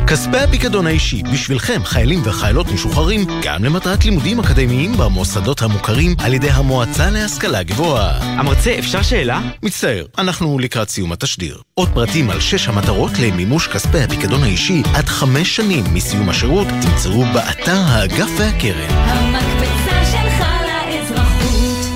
כספי 0.08 0.38
הפיקדון 0.38 0.88
האישי 0.88 1.24
בשבילכם, 1.24 1.82
חיילים 1.86 2.22
וחיילות 2.24 2.68
משוחררים, 2.72 3.26
גם 3.44 3.64
למטרת 3.64 4.06
לימודים 4.06 4.40
אקדמיים 4.40 4.98
במוסדות 4.98 5.62
המוכרים 5.62 6.16
על 6.24 6.34
ידי 6.34 6.50
המועצה 6.50 7.10
להשכלה 7.10 7.64
גבוהה. 7.64 8.18
המרצה, 8.22 8.76
אפשר 8.80 9.02
שאלה? 9.02 9.42
מצטער, 9.64 10.06
אנחנו 10.18 10.60
לקראת 10.60 10.90
סיום 10.90 11.12
התשדיר. 11.12 11.62
עוד 11.74 11.90
פרטים 11.94 12.30
על 12.30 12.40
שש 12.40 12.68
המטרות 12.68 13.12
למימוש 13.20 13.68
כספי 13.68 14.00
הפיקדון 14.00 14.44
האישי 14.44 14.84
עד 14.96 15.06
חמש 15.06 15.56
שנים 15.56 15.84
מסיום 15.94 16.30
השירות 16.30 16.68
תמצאו 16.68 17.26
באתר 17.34 17.78
האגף 17.86 18.30
והקרן. 18.38 18.90
המקפצה 18.90 20.06
שלך 20.12 20.46
לאזרחות. 20.90 21.88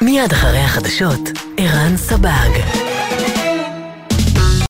מיד 0.00 0.32
אחרי 0.32 0.58
החדשות, 0.58 1.20
ערן 1.56 1.96
סבג. 1.96 2.81